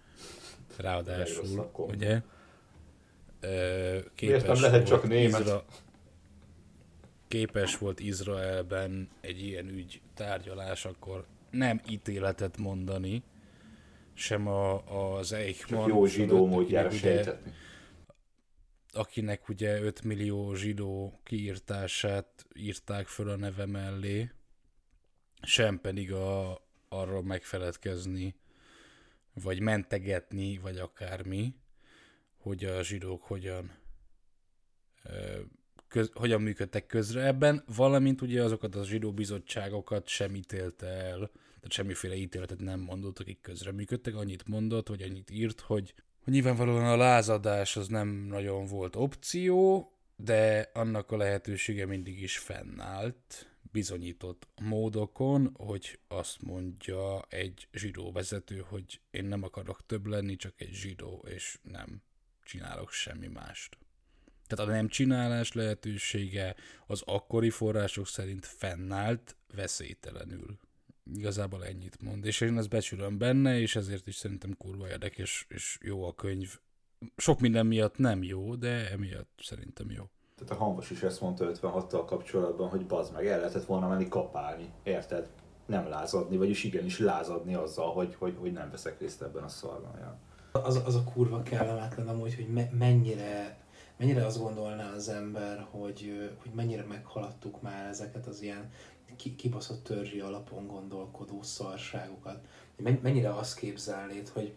ráadásul, 0.77 1.71
ugye, 1.77 2.21
ö, 3.41 3.49
Miért 3.91 4.15
képes 4.15 4.43
nem 4.43 4.61
lehet 4.71 4.87
csak 4.87 5.09
német? 5.09 5.65
képes 7.29 7.79
volt 7.79 8.01
Izraelben 8.01 9.09
egy 9.21 9.43
ilyen 9.43 9.69
ügy 9.69 10.01
tárgyalásakor 10.15 11.25
nem 11.51 11.81
ítéletet 11.89 12.57
mondani, 12.59 13.23
sem 14.15 14.49
a, 14.49 14.83
az 15.17 15.33
Eichmann 15.33 15.81
Csak 15.81 15.89
jó 15.89 16.07
zsidó 16.07 16.47
módjára 16.47 16.89
ugye- 16.89 16.97
sejtetni. 16.99 17.53
Akinek 18.97 19.49
ugye 19.49 19.81
5 19.81 20.03
millió 20.03 20.55
zsidó 20.55 21.21
kiírtását 21.25 22.47
írták 22.55 23.07
föl 23.07 23.29
a 23.29 23.37
neve 23.37 23.67
mellé, 23.67 24.31
sem 25.43 25.81
pedig 25.81 26.13
a, 26.13 26.61
arról 26.89 27.23
megfeledkezni, 27.23 28.35
vagy 29.33 29.61
mentegetni, 29.61 30.59
vagy 30.59 30.79
akármi, 30.79 31.55
hogy 32.37 32.65
a 32.65 32.83
zsidók 32.83 33.23
hogyan 33.23 33.79
köz, 35.89 36.11
hogyan 36.15 36.43
működtek 36.43 36.87
közre 36.87 37.27
ebben, 37.27 37.65
valamint 37.77 38.23
ugye 38.23 38.43
azokat 38.43 38.75
a 38.75 38.85
zsidó 38.85 39.13
bizottságokat 39.13 40.09
sem 40.09 40.35
ítélte 40.35 40.87
el, 40.87 41.19
tehát 41.19 41.73
semmiféle 41.73 42.15
ítéletet 42.15 42.61
nem 42.61 42.81
mondott, 42.81 43.19
akik 43.19 43.41
közre 43.41 43.73
működtek, 43.73 44.15
annyit 44.15 44.49
mondott, 44.49 44.89
vagy 44.89 45.03
annyit 45.03 45.31
írt, 45.31 45.61
hogy, 45.61 45.95
hogy 46.27 46.35
nyilvánvalóan 46.35 46.85
a 46.85 46.97
lázadás 46.97 47.77
az 47.77 47.89
nem 47.89 48.09
nagyon 48.09 48.67
volt 48.67 48.97
opció, 48.97 49.91
de 50.17 50.71
annak 50.75 51.11
a 51.11 51.17
lehetősége 51.17 51.87
mindig 51.87 52.23
is 52.23 52.39
fennállt, 52.39 53.51
bizonyított 53.73 54.49
módokon, 54.61 55.55
hogy 55.59 55.99
azt 56.09 56.43
mondja 56.43 57.23
egy 57.29 57.69
zsidó 57.73 58.13
vezető, 58.13 58.65
hogy 58.69 59.01
én 59.11 59.25
nem 59.25 59.43
akarok 59.43 59.87
több 59.87 60.07
lenni, 60.07 60.37
csak 60.37 60.61
egy 60.61 60.73
zsidó, 60.73 61.25
és 61.29 61.59
nem 61.63 62.03
csinálok 62.45 62.91
semmi 62.91 63.27
mást. 63.27 63.79
Tehát 64.47 64.69
a 64.69 64.71
nem 64.71 64.89
csinálás 64.89 65.53
lehetősége 65.53 66.55
az 66.87 67.03
akkori 67.05 67.51
források 67.51 68.07
szerint 68.07 68.47
fennállt 68.47 69.37
veszélytelenül. 69.55 70.59
Igazából 71.15 71.65
ennyit 71.65 72.03
mond. 72.03 72.25
És 72.25 72.41
én 72.41 72.59
ezt 72.59 72.69
becsülöm 72.69 73.19
benne, 73.19 73.59
és 73.59 73.77
ezért 73.77 74.07
is 74.07 74.15
szerintem 74.15 74.57
kurva 74.59 74.89
érdekes, 74.89 75.47
és 75.49 75.79
jó 75.83 76.05
a 76.05 76.15
könyv. 76.15 76.59
Sok 77.17 77.41
minden 77.41 77.67
miatt 77.67 77.99
nem 77.99 78.23
jó, 78.23 78.55
de 78.55 78.91
emiatt 78.91 79.41
szerintem 79.43 79.91
jó. 79.91 80.05
Tehát 80.37 80.53
a 80.53 80.65
Hanvas 80.65 80.91
is 80.91 81.03
ezt 81.03 81.21
mondta 81.21 81.51
56-tal 81.55 82.03
kapcsolatban, 82.07 82.69
hogy 82.69 82.87
bazd 82.87 83.13
meg, 83.13 83.27
el 83.27 83.39
lehetett 83.39 83.65
volna 83.65 83.89
menni 83.89 84.09
kapálni, 84.09 84.73
érted? 84.83 85.31
Nem 85.67 85.89
lázadni, 85.89 86.37
vagyis 86.37 86.65
igenis 86.65 86.99
lázadni 86.99 87.55
azzal, 87.55 87.93
hogy, 87.93 88.15
hogy, 88.19 88.37
hogy 88.39 88.53
nem 88.53 88.71
veszek 88.71 89.01
részt 89.01 89.23
ebben 89.23 89.43
a 89.43 89.49
szarban. 89.49 89.99
Ja. 89.99 90.19
Az, 90.53 90.83
az 90.85 90.95
a 90.95 91.05
kurva 91.05 91.43
kellemetlen 91.43 92.09
amúgy, 92.09 92.35
hogy 92.35 92.49
me, 92.49 92.69
mennyire, 92.79 93.59
mennyire 93.97 94.27
azt 94.27 94.39
gondolná 94.39 94.93
az 94.93 95.09
ember, 95.09 95.67
hogy, 95.71 96.31
hogy 96.43 96.51
mennyire 96.55 96.85
meghaladtuk 96.85 97.63
már 97.63 97.87
ezeket 97.87 98.27
az 98.27 98.43
ilyen 98.43 98.71
kibaszott 99.17 99.85
törzsi 99.85 100.21
alapon 100.21 100.67
gondolkodó 100.67 101.43
szarságokat. 101.43 102.45
Men- 102.77 102.99
Mennyire 103.03 103.35
azt 103.35 103.59
képzelnéd, 103.59 104.29
hogy 104.29 104.55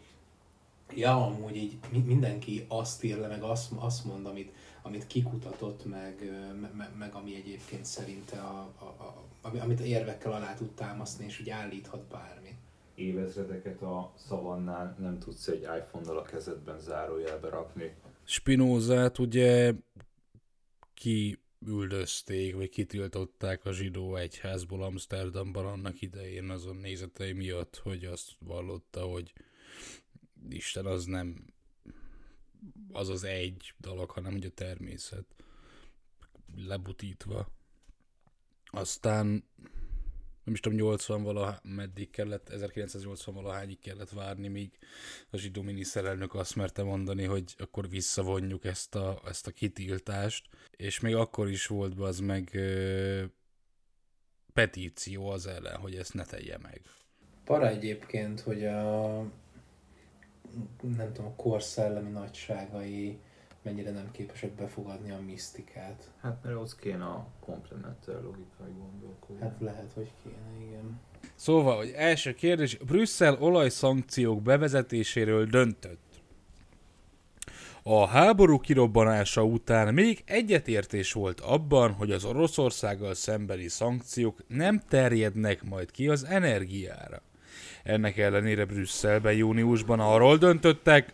ja, 0.96 1.26
amúgy 1.26 1.56
így 1.56 1.78
mi- 1.92 2.00
mindenki 2.00 2.66
azt 2.68 3.04
ír 3.04 3.18
le, 3.18 3.28
meg 3.28 3.44
azt, 3.44 3.72
azt 3.76 4.06
mond, 4.06 4.26
amit, 4.26 4.54
amit 4.82 5.08
kikutatott, 5.08 5.86
meg, 5.86 6.22
ö, 6.22 6.54
me, 6.54 6.72
me- 6.78 6.98
meg 6.98 7.14
ami 7.14 7.36
egyébként 7.36 7.86
szerinte, 7.86 8.40
a, 8.40 8.74
a, 8.80 8.84
a, 8.84 9.24
ami- 9.42 9.60
amit 9.60 9.80
érvekkel 9.80 10.32
alá 10.32 10.54
tud 10.54 10.72
támasztani, 10.72 11.28
és 11.28 11.40
úgy 11.40 11.50
állíthat 11.50 12.02
bármit. 12.02 12.54
Évezredeket 12.96 13.82
a 13.82 14.12
szavannán 14.16 14.96
nem 15.00 15.20
tudsz 15.20 15.48
egy 15.48 15.62
iPhone-nal 15.62 16.18
a 16.18 16.22
kezedben 16.22 16.80
zárójelbe 16.80 17.50
rakni. 17.50 17.96
Spinozát 18.24 19.20
ugye 19.20 19.74
kiüldözték, 21.60 22.56
vagy 22.56 22.70
kitiltották 22.70 23.66
a 23.66 23.74
zsidó 23.74 24.16
egyházból 24.16 24.84
Amsterdamban 24.84 25.66
annak 25.66 26.02
idején 26.02 26.50
azon 26.50 26.76
nézetei 26.76 27.32
miatt, 27.32 27.78
hogy 27.78 28.06
azt 28.06 28.32
vallotta, 28.40 29.02
hogy 29.02 29.34
Isten 30.50 30.86
az 30.86 31.06
nem 31.06 31.54
az 32.92 33.10
az 33.10 33.24
egy 33.24 33.74
dolog, 33.78 34.12
hanem 34.12 34.32
hogy 34.32 34.46
a 34.46 34.50
természet 34.50 35.26
lebutítva. 36.56 37.52
Aztán 38.66 39.44
nem 40.50 40.58
is 40.58 40.64
tudom, 40.64 40.78
80 40.78 41.24
valaha, 41.24 41.60
meddig 41.64 42.10
kellett, 42.10 42.50
1980 42.50 43.36
valahányig 43.36 43.80
kellett 43.80 44.10
várni, 44.10 44.48
míg 44.48 44.72
a 45.30 45.38
zsidó 45.38 45.62
miniszterelnök 45.62 46.34
azt 46.36 46.56
merte 46.56 46.84
mondani, 46.84 47.24
hogy 47.24 47.56
akkor 47.58 47.90
visszavonjuk 47.90 48.66
ezt 48.66 48.96
a, 48.96 49.22
ezt 49.28 49.48
a 49.48 49.52
kitiltást, 49.52 50.48
és 50.78 51.00
még 51.00 51.16
akkor 51.16 51.50
is 51.50 51.68
volt 51.68 52.00
az 52.00 52.20
meg 52.20 52.50
ö, 52.54 53.24
petíció 54.54 55.30
az 55.30 55.48
ellen, 55.48 55.76
hogy 55.76 55.96
ezt 55.96 56.14
ne 56.14 56.24
tegye 56.24 56.58
meg. 56.58 56.82
Para 57.44 57.68
egyébként, 57.68 58.40
hogy 58.40 58.66
a 58.66 59.18
nem 60.82 61.14
tudom, 61.14 61.26
a 61.26 61.36
kor 61.36 61.64
szellemi 61.64 62.10
nagyságai 62.10 63.20
mennyire 63.70 63.92
nem 63.92 64.12
képesek 64.12 64.52
befogadni 64.52 65.12
a 65.12 65.20
misztikát. 65.26 66.12
Hát 66.22 66.38
mert 66.44 66.56
ott 66.56 66.80
kéne 66.80 67.04
a 67.04 67.28
komplementer 67.40 68.16
logikai 68.16 68.72
gondolkodás. 68.78 69.42
Hát 69.42 69.58
lehet, 69.60 69.92
hogy 69.94 70.12
kéne, 70.24 70.68
igen. 70.68 71.00
Szóval, 71.36 71.78
hogy 71.78 71.94
első 71.96 72.34
kérdés, 72.34 72.78
Brüsszel 72.78 73.38
olajszankciók 73.40 74.42
bevezetéséről 74.42 75.46
döntött. 75.46 76.08
A 77.84 78.06
háború 78.06 78.60
kirobbanása 78.60 79.44
után 79.44 79.94
még 79.94 80.24
egyetértés 80.26 81.14
volt 81.14 81.40
abban, 81.40 81.92
hogy 81.92 82.12
az 82.12 82.26
Oroszországgal 82.26 83.14
szembeni 83.14 83.68
szankciók 83.68 84.44
nem 84.48 84.82
terjednek 84.88 85.64
majd 85.64 85.92
ki 85.92 86.08
az 86.08 86.24
energiára. 86.24 87.22
Ennek 87.84 88.18
ellenére 88.18 88.66
Brüsszelben 88.66 89.34
júniusban 89.34 90.00
arról 90.00 90.38
döntöttek, 90.38 91.14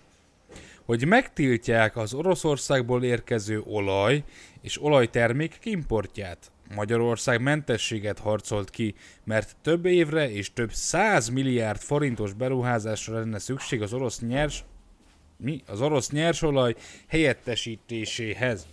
hogy 0.85 1.05
megtiltják 1.07 1.97
az 1.97 2.13
Oroszországból 2.13 3.03
érkező 3.03 3.61
olaj 3.65 4.23
és 4.61 4.83
olajtermékek 4.83 5.65
importját. 5.65 6.51
Magyarország 6.75 7.41
mentességet 7.41 8.19
harcolt 8.19 8.69
ki, 8.69 8.95
mert 9.23 9.55
több 9.61 9.85
évre 9.85 10.31
és 10.31 10.53
több 10.53 10.73
száz 10.73 11.29
milliárd 11.29 11.79
forintos 11.79 12.33
beruházásra 12.33 13.19
lenne 13.19 13.39
szükség 13.39 13.81
az 13.81 13.93
orosz 13.93 14.19
nyers 14.19 14.63
mi? 15.37 15.61
Az 15.67 15.81
orosz 15.81 16.09
nyersolaj 16.09 16.75
helyettesítéséhez. 17.07 18.67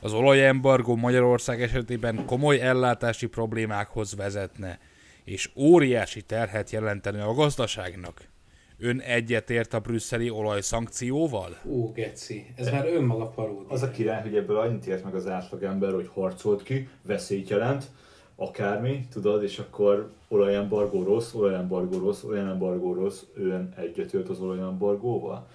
Az 0.00 0.12
olajembargó 0.12 0.96
Magyarország 0.96 1.62
esetében 1.62 2.24
komoly 2.24 2.60
ellátási 2.60 3.26
problémákhoz 3.26 4.14
vezetne, 4.14 4.78
és 5.24 5.50
óriási 5.54 6.22
terhet 6.22 6.70
jelentene 6.70 7.24
a 7.24 7.34
gazdaságnak. 7.34 8.20
Ön 8.78 9.00
egyetért 9.00 9.74
a 9.74 9.80
brüsszeli 9.80 10.30
olajszankcióval? 10.30 11.56
Ó, 11.64 11.92
geci, 11.92 12.46
ez 12.56 12.70
már 12.70 12.86
önmaga 12.86 13.26
paródia. 13.26 13.68
Az 13.68 13.82
a 13.82 13.90
király, 13.90 14.22
hogy 14.22 14.36
ebből 14.36 14.56
annyit 14.56 14.86
ért 14.86 15.04
meg 15.04 15.14
az 15.14 15.26
átlagember, 15.26 15.92
hogy 15.92 16.10
harcolt 16.12 16.62
ki, 16.62 16.88
veszélyt 17.02 17.48
jelent, 17.48 17.84
akármi, 18.36 19.06
tudod, 19.12 19.42
és 19.42 19.58
akkor 19.58 20.10
olajembargó 20.28 21.02
rossz, 21.02 21.34
olajembargó 21.34 21.98
rossz, 21.98 22.22
olajembargó 22.22 22.94
rossz, 22.94 23.22
ő 23.34 23.68
egyetért 23.76 24.28
az 24.28 24.40
olajembargóval. 24.40 25.46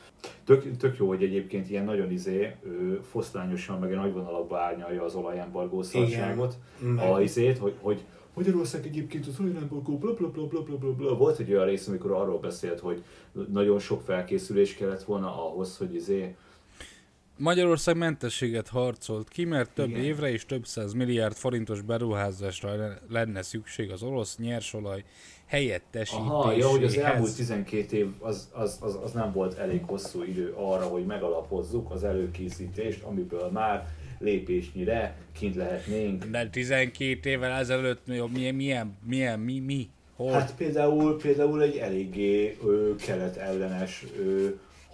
Tök, 0.44 0.78
tök 0.78 0.98
jó, 0.98 1.08
hogy 1.08 1.24
egyébként 1.24 1.70
ilyen 1.70 1.86
nagyon 1.86 2.12
izé, 2.12 2.56
ő 2.64 3.02
foszlányosan, 3.10 3.80
meg 3.80 3.94
nagy 3.94 4.14
vonalakba 4.14 4.60
árnyalja 4.60 5.04
az 5.04 5.16
olajembargó 5.16 5.82
szarságot, 5.82 6.56
a 7.12 7.22
izét, 7.22 7.58
hogy, 7.58 7.74
hogy 7.82 8.02
Magyarország 8.34 8.86
egyébként 8.86 9.28
az 9.28 9.40
olajembargó, 9.40 9.98
bla 9.98 10.14
bla 10.14 10.28
bla 10.28 10.44
bla 10.48 10.62
bla 10.62 10.76
bla 10.76 10.94
bla. 10.94 11.16
Volt 11.16 11.40
egy 11.40 11.52
olyan 11.52 11.66
rész, 11.66 11.88
amikor 11.88 12.12
arról 12.12 12.40
beszélt, 12.40 12.80
hogy 12.80 13.04
nagyon 13.52 13.80
sok 13.80 14.02
felkészülés 14.02 14.74
kellett 14.74 15.04
volna 15.04 15.48
ahhoz, 15.48 15.78
hogy 15.78 15.96
izé, 15.96 16.36
Magyarország 17.42 17.98
mentességet 17.98 18.68
harcolt 18.68 19.30
ki, 19.30 19.46
mert 19.46 19.70
több 19.70 19.90
Igen. 19.90 20.04
évre 20.04 20.32
és 20.32 20.46
több 20.46 20.66
száz 20.66 20.94
milliárd 20.94 21.36
forintos 21.36 21.82
beruházásra 21.82 22.76
le- 22.76 23.00
lenne 23.10 23.42
szükség 23.42 23.92
az 23.92 24.04
orosz 24.04 24.38
nyersolaj 24.38 25.04
helyettesítéséhez. 25.46 26.32
Aha, 26.32 26.52
ja, 26.52 26.68
hogy 26.68 26.84
az 26.84 26.98
elmúlt 26.98 27.36
12 27.36 27.98
év 27.98 28.08
az, 28.20 28.50
az, 28.54 28.78
az, 28.82 28.98
az 29.04 29.12
nem 29.12 29.32
volt 29.32 29.58
elég 29.58 29.82
hosszú 29.86 30.24
idő 30.24 30.54
arra, 30.58 30.84
hogy 30.84 31.06
megalapozzuk 31.06 31.92
az 31.92 32.04
előkészítést, 32.04 33.04
amiből 33.04 33.50
már 33.50 33.88
lépésnyire 34.22 35.16
kint 35.38 35.56
lehetnénk. 35.56 36.24
De 36.26 36.50
12 36.50 37.30
évvel 37.30 37.52
ezelőtt 37.52 38.08
mi- 38.08 38.28
milyen, 38.32 38.56
milyen, 38.56 38.98
milyen 39.06 39.40
mi, 39.40 39.60
mi, 39.60 39.90
hol? 40.16 40.32
Hát 40.32 40.56
például, 40.56 41.18
például 41.18 41.62
egy 41.62 41.76
eléggé 41.78 42.58
ö, 42.66 42.96
kelet 43.06 43.36
ellenes 43.38 44.06
ö, 44.20 44.48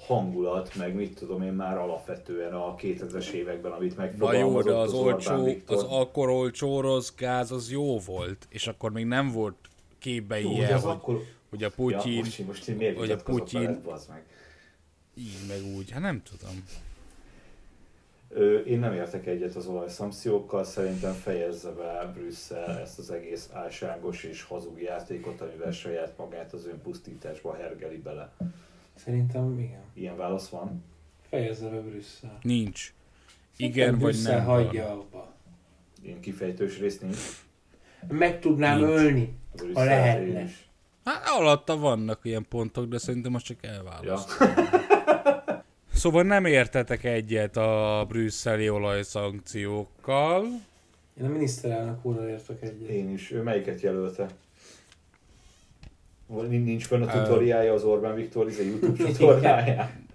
hangulat, 0.07 0.75
meg 0.75 0.95
mit 0.95 1.15
tudom 1.19 1.41
én 1.41 1.53
már 1.53 1.77
alapvetően 1.77 2.53
a 2.53 2.75
2000-es 2.75 3.29
években, 3.31 3.71
amit 3.71 3.97
Na 3.97 4.03
jó, 4.03 4.09
megfogalmazott 4.09 4.63
de 4.71 4.73
az, 4.77 4.93
Orbán 4.93 5.13
olcsó, 5.13 5.43
Viktor. 5.43 5.77
az 5.77 5.83
akkor 5.83 6.29
olcsó 6.29 6.75
orosz 6.75 7.13
gáz 7.15 7.51
az 7.51 7.71
jó 7.71 7.99
volt, 7.99 8.47
és 8.49 8.67
akkor 8.67 8.91
még 8.91 9.05
nem 9.05 9.31
volt 9.31 9.55
képbe 9.99 10.39
Jó, 10.41 10.51
ilyen, 10.51 10.73
az 10.73 10.81
hogy, 10.83 10.91
akkor... 10.91 11.21
hogy 11.49 11.63
a 11.63 11.69
Putyin, 11.69 12.11
Ja, 12.13 12.17
most, 12.19 12.45
most 12.47 12.65
hogy 12.97 13.11
a 13.11 13.15
Putyin- 13.15 13.63
veled, 13.63 14.01
meg? 14.09 14.23
így 15.17 15.37
meg 15.47 15.75
úgy, 15.77 15.91
hát 15.91 16.01
nem 16.01 16.21
tudom. 16.23 16.63
Én 18.65 18.79
nem 18.79 18.93
értek 18.93 19.25
egyet 19.27 19.55
az 19.55 19.65
olajszankciókkal, 19.67 20.63
szerintem 20.63 21.13
fejezze 21.13 21.71
be 21.71 22.11
Brüsszel 22.13 22.79
ezt 22.79 22.99
az 22.99 23.11
egész 23.11 23.49
álságos 23.53 24.23
és 24.23 24.43
hazug 24.43 24.81
játékot, 24.81 25.41
amivel 25.41 25.71
saját 25.71 26.17
magát 26.17 26.53
az 26.53 26.65
önpusztításba 26.67 27.55
hergeli 27.55 27.97
bele. 27.97 28.33
Szerintem 28.95 29.59
igen. 29.59 29.81
Ilyen 29.93 30.17
válasz 30.17 30.49
van? 30.49 30.83
Fejezze 31.29 31.69
be 31.69 31.79
Brüsszel. 31.79 32.37
Nincs. 32.41 32.93
Igen 33.57 33.97
vagy 33.97 34.17
nem 34.23 34.43
hagyja 34.43 34.83
van. 34.83 34.91
abba. 34.91 35.33
Ilyen 36.03 36.19
kifejtős 36.19 36.79
rész 36.79 36.99
nincs? 36.99 37.17
Meg 38.07 38.39
tudnám 38.39 38.77
Nincs. 38.77 38.89
ölni. 38.89 39.37
A 39.51 39.55
Brüsszel 39.55 39.85
lehetne. 39.85 40.41
is. 40.43 40.69
Hát 41.03 41.27
alatta 41.27 41.77
vannak 41.77 42.19
ilyen 42.23 42.45
pontok, 42.49 42.85
de 42.85 42.97
szerintem 42.97 43.31
most 43.31 43.45
csak 43.45 43.57
Ja. 44.03 44.17
Szóval 45.97 46.23
nem 46.23 46.45
értetek 46.45 47.03
egyet 47.03 47.57
a 47.57 48.05
brüsszeli 48.07 48.69
olajszankciókkal. 48.69 50.45
Én 51.19 51.25
a 51.25 51.29
miniszterelnök 51.29 52.05
úrral 52.05 52.27
értek 52.27 52.61
egyet. 52.61 52.89
Én 52.89 53.09
is. 53.09 53.31
Ő 53.31 53.41
melyiket 53.41 53.81
jelölte? 53.81 54.27
Nincs 56.47 56.85
fönn 56.85 57.01
a 57.01 57.23
tutoriája 57.23 57.73
az 57.73 57.83
Orbán 57.83 58.15
Viktor, 58.15 58.47
ez 58.47 58.59
a 58.59 58.61
YouTube 58.61 58.93
Igen. 58.93 59.13
tutoriáján. 59.13 60.05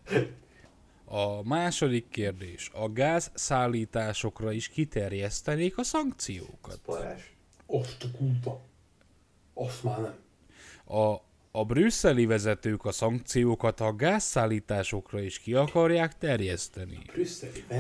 A 1.05 1.43
második 1.43 2.09
kérdés. 2.09 2.71
A 2.75 2.93
gáz 2.93 3.31
szállításokra 3.35 4.53
is 4.53 4.69
kiterjesztenék 4.69 5.79
a 5.79 5.83
szankciókat? 5.83 6.81
Parás. 6.85 7.35
Azt 7.67 8.05
a 8.05 8.17
kurva. 8.19 8.61
Azt 9.55 9.83
már 9.83 10.01
nem. 10.01 10.15
A, 10.99 11.17
a 11.55 11.65
brüsszeli 11.65 12.27
vezetők 12.27 12.85
a 12.85 12.93
szankciókat 12.93 13.81
a 13.81 13.95
gázszállításokra 13.95 15.21
is 15.21 15.39
ki 15.39 15.55
akarják 15.55 16.19
terjeszteni. 16.19 16.99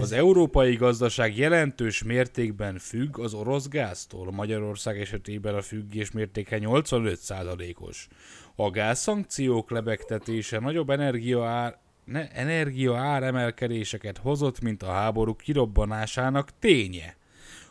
Az 0.00 0.12
európai 0.12 0.74
gazdaság 0.74 1.36
jelentős 1.36 2.02
mértékben 2.02 2.78
függ 2.78 3.18
az 3.18 3.34
orosz 3.34 3.68
gáztól. 3.68 4.32
Magyarország 4.32 5.00
esetében 5.00 5.54
a 5.54 5.62
függés 5.62 6.10
mértéke 6.10 6.58
85%-os. 6.60 8.08
A 8.54 8.70
gázszankciók 8.70 9.70
lebegtetése 9.70 10.58
nagyobb 10.58 10.90
energia 10.90 11.44
ár, 11.44 11.78
ne, 12.04 12.30
energia 12.30 12.96
áremelkedéseket 12.96 14.18
hozott, 14.18 14.60
mint 14.60 14.82
a 14.82 14.90
háború 14.90 15.34
kirobbanásának 15.34 16.48
ténye. 16.58 17.16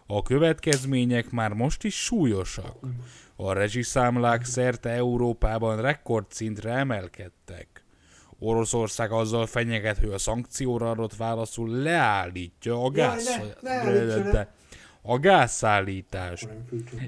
A 0.05 0.21
következmények 0.21 1.29
már 1.29 1.53
most 1.53 1.83
is 1.83 2.03
súlyosak. 2.03 2.75
A 3.43 3.53
rezsiszámlák 3.53 4.45
szerte 4.45 4.89
Európában 4.89 5.81
rekordszintre 5.81 6.71
emelkedtek. 6.71 7.83
Oroszország 8.39 9.11
azzal 9.11 9.45
fenyeget, 9.45 9.97
hogy 9.97 10.09
a 10.09 10.17
szankcióra 10.17 10.89
adott 10.89 11.15
válaszul 11.15 11.69
leállítja 11.69 12.83
a 12.83 12.89
gáz... 12.89 13.39
ne, 13.61 13.83
ne 13.83 14.31
le. 14.31 14.53
a 15.01 15.19
gázszállítást. 15.19 16.47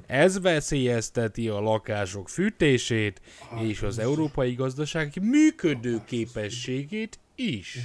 Ez 0.07 0.41
veszélyezteti 0.41 1.47
a 1.47 1.59
lakások 1.59 2.29
fűtését 2.29 3.21
és 3.61 3.81
az 3.81 3.99
európai 3.99 4.53
gazdaság 4.53 5.13
működő 5.21 6.01
képességét 6.05 7.19
is. 7.36 7.79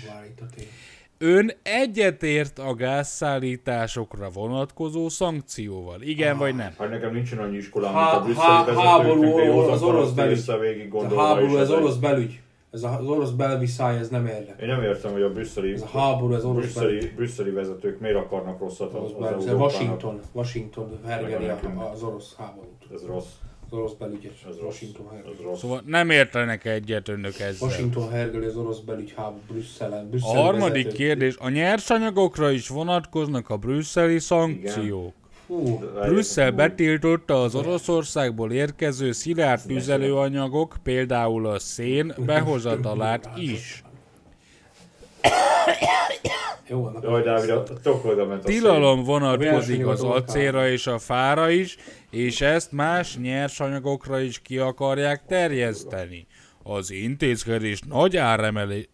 Ön 1.21 1.51
egyetért 1.63 2.59
a 2.59 2.75
gázszállításokra 2.75 4.29
vonatkozó 4.31 5.09
szankcióval? 5.09 6.03
Igen 6.03 6.39
vagy 6.39 6.55
nem? 6.55 6.75
Hát 6.79 6.91
nekem 6.91 7.13
nincsen 7.13 7.39
annyi 7.39 7.57
iskolám, 7.57 7.95
Há- 7.95 8.25
mint 8.25 8.39
a 8.39 8.43
brüsszeli 8.65 8.87
háború, 8.87 9.37
de 9.37 9.45
józan 9.45 9.73
az 9.73 9.83
orosz 9.83 10.11
belügy. 10.11 10.45
a 10.91 11.21
háború, 11.21 11.57
ez 11.57 11.71
orosz 11.71 11.97
belügy. 11.97 12.41
Ez 12.73 12.83
a- 12.83 12.99
az 12.99 13.07
orosz 13.07 13.31
belviszály, 13.31 13.99
ez 13.99 14.09
nem 14.09 14.27
érdekel. 14.27 14.59
Én 14.61 14.75
nem 14.75 14.83
értem, 14.83 15.13
hogy 15.13 15.23
a 15.23 15.33
brüsszeli, 15.33 15.73
Ez 15.73 15.83
a 15.83 15.99
háború, 15.99 16.35
ez 16.35 16.45
orosz 16.45 16.59
brüsszeli, 16.63 16.97
belügy. 16.99 17.15
brüsszeli 17.15 17.51
vezetők 17.51 18.01
miért 18.01 18.17
akarnak 18.17 18.61
rosszat 18.61 18.89
az, 18.89 18.95
Orosz 18.95 19.13
az 19.13 19.21
belügy. 19.21 19.39
Ez 19.43 19.47
Európának. 19.47 19.73
Washington, 19.81 20.21
Washington 20.33 20.99
hergeli 21.07 21.49
az 21.93 22.03
orosz 22.03 22.35
háborút. 22.39 22.73
Ez 22.95 23.07
rossz. 23.07 23.27
Az 23.71 23.79
orosz 23.79 23.93
belügyet. 23.93 24.33
Ez 24.33 24.57
rossz. 24.61 24.63
Washington 24.63 25.09
hergeli. 25.11 25.57
Szóval 25.57 25.83
nem 25.87 26.11
értenek 26.11 26.65
egyet 26.65 27.09
önök 27.09 27.39
ezzel. 27.39 27.69
Washington 27.69 28.11
hergeli 28.11 28.47
az 28.47 28.57
orosz 28.57 28.79
belügy 28.79 29.13
háború 29.17 29.41
Brüsszelen. 29.49 30.05
A 30.05 30.09
Brüsszel 30.09 30.43
harmadik 30.43 30.85
vezetők. 30.85 30.97
kérdés. 30.97 31.37
A 31.39 31.49
nyersanyagokra 31.49 32.51
is 32.51 32.69
vonatkoznak 32.69 33.51
a 33.51 33.57
brüsszeli 33.57 34.19
szankciók. 34.19 35.15
Fú, 35.47 35.79
Brüsszel 35.79 36.51
betiltotta 36.51 37.43
az 37.43 37.55
Oroszországból 37.55 38.53
érkező 38.53 39.13
szilárd 39.13 39.61
tüzelőanyagok, 39.67 40.77
például 40.83 41.47
a 41.47 41.59
szén 41.59 42.15
behozatalát 42.19 43.31
is. 43.37 43.83
Jó, 46.69 46.85
annak 46.85 47.03
Jaj, 47.03 47.23
Dávid, 47.23 47.51
a 47.51 47.63
tokolda 47.83 48.27
ment 48.27 48.45
a 48.45 48.47
Tilalom 48.47 49.03
vonatkozik 49.03 49.87
az 49.87 50.03
acélra 50.03 50.69
és 50.69 50.87
a 50.87 50.99
fára 50.99 51.51
is, 51.51 51.77
és 52.11 52.41
ezt 52.41 52.73
más 52.73 53.17
nyersanyagokra 53.17 54.21
is 54.21 54.39
ki 54.39 54.59
akarják 54.59 55.25
terjeszteni. 55.27 56.27
Az 56.63 56.91
intézkedés 56.91 57.81
nagy 57.81 58.17
áremelé... 58.17 58.89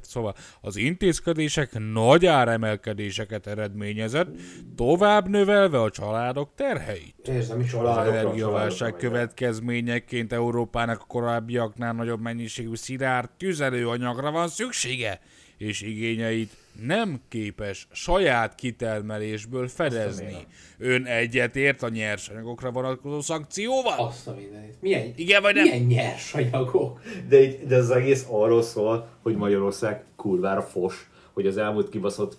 Szóval 0.00 0.34
az 0.60 0.76
intézkedések 0.76 1.92
nagy 1.92 2.26
áremelkedéseket 2.26 3.46
eredményezett, 3.46 4.28
tovább 4.76 5.28
növelve 5.28 5.80
a 5.80 5.90
családok 5.90 6.50
terheit. 6.54 7.14
Érzem 7.28 7.60
is 7.60 7.72
Az 7.72 8.06
energiaválság 8.06 8.96
következményeként 8.96 10.32
Európának 10.32 11.00
a 11.00 11.06
korábbiaknál 11.06 11.92
nagyobb 11.92 12.20
mennyiségű 12.20 12.74
szilárd 12.74 13.28
tüzelőanyagra 13.36 14.30
van 14.30 14.48
szüksége, 14.48 15.20
és 15.56 15.82
igényeit 15.82 16.50
nem 16.82 17.20
képes 17.28 17.88
saját 17.92 18.54
kitermelésből 18.54 19.68
fedezni. 19.68 20.36
Ön 20.78 21.04
egyetért 21.04 21.82
a 21.82 21.88
nyersanyagokra 21.88 22.70
vonatkozó 22.70 23.20
szankcióval? 23.20 23.98
Azt 23.98 24.26
a 24.26 24.34
mindenit. 24.34 24.74
Milyen, 24.80 25.12
Igen 25.16 25.42
vagy 25.42 25.54
nem? 25.54 25.64
milyen 25.64 25.82
nyersanyagok? 25.82 27.00
De, 27.28 27.42
így- 27.42 27.66
de 27.66 27.76
az 27.76 27.90
egész 27.90 28.26
arról 28.30 28.62
szól, 28.62 29.08
hogy 29.22 29.36
Magyarország 29.36 30.04
kurvára 30.16 30.62
fos, 30.62 31.10
hogy 31.32 31.46
az 31.46 31.56
elmúlt 31.56 31.88
kibaszott 31.88 32.36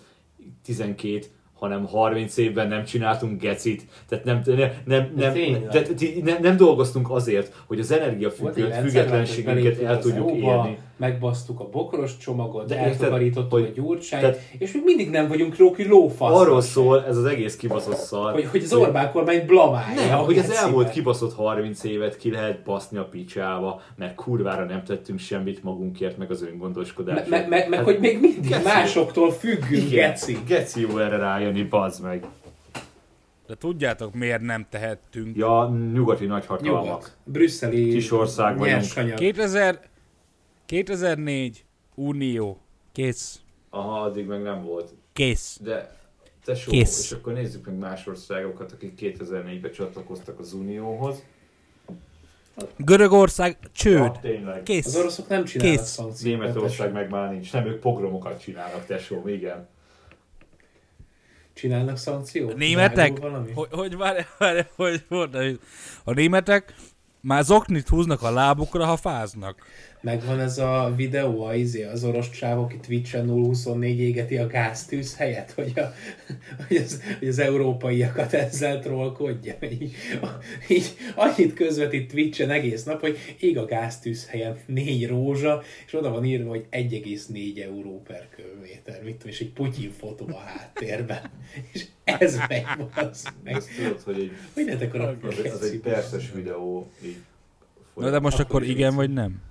12 0.64 1.20
hanem 1.54 1.86
30 1.86 2.36
évben 2.36 2.68
nem 2.68 2.84
csináltunk 2.84 3.40
gecit, 3.40 3.84
tehát 4.08 4.24
nem, 4.24 4.42
nem, 4.44 4.70
nem, 4.84 5.12
nem, 5.16 5.32
ti- 5.96 6.20
nem, 6.20 6.42
nem 6.42 6.56
dolgoztunk 6.56 7.10
azért, 7.10 7.62
hogy 7.66 7.80
az 7.80 7.90
rendszerváltás, 7.90 9.36
el 9.78 9.98
tudjuk 9.98 10.30
érni. 10.30 10.78
Megbasztuk 10.98 11.60
a 11.60 11.68
bokoros 11.68 12.16
csomagot, 12.16 12.66
De 12.68 12.78
eltakarítottuk 12.78 13.50
hogy- 13.52 13.64
a 13.64 13.72
gyurcsányt, 13.74 14.22
tehát- 14.22 14.40
és 14.58 14.72
még 14.72 14.82
mindig 14.84 15.10
nem 15.10 15.28
vagyunk 15.28 15.56
róki 15.56 15.88
lófasz. 15.88 16.40
Arról 16.40 16.60
szól 16.60 17.04
ez 17.04 17.16
az 17.16 17.24
egész 17.24 17.56
kibaszott 17.56 17.96
szar. 17.96 18.32
Hogy, 18.32 18.44
hogy 18.44 18.62
az 18.62 18.72
Orbán 18.72 19.10
kormány 19.12 19.46
blamálja. 19.46 20.06
Nem, 20.06 20.18
hogy 20.18 20.38
az 20.38 20.50
elmúlt 20.50 20.90
kibaszott 20.90 21.34
30 21.34 21.84
évet 21.84 22.16
ki 22.16 22.30
lehet 22.30 22.62
baszni 22.62 22.98
a 22.98 23.04
picsába, 23.04 23.80
mert 23.96 24.14
kurvára 24.14 24.64
nem 24.64 24.84
tettünk 24.84 25.18
semmit 25.18 25.62
magunkért, 25.62 26.18
meg 26.18 26.30
az 26.30 26.42
öngondoskodásért. 26.42 27.28
me- 27.28 27.48
me- 27.48 27.68
meg 27.68 27.78
Hát 27.78 27.84
hogy 27.88 27.98
még 27.98 28.20
mindig 28.20 28.48
geci. 28.48 28.62
másoktól 28.64 29.32
függünk, 29.32 29.70
igen, 29.92 30.10
geci. 30.10 30.38
Geci 30.46 30.80
jó 30.80 30.98
erre 30.98 31.16
rájönni, 31.16 31.62
bazd 31.62 32.02
meg. 32.02 32.24
De 33.46 33.54
tudjátok, 33.54 34.14
miért 34.14 34.40
nem 34.40 34.66
tehettünk? 34.70 35.36
Ja, 35.36 35.76
nyugati 35.92 36.26
nagyhatalmak. 36.26 36.84
Nyugat. 36.84 37.16
Brüsszeli 37.24 37.88
Kis 37.88 38.12
ország 38.12 38.58
vagyunk. 38.58 38.76
nyersanyag. 38.80 39.14
2000, 39.18 39.80
2004, 40.68 41.64
Unió, 41.94 42.60
kész, 42.92 43.40
Aha, 43.70 44.00
addig 44.02 44.26
meg 44.26 44.42
nem 44.42 44.62
volt. 44.64 44.94
kész. 45.12 45.58
De 45.62 45.96
tesó, 46.44 46.70
Kész. 46.70 46.98
és 47.04 47.12
akkor 47.12 47.32
nézzük 47.32 47.66
meg 47.66 47.74
más 47.74 48.06
országokat, 48.06 48.72
akik 48.72 48.98
2004-ben 49.00 49.72
csatlakoztak 49.72 50.38
az 50.38 50.52
Unióhoz. 50.52 51.22
Görögország, 52.76 53.58
csőd, 53.72 53.98
Ja, 53.98 54.18
tényleg. 54.20 54.56
Az 54.56 54.62
kész. 54.64 54.94
oroszok 54.94 55.28
nem 55.28 55.44
csinálnak 55.44 55.76
Kész. 55.78 55.88
szankciókat. 55.88 56.40
Németország 56.40 56.92
meg 56.92 57.10
már 57.10 57.30
nincs. 57.30 57.52
Nem, 57.52 57.66
ők 57.66 57.80
pogromokat 57.80 58.40
csinálnak, 58.40 58.86
tesó, 58.86 59.28
igen. 59.28 59.68
Csinálnak 61.52 61.96
szankciót? 61.96 62.52
A 62.52 62.56
németek? 62.56 63.18
Hogy, 63.54 63.68
hogy 63.70 63.96
várj, 63.96 64.20
várj, 64.38 64.60
hogy 64.76 65.04
mondani. 65.08 65.58
A 66.04 66.12
németek 66.12 66.74
Már 67.20 67.44
zoknit 67.44 67.88
húznak 67.88 68.22
a 68.22 68.30
lábukra, 68.30 68.84
ha 68.84 68.96
fáznak. 68.96 69.62
Megvan 70.08 70.40
ez 70.40 70.58
a 70.58 70.92
videó, 70.96 71.42
a, 71.42 71.54
izé, 71.54 71.84
az 71.84 72.04
orosz 72.04 72.30
csáv, 72.30 72.58
aki 72.58 72.76
Twitch-en 72.76 73.28
024 73.28 74.00
égeti 74.00 74.36
a 74.36 74.46
gáztűz 74.46 75.16
helyett, 75.16 75.50
hogy, 75.50 75.72
a, 75.76 75.94
hogy, 76.68 76.76
az, 76.76 77.02
hogy 77.18 77.28
az 77.28 77.38
európaiakat 77.38 78.32
ezzel 78.32 78.80
trollkodja. 78.80 79.54
Így, 79.70 79.94
így 80.68 80.96
annyit 81.14 81.54
közvetít 81.54 82.10
Twitch-en 82.10 82.50
egész 82.50 82.84
nap, 82.84 83.00
hogy 83.00 83.18
ég 83.38 83.58
a 83.58 83.64
gáztűz 83.64 84.26
helyen 84.26 84.58
négy 84.66 85.06
rózsa, 85.06 85.62
és 85.86 85.94
oda 85.94 86.10
van 86.10 86.24
írva, 86.24 86.48
hogy 86.48 86.66
1,4 86.70 87.62
euró 87.62 88.02
per 88.02 88.28
köbméter, 88.36 89.02
mit 89.02 89.14
tudom, 89.14 89.32
és 89.32 89.40
egy 89.40 89.52
Putyin 89.52 89.90
fotó 89.90 90.26
a 90.28 90.38
háttérben. 90.38 91.30
És 91.72 91.84
ez 92.04 92.38
megy, 92.48 92.64
az 92.94 93.24
meg. 93.44 93.54
Ezt 93.54 93.68
tudod, 93.76 94.00
hogy 94.00 94.20
egy, 94.20 94.32
Hogy 94.54 94.64
lehet 94.64 94.82
akkor 94.82 95.00
a 95.00 95.16
az, 95.22 95.52
az 95.52 95.62
egy 95.62 95.78
perces 95.78 96.32
videó. 96.32 96.90
Így 97.04 97.16
Na 97.94 98.10
de 98.10 98.18
most 98.18 98.38
akkor 98.38 98.62
igen 98.62 98.94
vagy 98.94 99.12
nem? 99.12 99.46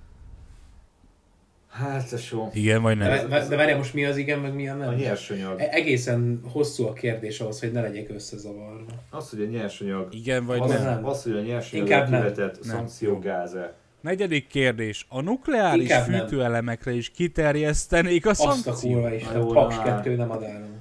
Hát, 1.78 2.08
tesó. 2.10 2.50
Igen 2.54 2.82
vagy 2.82 2.96
nem? 2.96 3.28
de, 3.28 3.46
de 3.48 3.56
várjál, 3.56 3.76
most 3.76 3.94
mi 3.94 4.04
az 4.04 4.16
igen, 4.16 4.38
meg 4.38 4.54
mi 4.54 4.68
a 4.68 4.72
A 4.74 4.76
nem? 4.76 4.94
nyersanyag. 4.94 5.60
E- 5.60 5.68
Egészen 5.70 6.40
hosszú 6.52 6.86
a 6.86 6.92
kérdés 6.92 7.40
ahhoz, 7.40 7.60
hogy 7.60 7.72
ne 7.72 7.80
legyek 7.80 8.10
összezavarva. 8.10 8.90
Az, 9.10 9.30
hogy 9.30 9.40
a 9.40 9.46
nyersanyag 9.46 10.14
Igen 10.14 10.44
vagy 10.46 10.60
az, 10.60 10.70
nem? 10.70 10.82
nem. 10.82 11.06
az, 11.06 11.22
hogy 11.22 11.32
a 11.32 11.40
nyersanyag 11.40 11.86
Inkább 11.88 12.08
nem. 12.08 12.20
kivetett 12.20 12.64
Nem. 12.64 12.76
szankciógáze. 12.76 13.74
Negyedik 14.00 14.46
kérdés. 14.46 15.06
A 15.08 15.20
nukleáris 15.20 15.82
Inkább 15.82 16.08
nem. 16.08 16.20
fűtőelemekre 16.20 16.92
is 16.92 17.10
kiterjesztenék 17.10 18.26
a 18.26 18.30
Azt 18.30 18.44
a 18.46 18.50
szankciót? 18.52 18.92
kurva 18.92 19.14
is, 19.14 19.22
Na 19.24 19.30
a 19.30 19.36
jó, 19.36 19.46
Paks 19.46 19.76
na. 19.76 19.82
2 19.82 20.16
nem 20.16 20.30
ad 20.30 20.42
áram. 20.44 20.80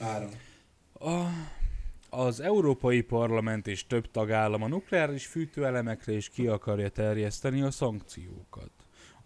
Áram. 0.00 0.28
A, 0.98 1.24
az 2.22 2.40
Európai 2.40 3.00
Parlament 3.00 3.66
és 3.66 3.86
több 3.86 4.10
tagállam 4.10 4.62
a 4.62 4.68
nukleáris 4.68 5.26
fűtőelemekre 5.26 6.12
is 6.12 6.28
ki 6.28 6.46
akarja 6.46 6.88
terjeszteni 6.88 7.62
a 7.62 7.70
szankciókat. 7.70 8.70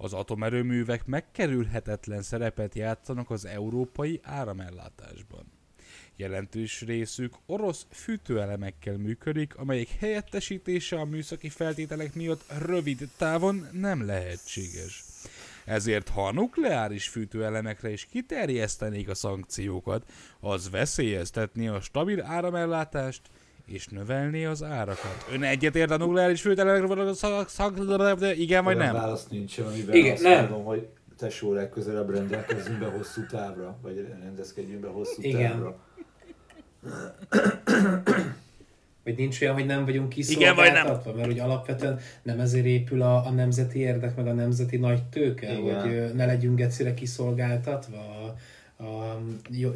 Az 0.02 0.12
atomerőművek 0.12 1.06
megkerülhetetlen 1.06 2.22
szerepet 2.22 2.74
játszanak 2.74 3.30
az 3.30 3.44
európai 3.44 4.20
áramellátásban. 4.22 5.52
Jelentős 6.16 6.80
részük 6.80 7.34
orosz 7.46 7.86
fűtőelemekkel 7.90 8.96
működik, 8.96 9.56
amelyek 9.56 9.88
helyettesítése 9.98 11.00
a 11.00 11.04
műszaki 11.04 11.48
feltételek 11.48 12.14
miatt 12.14 12.44
rövid 12.58 13.08
távon 13.16 13.66
nem 13.72 14.06
lehetséges. 14.06 15.04
Ezért 15.64 16.08
ha 16.08 16.26
a 16.26 16.32
nukleáris 16.32 17.08
fűtőelemekre 17.08 17.90
is 17.90 18.06
kiterjesztenék 18.10 19.08
a 19.08 19.14
szankciókat, 19.14 20.10
az 20.40 20.70
veszélyeztetné 20.70 21.66
a 21.66 21.80
stabil 21.80 22.22
áramellátást 22.22 23.22
és 23.70 23.86
növelné 23.86 24.44
az 24.44 24.62
árakat. 24.62 25.26
Ön 25.32 25.42
egyetért 25.42 25.90
a 25.90 25.96
nukleáris 25.96 26.40
fűtőelemekre 26.40 26.86
való 26.86 27.12
szak, 27.12 27.48
szak, 27.48 27.78
de 28.18 28.34
igen 28.34 28.64
vagy 28.64 28.76
Olyan 28.76 28.92
nem? 28.92 29.02
válasz 29.02 29.26
nincsen, 29.28 29.66
amiben 29.66 29.94
Igen, 29.94 30.12
azt 30.12 30.22
nem. 30.22 30.40
mondom, 30.40 30.64
hogy 30.64 30.88
tesó 31.18 31.52
legközelebb 31.52 32.10
rendelkezzünk 32.10 32.78
be 32.78 32.86
hosszú 32.86 33.26
távra, 33.30 33.78
vagy 33.82 34.06
rendezkedjünk 34.22 34.80
be 34.80 34.88
hosszú 34.88 35.22
Igen. 35.22 35.50
távra. 35.50 35.78
Vagy 39.04 39.16
nincs 39.16 39.40
olyan, 39.40 39.54
hogy 39.54 39.66
nem 39.66 39.84
vagyunk 39.84 40.08
kiszolgáltatva, 40.08 41.12
mert 41.12 41.26
hogy 41.26 41.38
alapvetően 41.38 41.98
nem 42.22 42.40
ezért 42.40 42.64
épül 42.64 43.02
a, 43.02 43.26
a 43.26 43.30
nemzeti 43.30 43.78
érdek, 43.78 44.16
meg 44.16 44.26
a 44.26 44.32
nemzeti 44.32 44.76
nagy 44.76 45.02
tőke, 45.02 45.58
Igen. 45.58 45.80
hogy 45.80 46.14
ne 46.14 46.26
legyünk 46.26 46.60
egyszerre 46.60 46.94
kiszolgáltatva 46.94 47.98
a, 47.98 48.82
a 48.84 49.20
jó, 49.50 49.70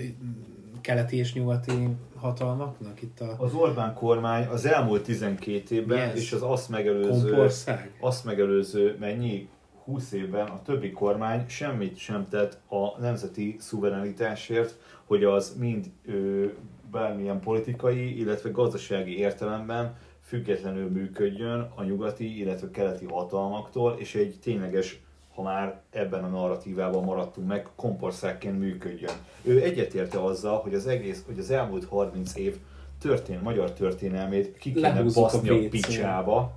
keleti 0.85 1.17
és 1.17 1.35
nyugati 1.35 1.89
hatalmaknak 2.17 3.03
itt 3.03 3.21
a 3.21 3.35
Az 3.39 3.55
Orbán 3.55 3.95
kormány 3.95 4.47
az 4.47 4.67
elmúlt 4.67 5.03
12 5.03 5.75
évben, 5.75 6.09
Yes. 6.09 6.19
és 6.19 6.33
az 6.33 6.43
azt 6.43 6.69
megelőző, 6.69 7.29
kompország. 7.31 7.95
azt 8.01 8.25
megelőző 8.25 8.97
mennyi 9.01 9.49
20 9.85 10.13
évben 10.13 10.47
a 10.47 10.63
többi 10.63 10.91
kormány 10.91 11.45
semmit 11.49 11.97
sem 11.97 12.29
tett 12.29 12.59
a 12.69 13.01
nemzeti 13.01 13.57
szuverenitásért, 13.59 14.79
hogy 15.05 15.25
az 15.25 15.57
mind 15.59 15.87
ö, 16.07 16.45
bármilyen 16.91 17.41
politikai, 17.41 18.19
illetve 18.19 18.51
gazdasági 18.51 19.19
értelemben 19.19 19.97
függetlenül 20.23 20.89
működjön 20.91 21.71
a 21.75 21.83
nyugati, 21.83 22.39
illetve 22.41 22.71
keleti 22.71 23.05
hatalmaktól, 23.05 23.97
és 23.99 24.15
egy 24.15 24.39
tényleges, 24.43 25.03
ha 25.35 25.43
már 25.43 25.81
ebben 25.91 26.25
a 26.25 26.29
narratívában 26.29 27.05
maradtunk 27.05 27.47
meg, 27.47 27.69
kompországként 27.77 28.59
működjön. 28.59 29.15
Ő 29.43 29.63
egyetérte 29.63 30.23
azzal, 30.23 30.59
hogy 30.59 30.75
az 30.75 30.87
egész, 30.87 31.23
hogy 31.27 31.39
az 31.39 31.51
elmúlt 31.51 31.85
30 31.85 32.35
év 32.35 32.57
történ, 33.01 33.41
magyar 33.43 33.73
történelmét 33.73 34.59
ki 34.59 34.73
kéne 34.73 35.01
a 35.01 35.05
baszni 35.15 35.49
a, 35.49 35.55
WC-n. 35.55 35.69
picsába, 35.69 36.53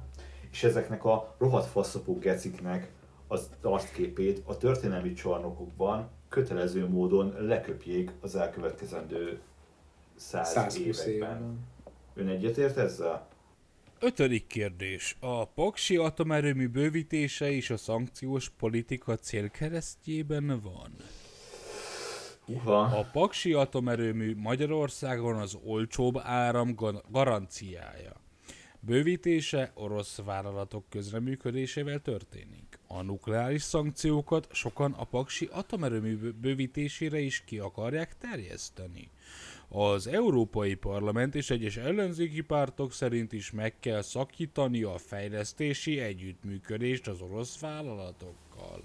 és 0.51 0.63
ezeknek 0.63 1.05
a 1.05 1.36
rohadt 1.38 1.65
faszapó 1.65 2.17
geciknek 2.17 2.91
az 3.28 3.49
arcképét 3.61 4.41
a 4.45 4.57
történelmi 4.57 5.13
csarnokokban 5.13 6.09
kötelező 6.30 6.88
módon 6.88 7.36
leköpjék 7.39 8.11
az 8.21 8.36
elkövetkezendő 8.36 9.39
száz, 10.15 10.51
120 10.51 10.78
években. 10.78 11.13
évben. 11.13 11.59
Ön 12.13 12.28
egyetért 12.28 12.78
ezzel? 12.78 13.28
Ötödik 13.99 14.47
kérdés. 14.47 15.15
A 15.19 15.45
Paksi 15.45 15.95
atomerőmű 15.97 16.67
bővítése 16.67 17.51
és 17.51 17.69
a 17.69 17.77
szankciós 17.77 18.49
politika 18.49 19.15
célkeresztjében 19.15 20.59
van. 20.61 20.95
Uha. 22.45 22.79
A 22.81 23.09
Paksi 23.11 23.53
atomerőmű 23.53 24.35
Magyarországon 24.35 25.35
az 25.35 25.57
olcsóbb 25.63 26.17
áram 26.17 26.75
ga- 26.75 27.03
garanciája. 27.11 28.13
Bővítése 28.79 29.71
orosz 29.73 30.17
vállalatok 30.25 30.89
közreműködésével 30.89 31.99
történik. 31.99 32.79
A 32.87 33.01
nukleáris 33.01 33.61
szankciókat 33.61 34.47
sokan 34.51 34.91
a 34.91 35.03
Paksi 35.03 35.49
atomerőmű 35.51 36.15
bő- 36.17 36.33
bővítésére 36.35 37.19
is 37.19 37.43
ki 37.45 37.59
akarják 37.59 38.17
terjeszteni. 38.17 39.09
Az 39.70 40.07
Európai 40.07 40.76
Parlament 40.76 41.36
és 41.36 41.49
egyes 41.49 41.78
ellenzéki 41.78 42.41
pártok 42.41 42.91
szerint 42.91 43.34
is 43.34 43.51
meg 43.51 43.80
kell 43.80 44.01
szakítani 44.01 44.84
a 44.84 44.97
fejlesztési 44.97 45.99
együttműködést 45.99 47.07
az 47.07 47.22
orosz 47.22 47.59
vállalatokkal. 47.59 48.84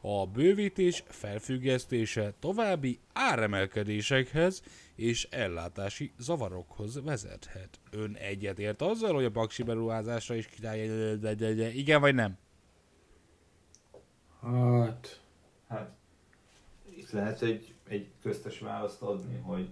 A 0.00 0.26
bővítés 0.26 1.04
felfüggesztése 1.06 2.34
további 2.38 2.98
áremelkedésekhez 3.12 4.62
és 4.94 5.28
ellátási 5.30 6.12
zavarokhoz 6.18 7.02
vezethet. 7.02 7.80
Ön 7.90 8.14
egyetért 8.14 8.82
azzal, 8.82 9.14
hogy 9.14 9.24
a 9.24 9.30
paksi 9.30 9.62
beruházásra 9.62 10.34
is 10.34 10.46
király... 10.46 10.84
Igen 11.74 12.00
vagy 12.00 12.14
nem? 12.14 12.38
Hát, 14.40 15.20
Hát, 15.68 15.90
itt 16.96 17.10
lehet 17.10 17.42
egy, 17.42 17.74
egy 17.88 18.10
köztes 18.22 18.58
választ 18.58 19.02
adni, 19.02 19.36
hogy 19.36 19.68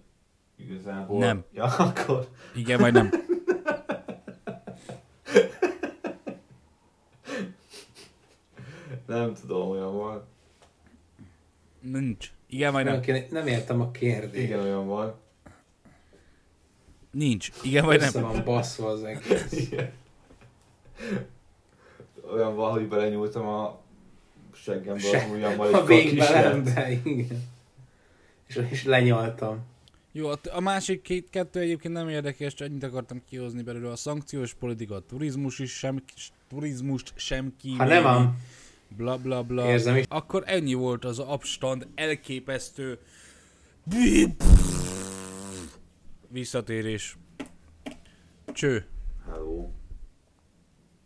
igazából... 0.57 1.19
Nem. 1.19 1.45
Ja, 1.53 1.65
akkor... 1.65 2.29
Igen 2.55 2.81
vagy 2.81 2.93
nem? 2.93 3.11
Nem 9.07 9.35
tudom, 9.35 9.69
olyan 9.71 9.93
volt. 9.93 10.25
Nincs. 11.81 12.33
Igen 12.47 12.73
vagy 12.73 12.85
nem? 12.85 13.01
nem, 13.07 13.25
nem 13.31 13.47
értem 13.47 13.81
a 13.81 13.91
kérdést. 13.91 14.45
Igen, 14.45 14.61
olyan 14.61 14.87
volt. 14.87 15.17
Nincs. 17.11 17.51
Igen 17.63 17.85
vagy 17.85 18.03
Össze 18.03 18.21
nem? 18.21 18.31
van 18.31 18.45
baszva 18.45 18.89
az 18.89 19.03
egész. 19.05 19.53
Igen. 19.71 19.93
Olyan 22.33 22.55
van, 22.57 22.71
hogy 22.73 22.89
belenyúltam 22.89 23.47
a 23.47 23.81
seggembe 24.55 25.01
Se- 25.01 25.25
az 25.25 25.31
ujjammal 25.31 25.69
egy 25.69 25.75
A 25.75 25.85
végbelembe, 25.85 26.91
igen. 27.05 27.43
És, 28.47 28.61
és 28.71 28.85
lenyaltam. 28.85 29.59
Jó, 30.17 30.29
a- 30.53 30.61
másik 30.61 31.03
két, 31.03 31.31
kettő 31.31 31.61
egyébként 31.61 31.95
nem 31.95 32.09
érdekes, 32.09 32.55
csak 32.55 32.69
ennyit 32.69 32.83
akartam 32.83 33.23
kihozni 33.29 33.63
belőle. 33.63 33.91
A 33.91 33.97
szankciós 33.97 34.55
politika, 34.55 34.95
a 34.95 35.01
turizmus 35.01 35.59
is 35.59 35.73
sem, 35.73 36.03
turizmust 36.49 37.13
sem 37.17 37.45
Ha 37.45 37.51
kíméli. 37.61 37.89
nem 37.89 38.07
ám, 38.07 38.39
bla 38.89 39.17
bla 39.19 39.43
bla. 39.43 39.69
Érzem 39.69 39.97
is. 39.97 40.05
Akkor 40.09 40.43
ennyi 40.47 40.75
volt 40.75 41.05
az 41.05 41.19
abstand 41.19 41.87
elképesztő 41.95 42.99
visszatérés. 46.29 47.17
Cső. 48.53 48.87
Hello. 49.27 49.69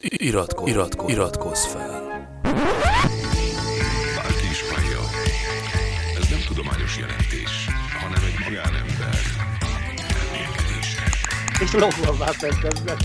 Iratko, 0.01 0.67
iratko, 0.67 1.09
iratkozz 1.09 1.65
fel. 1.65 2.07
Bárki 4.17 4.47
is. 4.51 4.63
Ez 6.19 6.29
nem 6.31 6.41
tudományos 6.47 6.99
jelentés, 6.99 7.68
és 11.61 11.73
lóval 11.73 12.35
kezdett. 12.39 13.05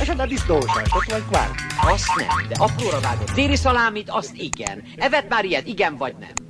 Esetleg 0.00 0.28
disznóságot 0.28 1.04
vagy 1.10 1.22
kvárki. 1.28 1.62
Azt 1.80 2.06
nem, 2.16 2.48
de 2.48 2.54
apróra 2.58 3.00
vágott 3.00 3.30
téli 3.30 3.56
szalámit, 3.56 4.10
azt 4.10 4.34
igen. 4.36 4.82
Evet 4.96 5.28
már 5.28 5.44
ilyet, 5.44 5.66
igen 5.66 5.96
vagy 5.96 6.14
nem. 6.20 6.49